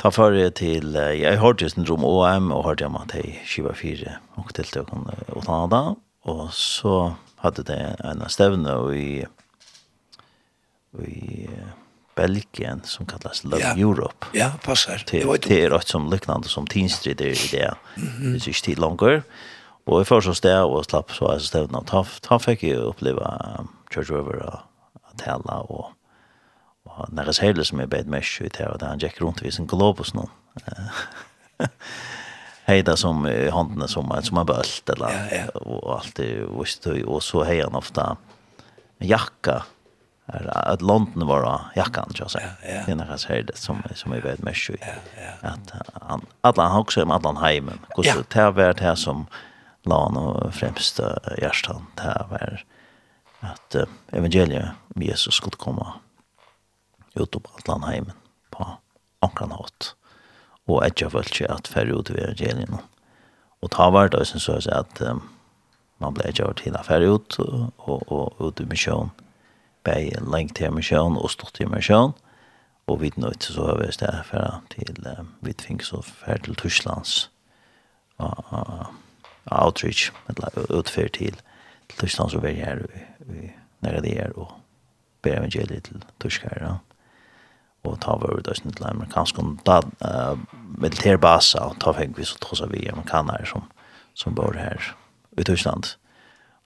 [0.00, 3.18] Ta för det till jag hörde just en rum OM och hörde jag att det
[3.18, 9.24] är 24 och till det kan och ta Og så hadde det en stevne i,
[11.00, 11.48] i
[12.16, 13.76] Belgien som kallas Love ja.
[13.76, 14.26] Europe.
[14.34, 15.04] Ja, passar.
[15.10, 17.34] Det var det är som liknande som Teen Street i det.
[17.50, 19.22] Det är inte tid Og
[19.84, 23.66] Och i första sted og slapp så är stevna och ta han fick ju uppleva
[23.94, 24.60] Church River
[25.02, 25.92] att tälla och
[26.84, 29.54] og när hele som är beid mest ut här och där han gick runt vis
[29.54, 30.22] sin globus nu.
[32.64, 35.60] hejda som eh, handen som som en bølt eller ja, ja.
[35.60, 38.16] og alt det visst du og så hejar ofta
[38.98, 39.62] med jakka
[40.30, 42.50] er at London var då jackan tror jeg.
[42.62, 42.86] Ja, ja.
[42.86, 44.76] Den här säger det som som är väldigt mest Ja,
[45.42, 45.48] ja.
[45.48, 45.72] Att
[46.02, 49.26] han alla han också om alla heimen Hur så det var det här som
[49.84, 51.00] han och främst
[51.38, 52.64] hjärtan det här var
[53.40, 55.94] att uh, evangeliet om Jesus skulle komma
[57.14, 58.12] ut på alla heimen
[58.50, 58.66] på
[59.20, 59.94] ankran hatt
[60.68, 62.80] og etja følt at færre ut i evangelien.
[63.60, 65.22] Og ta var det som så at um,
[66.00, 69.10] man ble etja til at færre ut og, og, og ut i misjon,
[69.84, 72.12] bei lengt til misjon og stort til misjon,
[72.86, 76.38] og vi nå ikke så har vi stedet færre til um, vi tving så færre
[76.44, 77.30] til Tysklands
[78.18, 78.86] og, uh,
[79.46, 81.36] og outreach, eller utfør til
[81.98, 84.52] Tysklands og vi er her, vi, vi, nere det er og
[85.22, 86.60] ber evangeliet til tyskere.
[86.60, 86.74] Ja
[87.82, 90.40] og ta over det sånn til amerikansk og da uh,
[90.80, 93.64] militærbasa og ta fikk vi så tross av vi amerikanere som,
[94.14, 94.92] som bor her
[95.38, 95.94] i Tyskland.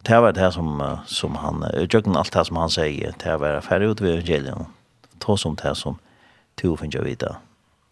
[0.05, 3.93] Det var det som, som han, utjøkken alt det som han sier, det var ferdig
[3.95, 4.67] ut ved evangelion,
[5.23, 5.97] ta som det som
[6.61, 7.31] to finner jeg vite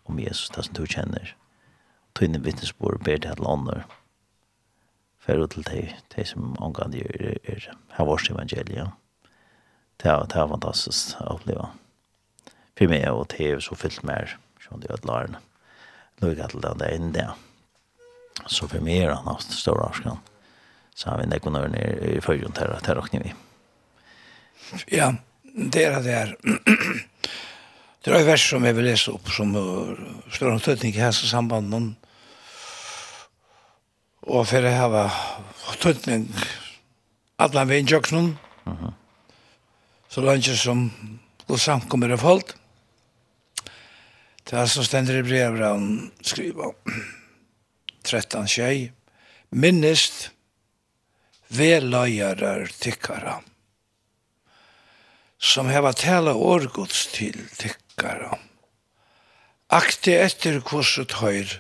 [0.04, 1.32] om Jesus, det som to kjenner.
[2.18, 3.84] Tøyne vittnesbord ber det til andre,
[5.24, 8.92] ferdig ut til det, det som omgang gjør her vårt evangelion.
[10.02, 11.70] Det var, det var fantastisk å oppleve
[12.82, 14.36] för mig och tv så fyllt mer
[14.68, 15.38] som det att larna.
[16.16, 17.30] Nu kan det där in där.
[18.46, 20.18] Så för mig är han haft stora askan.
[20.94, 21.78] Så har vi en ekonomi
[22.16, 23.34] i förgrund här att räkna vi.
[24.86, 26.36] Ja, det är det här.
[28.04, 29.54] Det är ett vers som jag vill läsa upp som
[30.30, 31.96] står om tøtning i hälsa sambanden.
[34.22, 35.10] Og for jeg har
[35.80, 36.34] tøtning stödning
[37.38, 38.34] alla vägen i
[38.64, 38.92] Mm -hmm.
[40.08, 40.90] Så langt som
[41.46, 42.61] och samkommer av folk.
[44.48, 46.74] Det er som stender i brevet han skriver
[48.02, 48.92] 13 tjej.
[49.50, 50.30] Minnest
[51.52, 53.40] velajarar tyckara
[55.42, 58.38] som heva tala årgods til tyckara.
[59.72, 61.56] Akte etter kurset høyr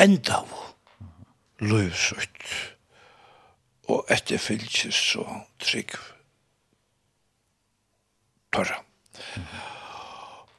[0.00, 0.54] enda av
[1.62, 2.54] løvsut
[3.92, 5.26] og etter fylkes så
[5.62, 5.94] trygg
[8.52, 8.80] tørra.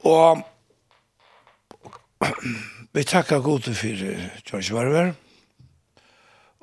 [0.10, 0.44] Og
[2.94, 3.88] vi takkar gode for
[4.44, 5.14] George Werver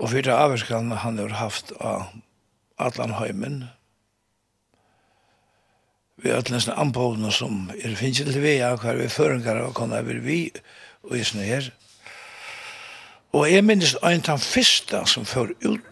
[0.00, 2.08] og for det avskan han har haft av
[2.78, 3.64] Atlan Heimen.
[6.16, 10.00] Vi har nesten anpådna som er finnes til vi av hver vi förengar og kunna
[10.04, 10.40] vi vi
[11.04, 11.70] og i sånne her.
[13.32, 15.86] Og jeg minnes en av fyrsta som før ut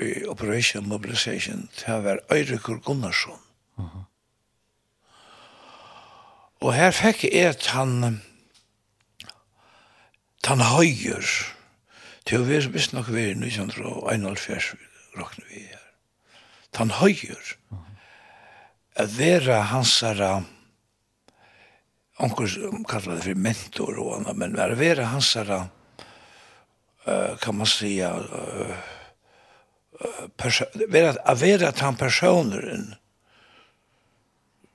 [0.00, 3.38] i Operation Mobilization til å være Øyrekur Gunnarsson.
[3.78, 4.04] Uh -huh.
[6.60, 8.22] Og her fikk jeg et han
[10.50, 11.22] Tan høyr
[12.26, 14.72] til å være visst nok vi er 1971,
[15.14, 15.84] råkner vi her.
[16.74, 17.52] Tan høyr.
[18.98, 20.42] at vera hansara
[22.18, 22.50] onkur
[22.90, 25.68] kallar det for mentor og anna, men at vera hansara
[27.06, 28.76] eh uh, kan man säga, uh,
[30.88, 32.98] vera vara vera tan personer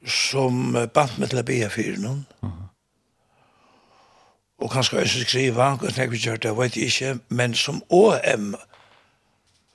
[0.06, 2.26] som bant med til att be för någon.
[2.42, 2.66] Mm
[4.60, 8.54] og kanskje også skriva, og tenk vi kjørte, det, vet jeg ikke, men som OM,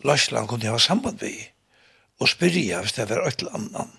[0.05, 1.51] Løsland kunne jeg ha samband med,
[2.21, 3.99] og spyrja hvis det var et eller annet.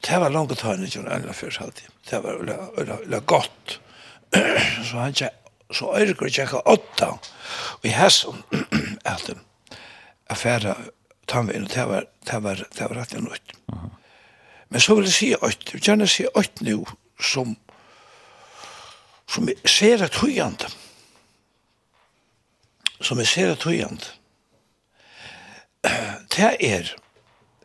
[0.00, 1.90] Det var langt å ta inn i John Ørla før halvtid.
[2.08, 3.78] Det var veldig godt.
[4.86, 5.30] Så han ikke,
[5.74, 7.12] så Ørger tjekka åtta,
[7.78, 8.40] og i hæsson,
[9.12, 9.30] at
[10.30, 10.74] affæra
[11.30, 13.54] tannveien, og det var, det var, det var rett og nøyt.
[14.70, 16.82] Men så vil jeg si åtta, jeg vil gjerne si åtta nu,
[17.22, 17.54] som
[19.30, 20.66] som er ser at høyant
[23.00, 24.10] som er ser at høyant
[26.34, 26.90] det er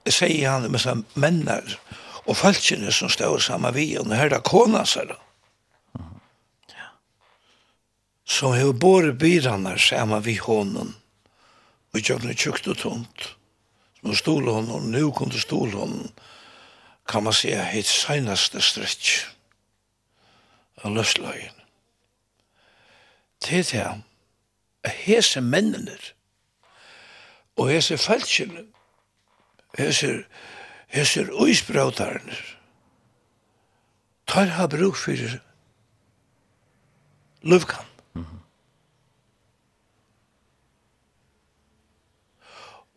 [0.05, 1.77] sier han med seg mennar
[2.25, 5.19] og falskene som står sammen vi og her da kona seg da
[8.35, 10.93] som har båret byrene sammen vi hånden
[11.95, 13.27] og gjør noe tjukt og tomt
[14.05, 16.11] som har stol hånden, og nå kom kunde stol hånden,
[17.09, 19.23] kan man si, hitt senaste stretch.
[20.83, 21.54] Av løsløyen
[23.41, 23.81] til det
[24.83, 25.97] er hese mennene
[27.55, 28.65] og hese falskene,
[29.77, 30.23] hese,
[30.87, 32.37] hese uisbrautarene
[34.27, 35.39] tar ha bruk for
[37.41, 37.85] løvkan.
[38.13, 38.39] Mm -hmm.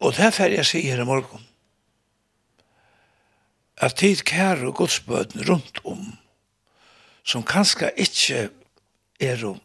[0.01, 1.47] Og det er ferdig jeg sier her i morgen,
[3.77, 6.19] at tid kære og godsbøten rundt om,
[7.25, 8.51] som kanskje ikke
[9.21, 9.61] er om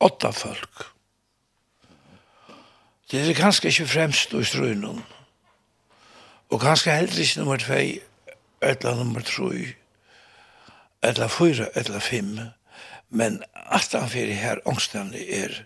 [0.00, 0.86] åtta folk.
[3.10, 5.02] Det er kanskje ikke fremst i strøynen.
[6.50, 7.74] Og kanskje heller ikke nummer 2,
[8.62, 9.74] eller nummer 3,
[11.02, 12.38] eller 4, eller 5.
[13.10, 15.64] Men at han fyrir her ångstene er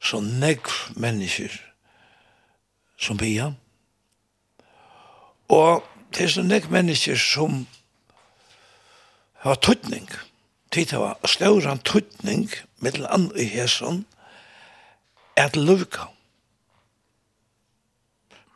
[0.00, 1.54] så negv mennesker
[2.98, 3.52] som bia.
[5.48, 5.84] Og
[6.14, 7.66] det er så negv mennesker som
[9.46, 10.10] har tøtning.
[10.72, 12.50] Tid var stauran tøtning
[12.80, 14.06] mittel an i hesson,
[15.36, 16.04] at lukka.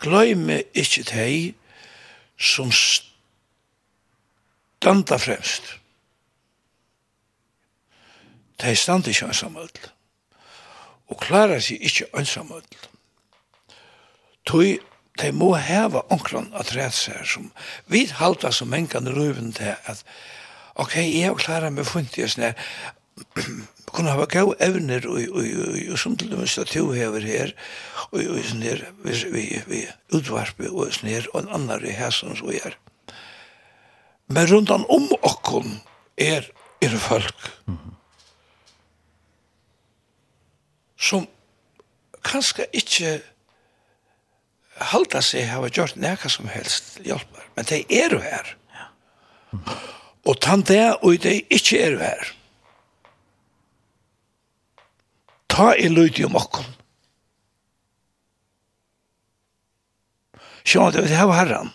[0.01, 1.55] Gløyme ikkje tei
[2.41, 3.07] som standa
[5.21, 5.63] fremst.
[8.61, 9.91] Tei standa ikkje ansamöld.
[11.11, 12.89] Og klara seg ikkje ansamöld.
[14.49, 14.79] Tui
[15.21, 17.51] de må heva onkron at rætser som
[17.93, 20.05] vi halda som mengan i til at
[20.75, 22.25] ok, jeg klarer meg fundt i
[23.91, 27.51] og kunne hava gau evner og som til dømes at du hever her
[28.15, 29.81] og sånn her vi
[30.15, 32.79] utvarpe og sånn her og en annar i hæsson som vi er.
[34.31, 35.81] Men rundan om okkon
[36.15, 36.47] er
[36.81, 37.51] er folk
[40.95, 41.27] som
[42.23, 43.19] kanskje ikkje
[44.95, 48.57] halda seg hava gjort neka som helst hjelper, men de er jo her
[50.23, 52.37] og tann det og de ikkje er jo her.
[55.51, 56.69] ta i lyd i om okkom.
[60.65, 61.73] Sjå, det vil herren.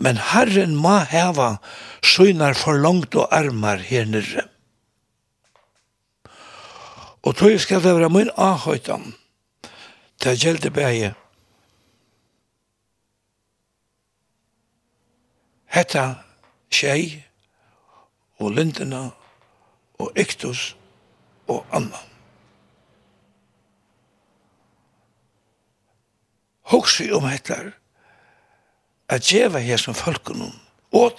[0.00, 1.58] Men herren må hava
[2.04, 4.46] synar for langt og armar her nere.
[7.20, 9.14] Og tog skal det være min ahøytan.
[10.20, 11.14] til gjelder begge.
[15.72, 16.04] Hetta
[16.70, 17.24] tjei
[18.40, 19.10] og lindina
[19.98, 20.74] og ektus
[21.48, 22.09] og annan.
[26.70, 27.58] hoksi om hetta
[29.10, 30.54] at djeva her som folkunum
[30.92, 31.18] og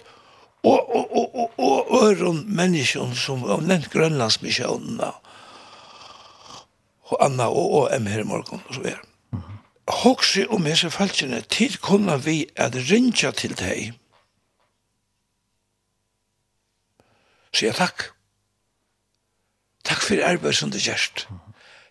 [0.63, 1.59] og og og og
[1.91, 5.11] og øron menneskjon som av nevnt Grønlandsmisjonene
[7.11, 9.01] og Anna og og em her i og så er.
[9.87, 13.93] Hoksi om hese falskene tid kunna vi at rinja til deg
[17.51, 18.13] sier takk.
[19.83, 21.27] Takk for arbeid som du gjerst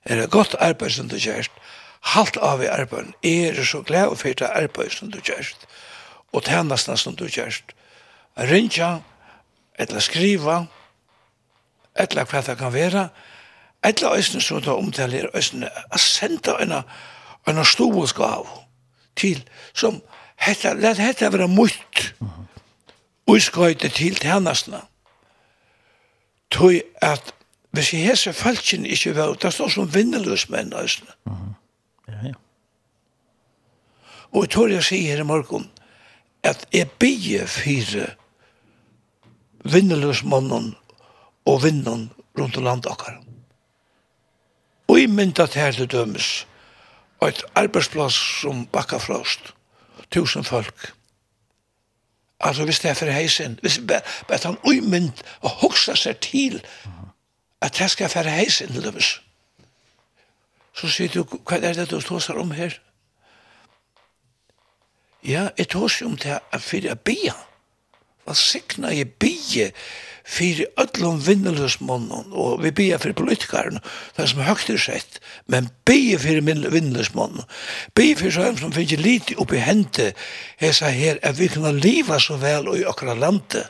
[0.05, 1.53] er det godt arbeid som du gjerst
[2.01, 5.67] halt av i arbeid, er så glad og fyrt av arbeid som du gjørst,
[6.33, 7.75] og tjenestene som du gjørst.
[8.51, 9.01] Rinja,
[9.79, 10.65] eller skriva,
[11.95, 13.09] eller hva det kan være,
[13.85, 16.79] eller øyne som du omtaler, øyne, å sende en,
[17.49, 18.49] en storskav
[19.17, 19.43] til,
[19.75, 20.01] som
[20.41, 22.15] hetta, let hetta være mutt,
[23.29, 24.83] uskøyte til tjenestene.
[26.51, 27.35] Tøy at
[27.71, 31.15] hvis jeg hese falskjen ikke var, det står som vindeløsmenn, øyne.
[31.25, 31.60] Mm -hmm
[32.11, 32.33] Ja, ja.
[34.31, 35.71] Og jeg tror jeg sier her i morgen
[36.47, 38.07] at jeg bygge fire
[39.65, 40.71] vinnerløsmannen
[41.47, 43.27] og vinneren rundt om landet akkurat.
[44.89, 46.47] Og jeg mynda til her til dømes
[47.21, 49.55] og et arbeidsplass som bakka bakkafrost.
[50.11, 50.93] Tusen folk.
[52.41, 56.19] Altså hvis det er for heisen, hvis det er bare han umynd og hoksa seg
[56.25, 56.63] til
[57.61, 59.21] at det skal for heisen til dømes.
[59.21, 59.30] Mm
[60.81, 62.79] Så sier du, hva er det du tåser om her?
[65.21, 67.35] Ja, jeg tåser om det at for jeg bia.
[68.25, 69.67] Hva sikna jeg bia
[70.31, 73.81] fyrir öllum vinneløsmånen, og vi bia fyrir politikaren,
[74.17, 75.19] det som er høgt er sett,
[75.53, 77.45] men bia fyrir vinneløsmånen.
[77.99, 80.15] Bia fyrir sånn som finner lite oppi hente,
[80.63, 83.69] hesa her, at vi kunne liva så vel og i okra landet,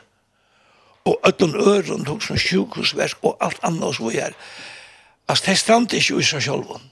[1.03, 4.37] og öllum øren, tog som sjukhusverk og alt annet som vi er.
[5.27, 6.91] Altså, det stand ikke i seg sjølven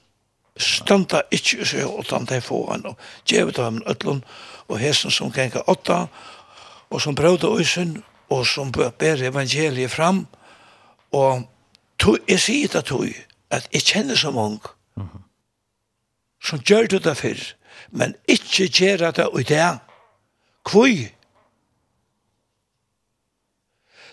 [0.60, 4.24] standa ikkje i seg utan de få han og djevet av dem ødlun
[4.68, 6.06] og hesen som genga åtta
[6.90, 10.26] og som brøvde øysen og som ber evangeliet fram.
[11.12, 11.42] Og
[11.98, 13.08] tu, jeg sier det tog
[13.50, 14.60] at jeg kjenner så mange
[14.96, 15.22] mm -hmm.
[16.42, 17.54] som gjør det det før
[17.90, 19.78] men ikkje gjør det i det
[20.64, 21.10] kvøy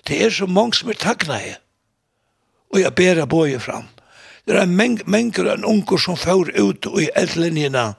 [0.08, 1.58] det er så mange som er takknet
[2.70, 3.88] og jeg ber det bøye fram.
[4.48, 7.90] Det er en meng, menger en unger som får ut i eldlinjene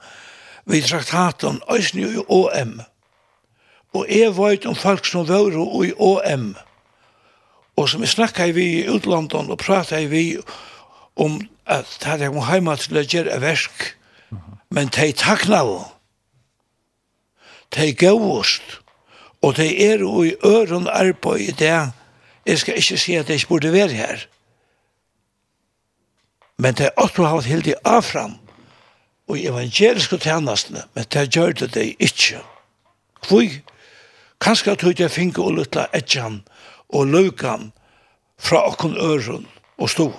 [0.69, 2.81] vi traktaten, øyne i OM.
[3.93, 5.53] Og jeg vet om folk som var
[5.85, 6.55] i OM,
[7.77, 10.37] og som jeg snakket vi i utlandet og pratet vi
[11.15, 13.85] om at det er kommet hjemme til å gjøre versk,
[14.69, 15.87] men de takna av,
[17.77, 18.79] de gavust,
[19.41, 21.77] og de er jo i øren arbeid i det,
[22.45, 24.25] jeg skal ikke si at de ikke burde være her,
[26.59, 28.35] Men det er også hatt helt i avfram
[29.29, 32.41] og evangeliske tjenestene, men det gjør det det ikke.
[33.27, 33.45] Hvor?
[34.41, 36.41] Kanskje tog jeg finke og lytte etjan
[36.89, 37.71] og løkan
[38.39, 40.15] fra okken øren og stol.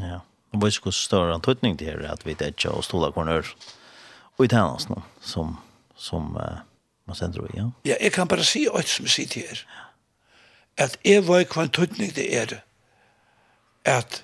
[0.00, 0.20] Ja,
[0.52, 3.28] og vet ikke hvor større en tøytning det er at vi etja og stola okken
[3.28, 3.68] øren
[4.38, 5.56] og i tjenestene som,
[5.96, 6.60] som uh,
[7.08, 7.68] man sender ja?
[7.84, 9.64] Ja, jeg kan bare si alt som jeg sier til her.
[10.78, 12.60] At jeg var hva en tøytning det er
[13.84, 14.22] at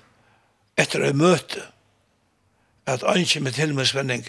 [0.77, 1.63] etter å møte
[2.85, 4.25] at ønsker med til med spenning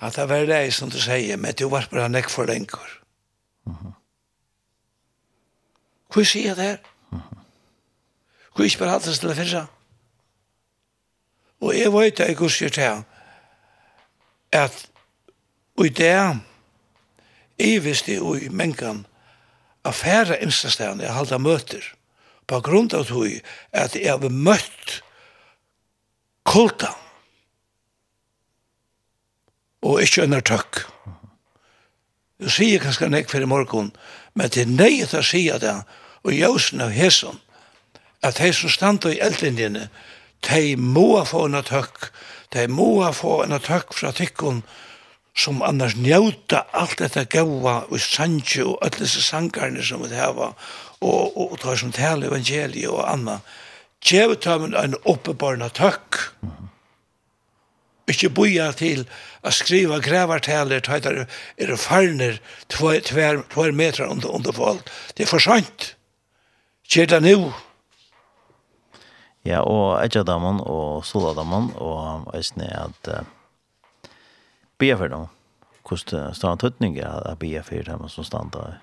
[0.00, 2.98] at det var det som du sier men du var bare nekk for lenger
[3.66, 3.92] mm -hmm.
[6.14, 6.78] hva sier jeg det her?
[7.10, 7.38] Mm -hmm.
[8.54, 9.66] hva ikke bare hattes til det første?
[11.60, 13.04] og jeg vet det jeg går sier til
[14.52, 14.88] at
[15.76, 16.40] og i det
[17.58, 19.06] jeg visste jo i mengen
[19.84, 21.94] av færre instastene jeg halte møter
[22.46, 23.06] på grunn av
[23.72, 25.02] at jeg har møtt
[26.48, 26.92] kulta.
[29.82, 30.84] Og ikke under tøkk.
[32.42, 33.92] Du sier kanskje nek for i morgen,
[34.34, 35.74] men det er nøyet å si det,
[36.22, 37.38] og jøsen av hesen,
[38.22, 39.88] at de som standa i eldlinjene,
[40.48, 42.10] de må få en tøkk,
[42.54, 44.62] de må få en tøkk fra tykken,
[45.34, 50.50] som annars njóta alt dette gaua og sanje og öll disse sangarne som vi hava
[51.00, 53.38] og, og, og tar som tale evangeliet og anna
[54.02, 56.20] gjeve tømmen en oppebarna tøkk.
[58.10, 59.04] Ikke boja til
[59.46, 61.24] å skriva grevartaler tøyder
[61.56, 64.90] er farner tvær meter under, under folk.
[65.14, 65.92] Det er for sant.
[66.90, 67.52] Gjør det nu.
[69.46, 73.22] Ja, og Edjadaman og Soladaman og eisne at uh,
[74.78, 75.30] bia for dem.
[75.82, 78.76] Hvordan stand tøtning er at bia for dem som standa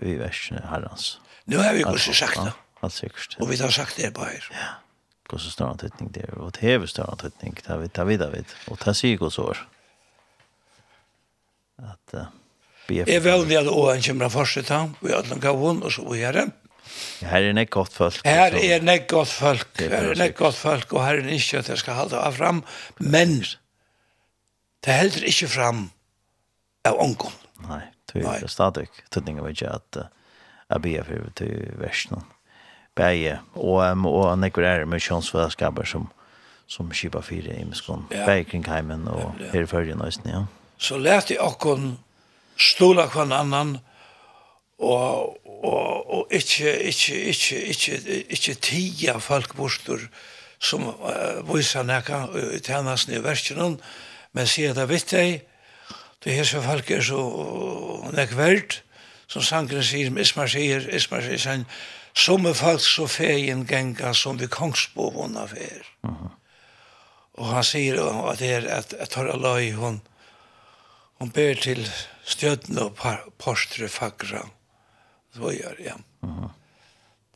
[0.00, 1.18] i versen herrens.
[1.50, 2.54] Nå har vi kanskje sagt det.
[2.82, 3.36] Alt sikkert.
[3.40, 4.32] Og vi har sagt det bara.
[4.50, 4.70] Ja.
[5.28, 8.44] Gås så stor antydning det och det är stor antydning där vi det vidare vid
[8.68, 9.54] och tar sig och så.
[11.76, 12.24] Att uh,
[12.88, 14.90] be Jeg vil det att åren kommer fortsätta.
[15.00, 16.50] Vi har den gåvan og så vi vidare.
[17.20, 18.24] Ja, her er näck godt folk.
[18.24, 19.78] Här er näck godt folk.
[19.78, 22.64] Här är näck godt folk og her er ikke at jeg skal hålla av fram.
[22.98, 23.44] Men
[24.84, 25.90] det helder ikke fram
[26.84, 27.32] av ånkom.
[27.68, 27.82] Nei,
[28.12, 29.38] det er stadig stadigt.
[29.40, 30.10] av ikke at att
[30.68, 32.24] jag be för till världen
[33.00, 36.08] bæje um, og nekker er med kjønnsfellesskaper som,
[36.70, 38.26] som skipa fire i Miskon, ja.
[38.28, 39.50] bæje kring heimen og ja.
[39.54, 40.44] her i følgen og ja.
[40.78, 41.98] Så lærte jeg okken
[42.60, 43.78] stola kvann annan
[44.80, 50.00] og, og, og ikke, ikke, ikke, ikke, ikke tia folk bostur
[50.60, 53.74] som uh, viser nekka i tjenesten i verkene,
[54.36, 55.40] men sier det vitt deg,
[56.24, 57.20] det her som folk er så
[58.12, 58.82] nekk verdt,
[59.30, 61.64] som sangren sier, Ismar sier, Ismar sier,
[62.12, 65.86] som er folk så feien genga som vi kongsbovåna fer.
[66.04, 66.30] Uh -huh.
[67.38, 68.00] Og han sier
[68.30, 70.00] at det er at, at Tora Løy, hun,
[71.20, 71.86] hun ber til
[72.24, 74.48] stjøtene og par, postre fagra.
[75.34, 75.86] Så gjør jeg.
[75.86, 76.28] Ja.
[76.28, 76.50] Uh.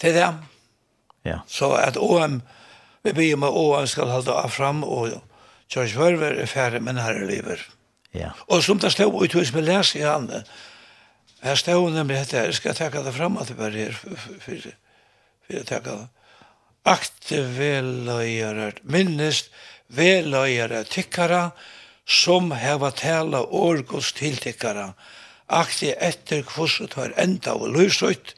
[0.00, 0.34] Til dem.
[1.24, 1.38] Ja.
[1.46, 2.42] Så at OM,
[3.02, 5.22] vi ber om at OM skal holde av fram, og
[5.72, 7.62] George Verver er ferdig med liver.
[8.14, 8.30] Ja.
[8.48, 10.44] Og som det stod ut hos med leser i handen,
[11.44, 14.54] Her stod nemlig dette jeg skal takke det fram at det bare her, for
[15.52, 16.06] jeg takke det.
[16.88, 19.50] Akte veløyere, minnest
[19.92, 21.50] veløyere tykkere,
[22.04, 24.92] som heva tala årgås tiltikkere,
[25.48, 28.34] akte etter kvosset har enda og løsøyt,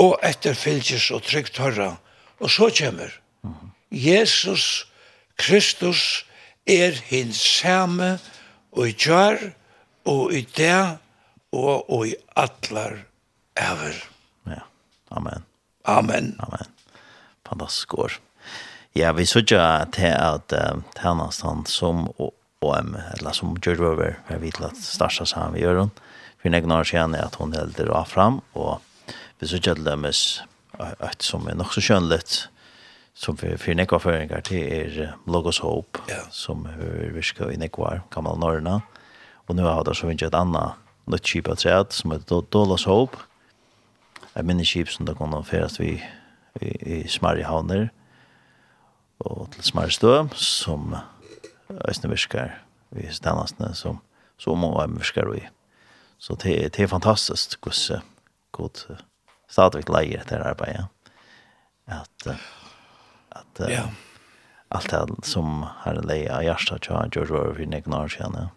[0.00, 1.96] og etter fylgjes og trygt tørra.
[2.40, 3.12] Og så kommer,
[3.90, 4.86] Jesus
[5.36, 6.24] Kristus
[6.66, 8.18] er hins samme,
[8.72, 9.50] og i gjør,
[10.04, 10.98] og i det,
[11.52, 12.98] og, og i atlar
[13.56, 14.00] ever.
[14.48, 14.64] Ja,
[15.10, 15.44] amen.
[15.84, 16.34] Amen.
[16.44, 16.72] Amen.
[17.48, 18.18] Fantastisk år.
[18.96, 24.60] Ja, vi sørger til at uh, tjenestene som OM, eller som George Weber, har vidt
[24.64, 25.90] at starta sammen med Jørgen,
[26.38, 28.80] for en år siden er at hun helder dra fram, og
[29.40, 32.50] vi sørger til dem at som er nok så skjønligt,
[33.14, 36.22] som for, for nekva føringer til er Logos Hope, ja.
[36.30, 38.80] som er virka i nekva gammel norrna,
[39.46, 42.84] og nu har det så ikke et annet nytt kjip av træd som heter Dolas
[42.88, 43.18] Hope.
[44.34, 45.96] Jeg minner kjip som det kunne færes vi
[46.60, 47.88] i, i smarri havner
[49.24, 50.94] og til smarri stø som
[51.88, 52.54] Øystein virker
[52.94, 54.00] vi stendastene som
[54.38, 55.42] så mange av virker vi.
[56.18, 58.04] Så det, det er fantastisk hvordan
[58.52, 58.84] god
[59.48, 60.86] stadigvæk leier etter arbeidet.
[61.88, 62.28] At,
[63.32, 63.68] at ja.
[63.68, 63.88] Yeah.
[64.68, 68.50] allt det som har leia av hjertet til George Orwell for nekken år siden.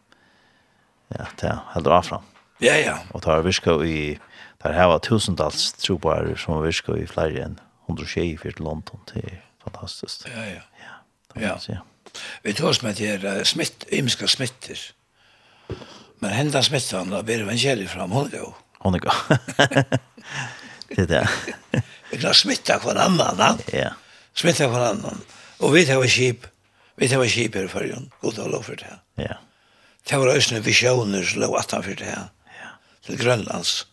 [1.15, 2.30] Ja, det er helt bra fram.
[2.61, 2.97] Ja, ja.
[3.15, 4.19] Og tar virka i,
[4.61, 7.59] tar heva tusendals trobar som virka i flere enn
[7.89, 10.27] 100 tjej fyrt London, det er fantastisk.
[10.29, 10.61] Ja, ja.
[11.39, 11.81] Ja, ja.
[12.43, 14.79] Vi tar oss med til her smitt, ymska smitter.
[16.21, 18.51] Men henda smittan, da blir evangeliet fram, hun er jo.
[18.83, 19.13] Hon er jo.
[20.91, 21.83] Det er det.
[22.11, 23.53] Vi kan smitta hver annan, da.
[23.73, 23.93] Ja.
[24.37, 25.23] Smitta hver annan.
[25.63, 26.45] Og vi tar skip,
[26.99, 28.99] vi tar skip her i fyrjon, god og lov for det.
[29.21, 29.39] Ja.
[30.05, 32.29] Det var òsne visjoner som lå attan for det her
[33.05, 33.87] til Grønlands.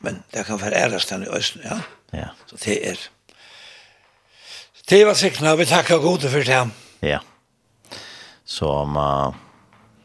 [0.00, 1.80] Men det kan være æres den i Østen, ja.
[2.12, 2.28] ja.
[2.46, 3.08] Så det er...
[4.90, 6.70] Det var sikkert, vi takker gode for det.
[7.02, 7.18] Ja.
[8.44, 9.34] Så om uh,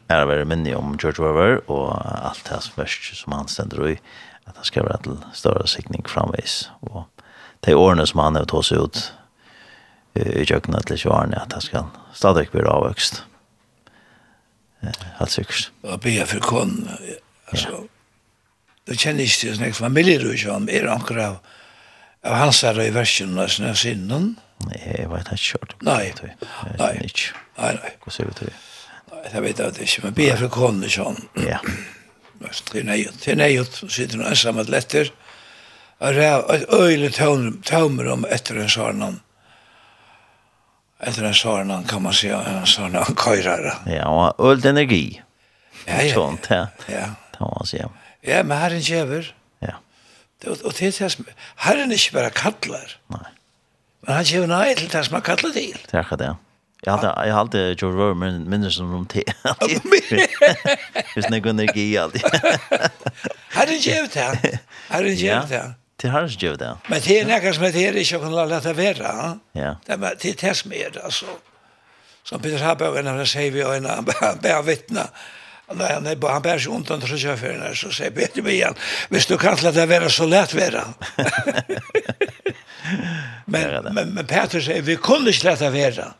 [0.08, 1.88] er det veldig minnig om George Weber og
[2.28, 3.96] alt det som verst som han stender i,
[4.46, 6.70] at han skal være til større sikning framvis.
[6.92, 7.08] Og
[7.66, 9.00] de årene som han har tås ut
[10.14, 13.24] i kjøkkenet til 20 årene, at han skal stadig bli avvøkst.
[15.18, 15.72] Helt sikkert.
[15.82, 16.88] Og be for konen,
[17.50, 17.95] altså, ja
[18.86, 21.38] Da kjenner ikke ikke sånn, jeg familier ikke om, er anker av,
[22.26, 24.28] av hans her i versen, og sånn er sinnen.
[24.66, 25.74] Nei, jeg vet ikke kjørt.
[25.86, 26.04] Nei,
[26.78, 26.94] nei,
[27.58, 27.92] nei, nei.
[28.04, 28.52] Hva ser du til?
[29.10, 31.18] Nei, jeg vet det ikke, men be for kåne sånn.
[31.46, 31.60] Ja.
[32.36, 35.08] Det er nøyot, det er nøyot, sitter noen ensam et letter,
[36.04, 39.00] og det er et øyelig tømmer om etter en sånn,
[41.00, 43.72] etter en sånn, kan man si, en sånn køyrere.
[43.88, 45.00] Ja, og øyelig energi.
[45.86, 46.60] Ja, ja, ja.
[46.92, 47.88] Ja, det må man si, ja.
[48.26, 49.32] Ja, men Herren kjever.
[49.62, 49.78] Ja.
[50.42, 51.26] Det, og, og det er det som,
[51.64, 52.98] Herren er ikke bare kattler.
[53.14, 53.30] Nei.
[54.06, 55.78] Men han kjever nei til det som han kattler til.
[55.86, 56.40] Det er ikke det, ja.
[56.86, 59.22] Jag hade jag hade George Rowe men minns som om te.
[61.16, 62.22] Just när kunde ge allt.
[63.50, 64.58] Hade du gjort det?
[64.88, 65.74] Hade kjever til han.
[66.02, 66.76] Det har du gjort det.
[66.88, 69.38] Men det er nästan som det är inte kan låta vara.
[69.52, 69.76] Ja.
[69.86, 71.26] Det är det som er det, altså.
[72.22, 73.82] Som Peter Haber när han sier vi en
[74.42, 75.08] bär vittna
[75.74, 78.54] Nei, han er bara han bär seg ont under så chauffören så sier Peter mig
[78.60, 78.76] igen.
[79.10, 80.84] Visst du kan det være så lätt vara.
[83.46, 86.12] men, men men Peter sier, vi kunne ikke inte det være.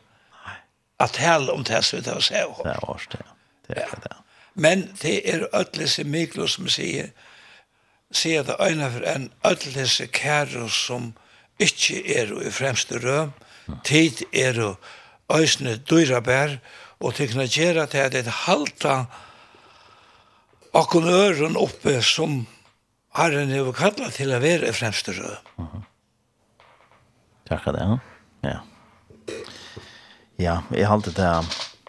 [0.99, 2.57] At hell om det så det var seg.
[2.65, 3.27] Det er var det.
[3.69, 4.17] Det är det.
[4.55, 7.11] Men det er ødelse Miklos som sier,
[8.11, 11.13] sier det øyne for en ødelse kære som
[11.61, 13.33] ikke er i fremste røm,
[13.85, 14.77] Tid er
[15.29, 16.59] ösne dyra dyrabær,
[17.01, 19.07] og til å gjøre til at et halta
[20.77, 22.45] akkur øren oppe som
[23.17, 25.37] Herren er kallet til å være fremste rød.
[25.59, 25.83] Uh -huh.
[27.49, 27.99] Takk det,
[28.43, 28.61] ja.
[30.39, 31.45] Ja, jeg har alltid det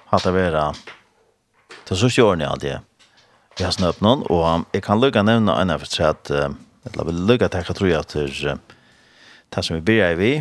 [0.05, 0.73] hatt det være
[1.85, 2.79] til så årene jeg alltid
[3.57, 7.25] vi har snøpt noen, og jeg kan lukke nevne en av for at eller vil
[7.27, 8.59] lukke til jeg tror jeg til
[9.55, 10.31] det som vi blir i vi,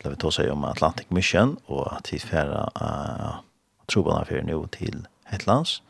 [0.00, 3.40] eller vi tar seg om Atlantic Mission, og at vi færre uh,
[3.88, 5.82] trobene for nå til Hetlands,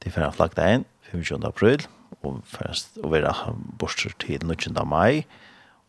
[0.00, 1.44] til færre flagget inn, 25.
[1.46, 1.86] april,
[2.22, 3.32] og fast og vera
[3.78, 4.76] borster til 19.
[4.88, 5.24] mai,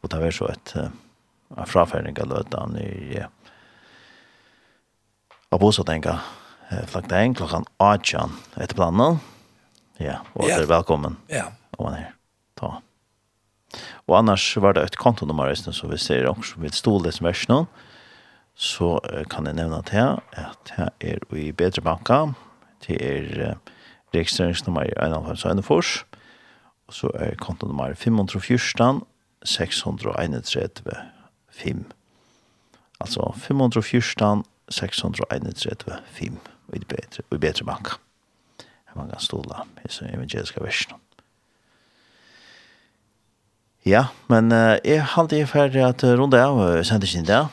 [0.02, 3.28] og det var så et uh, frafæring av løtan i uh,
[5.52, 6.16] Abosatenka
[6.72, 9.20] uh, flaggdagen klokkan 18 etter planen.
[10.02, 10.62] Ja, og yeah.
[10.64, 11.20] er velkommen.
[11.30, 11.52] Ja.
[11.78, 12.14] Og man er
[12.58, 12.80] ta.
[14.08, 17.44] Og annars var det et kontonummer så vi ser også som vil stole som vers
[17.50, 17.66] nå,
[18.56, 22.26] så uh, kan jeg nevne til at her er i Bedre Banka,
[22.82, 23.78] til er uh,
[24.14, 26.06] registreringsnummer i er 1,5
[26.92, 29.02] og så er kontonummer 514
[29.46, 30.96] 631
[31.50, 31.86] 5.
[33.00, 37.88] Altså 514 631 5 og i bedre, og i bedre bank.
[38.88, 41.00] Her man kan stola i sin evangeliska versjon.
[43.86, 47.48] Ja, men uh, jeg halte jeg ferdig at uh, runde av uh, sendte sin dag.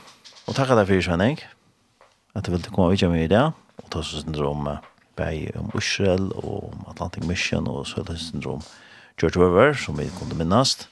[0.46, 1.38] Og takk at jeg fyrir, Svenning,
[2.34, 4.82] at du ville komme og vidtja meg i dag, og ta oss syndrom uh,
[5.18, 8.62] bæg om Israel og om Atlantic Mission og Sølhøys syndrom
[9.20, 10.88] George Weber, som vi kunne minnast.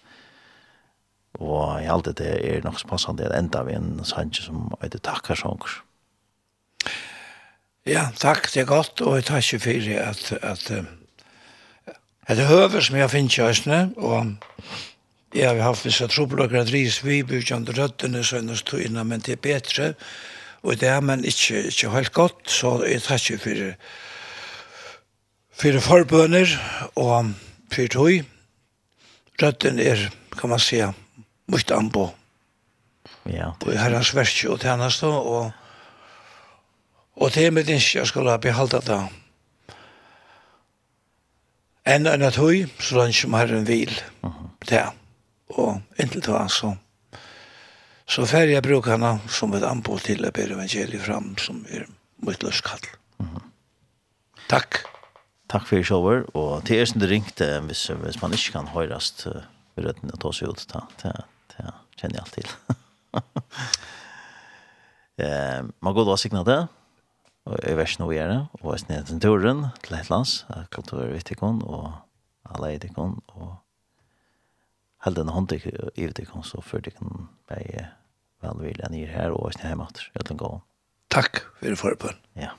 [1.38, 5.02] Og jeg halte det er nok så passende at enda vi en sanje som heter
[5.04, 5.82] Takkar Sjonger.
[7.86, 10.70] Ja, takk, det er godt, og jeg tar ikke for at, at,
[12.26, 14.32] at, det er høver som jeg finner kjøsene, og
[15.34, 19.44] jeg har haft visse troblokker at ris vi byggjende røddene, så enn men det er
[19.44, 19.92] bedre,
[20.66, 23.62] og det er men ikke, ikke helt godt, så jeg tar ikke for
[25.56, 26.50] Fyre forbøner
[27.00, 27.30] og
[27.72, 28.24] fyre tøy.
[29.40, 30.02] Røtten er,
[30.36, 30.82] kan man si,
[31.48, 32.10] mykt anbo.
[33.24, 33.54] Ja.
[33.54, 35.52] og På herrens verkje og tjeneste, og,
[37.16, 38.98] og det er mitt ikke jeg skulle behalda det.
[41.86, 43.94] Enn enn at høy, så lønner som herren vil.
[44.22, 44.48] Uh -huh.
[44.68, 44.84] Det.
[45.48, 46.76] Og inntil det var så.
[48.06, 51.86] Så færre jeg bruker henne som et anbo til å bære evangeliet fram, som er
[52.18, 52.80] mye løskall.
[53.20, 53.42] Uh -huh.
[54.48, 54.95] Takk.
[55.46, 59.26] Takk for shower og til er som det ringte, hvis, hvis man ikke kan høyrast
[59.30, 59.44] uh,
[59.78, 61.12] rødden og ta seg ut, da, det,
[61.54, 61.66] det
[62.00, 62.48] kjenner jeg alt til.
[65.22, 66.58] eh, man går da signet det,
[67.46, 70.32] og jeg vet ikke noe å gjøre, og jeg snedet til turen til Hetlands,
[70.74, 71.84] kulturvitikon, og
[72.50, 73.48] alle etikon, og
[75.06, 75.62] held en hånd til
[75.94, 77.86] Ivetikon, så før de kan være
[78.42, 80.42] velvillige nye her, og jeg snedet hjemme etter, jeg til en
[81.14, 82.18] Takk for det forhåpen.
[82.34, 82.50] Ja.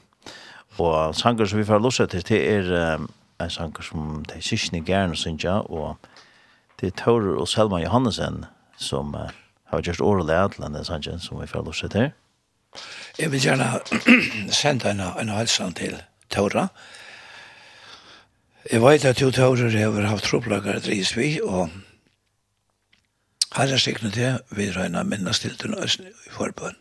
[0.78, 3.10] Og sanger som vi får losse til, det er um,
[3.42, 5.98] en sanger som de sysne gjerne synes jeg, og
[6.80, 8.46] det er Taurer og Selma Johannesen
[8.78, 9.30] som uh,
[9.72, 12.12] har gjort året til denne sanger som vi får losse til.
[13.20, 13.80] Jeg vil gjerne
[14.62, 16.68] sende en, en halsan til Taurer.
[18.72, 21.70] Jeg vet at jo Taurer har haft troplager til Isvi, og
[23.56, 26.76] her er sikkert det vi regner minnes til den østene i forbøn.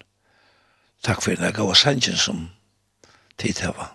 [1.02, 2.48] Takk for den gode sangen som
[3.38, 3.92] tid hava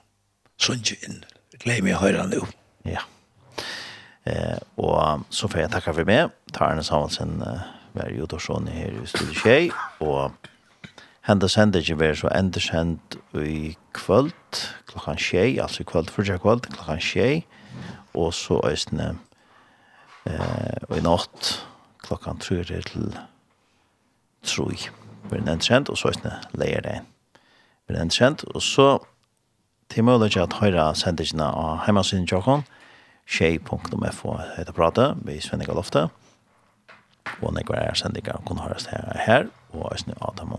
[0.62, 1.24] sunnkje inn.
[1.62, 2.44] Glei meg høyra nu.
[2.86, 3.04] Ja.
[4.30, 6.34] Eh, og så får jeg takke for meg.
[6.54, 7.64] Tarne Samuelsen uh,
[7.98, 9.72] var jo dorsson her i Studio Kjei,
[10.06, 10.34] og
[11.28, 16.70] hendet sender ikke være så endersend i kvöld, klokkan tjei, altså i kvöld, fyrtja kvöld,
[16.70, 17.44] klokkan tjei,
[18.14, 19.16] og så øysene
[20.26, 21.54] eh, og i natt
[22.04, 23.16] klokkan tre til
[24.44, 24.78] troi.
[25.30, 27.00] Vi er endersend, og så øysene leier det.
[27.88, 29.00] Vi er endersend, og så
[29.92, 32.64] til mulig at høyre sendingene av heimansyn Jokon,
[33.28, 36.14] tjej.fo heter prate, vi svenner ikke loftet.
[37.42, 40.54] Og når jeg er sendinger, kan høres her, her og jeg snu av dem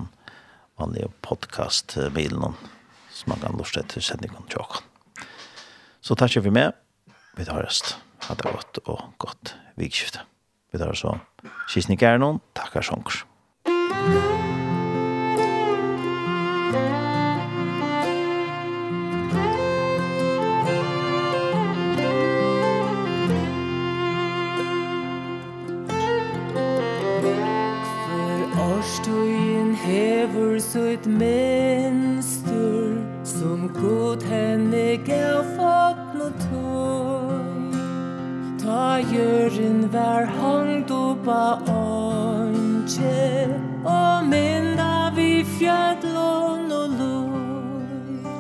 [0.80, 2.56] vanlige podcast-bilen
[3.12, 4.84] som man kan lort etter sendingen Jokon.
[6.02, 6.76] Så takk for meg.
[7.38, 7.96] Vi tar høres.
[8.28, 10.26] Ha det godt og godt vikskifte.
[10.72, 11.16] Vi tar så
[11.72, 12.40] kysning er noen.
[12.56, 13.24] Takkar sjongers.
[16.72, 17.01] Thank you.
[29.92, 37.76] hever sutt menstur Som god henne gav fatt no tøy
[38.62, 41.42] Ta jøren vær hangd oppa
[41.74, 43.26] åndsje
[43.96, 48.32] Og minna vi fjallon og loj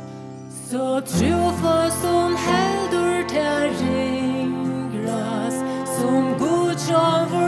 [0.70, 5.56] Så trufla som heldur ter ringras
[5.98, 7.41] Som god sjåvur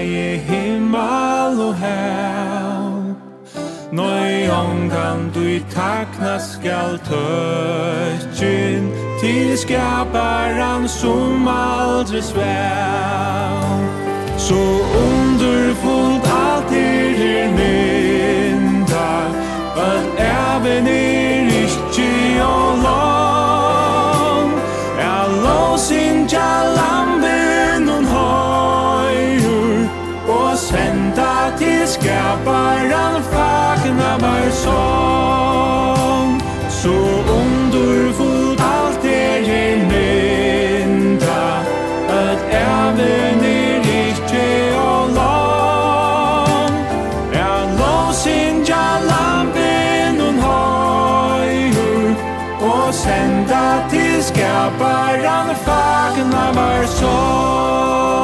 [0.00, 3.16] i himmel og hev
[3.92, 8.90] Nøy ångan du i takna skal tøtjen
[9.20, 13.86] Til skaparan som aldri svev
[14.36, 14.62] Så
[15.06, 19.12] underfullt alt er her mynda
[19.86, 22.75] At even er ikke ångan
[30.76, 36.40] Vänta til skaparan fagna var sång.
[36.68, 36.96] Så
[37.40, 41.44] underfullt allt er er mynda
[42.08, 46.74] Att även är riktig och lång.
[47.32, 52.14] En låsinja lampen hon høyur
[52.60, 58.15] Og senda til skaparan fagna var sång.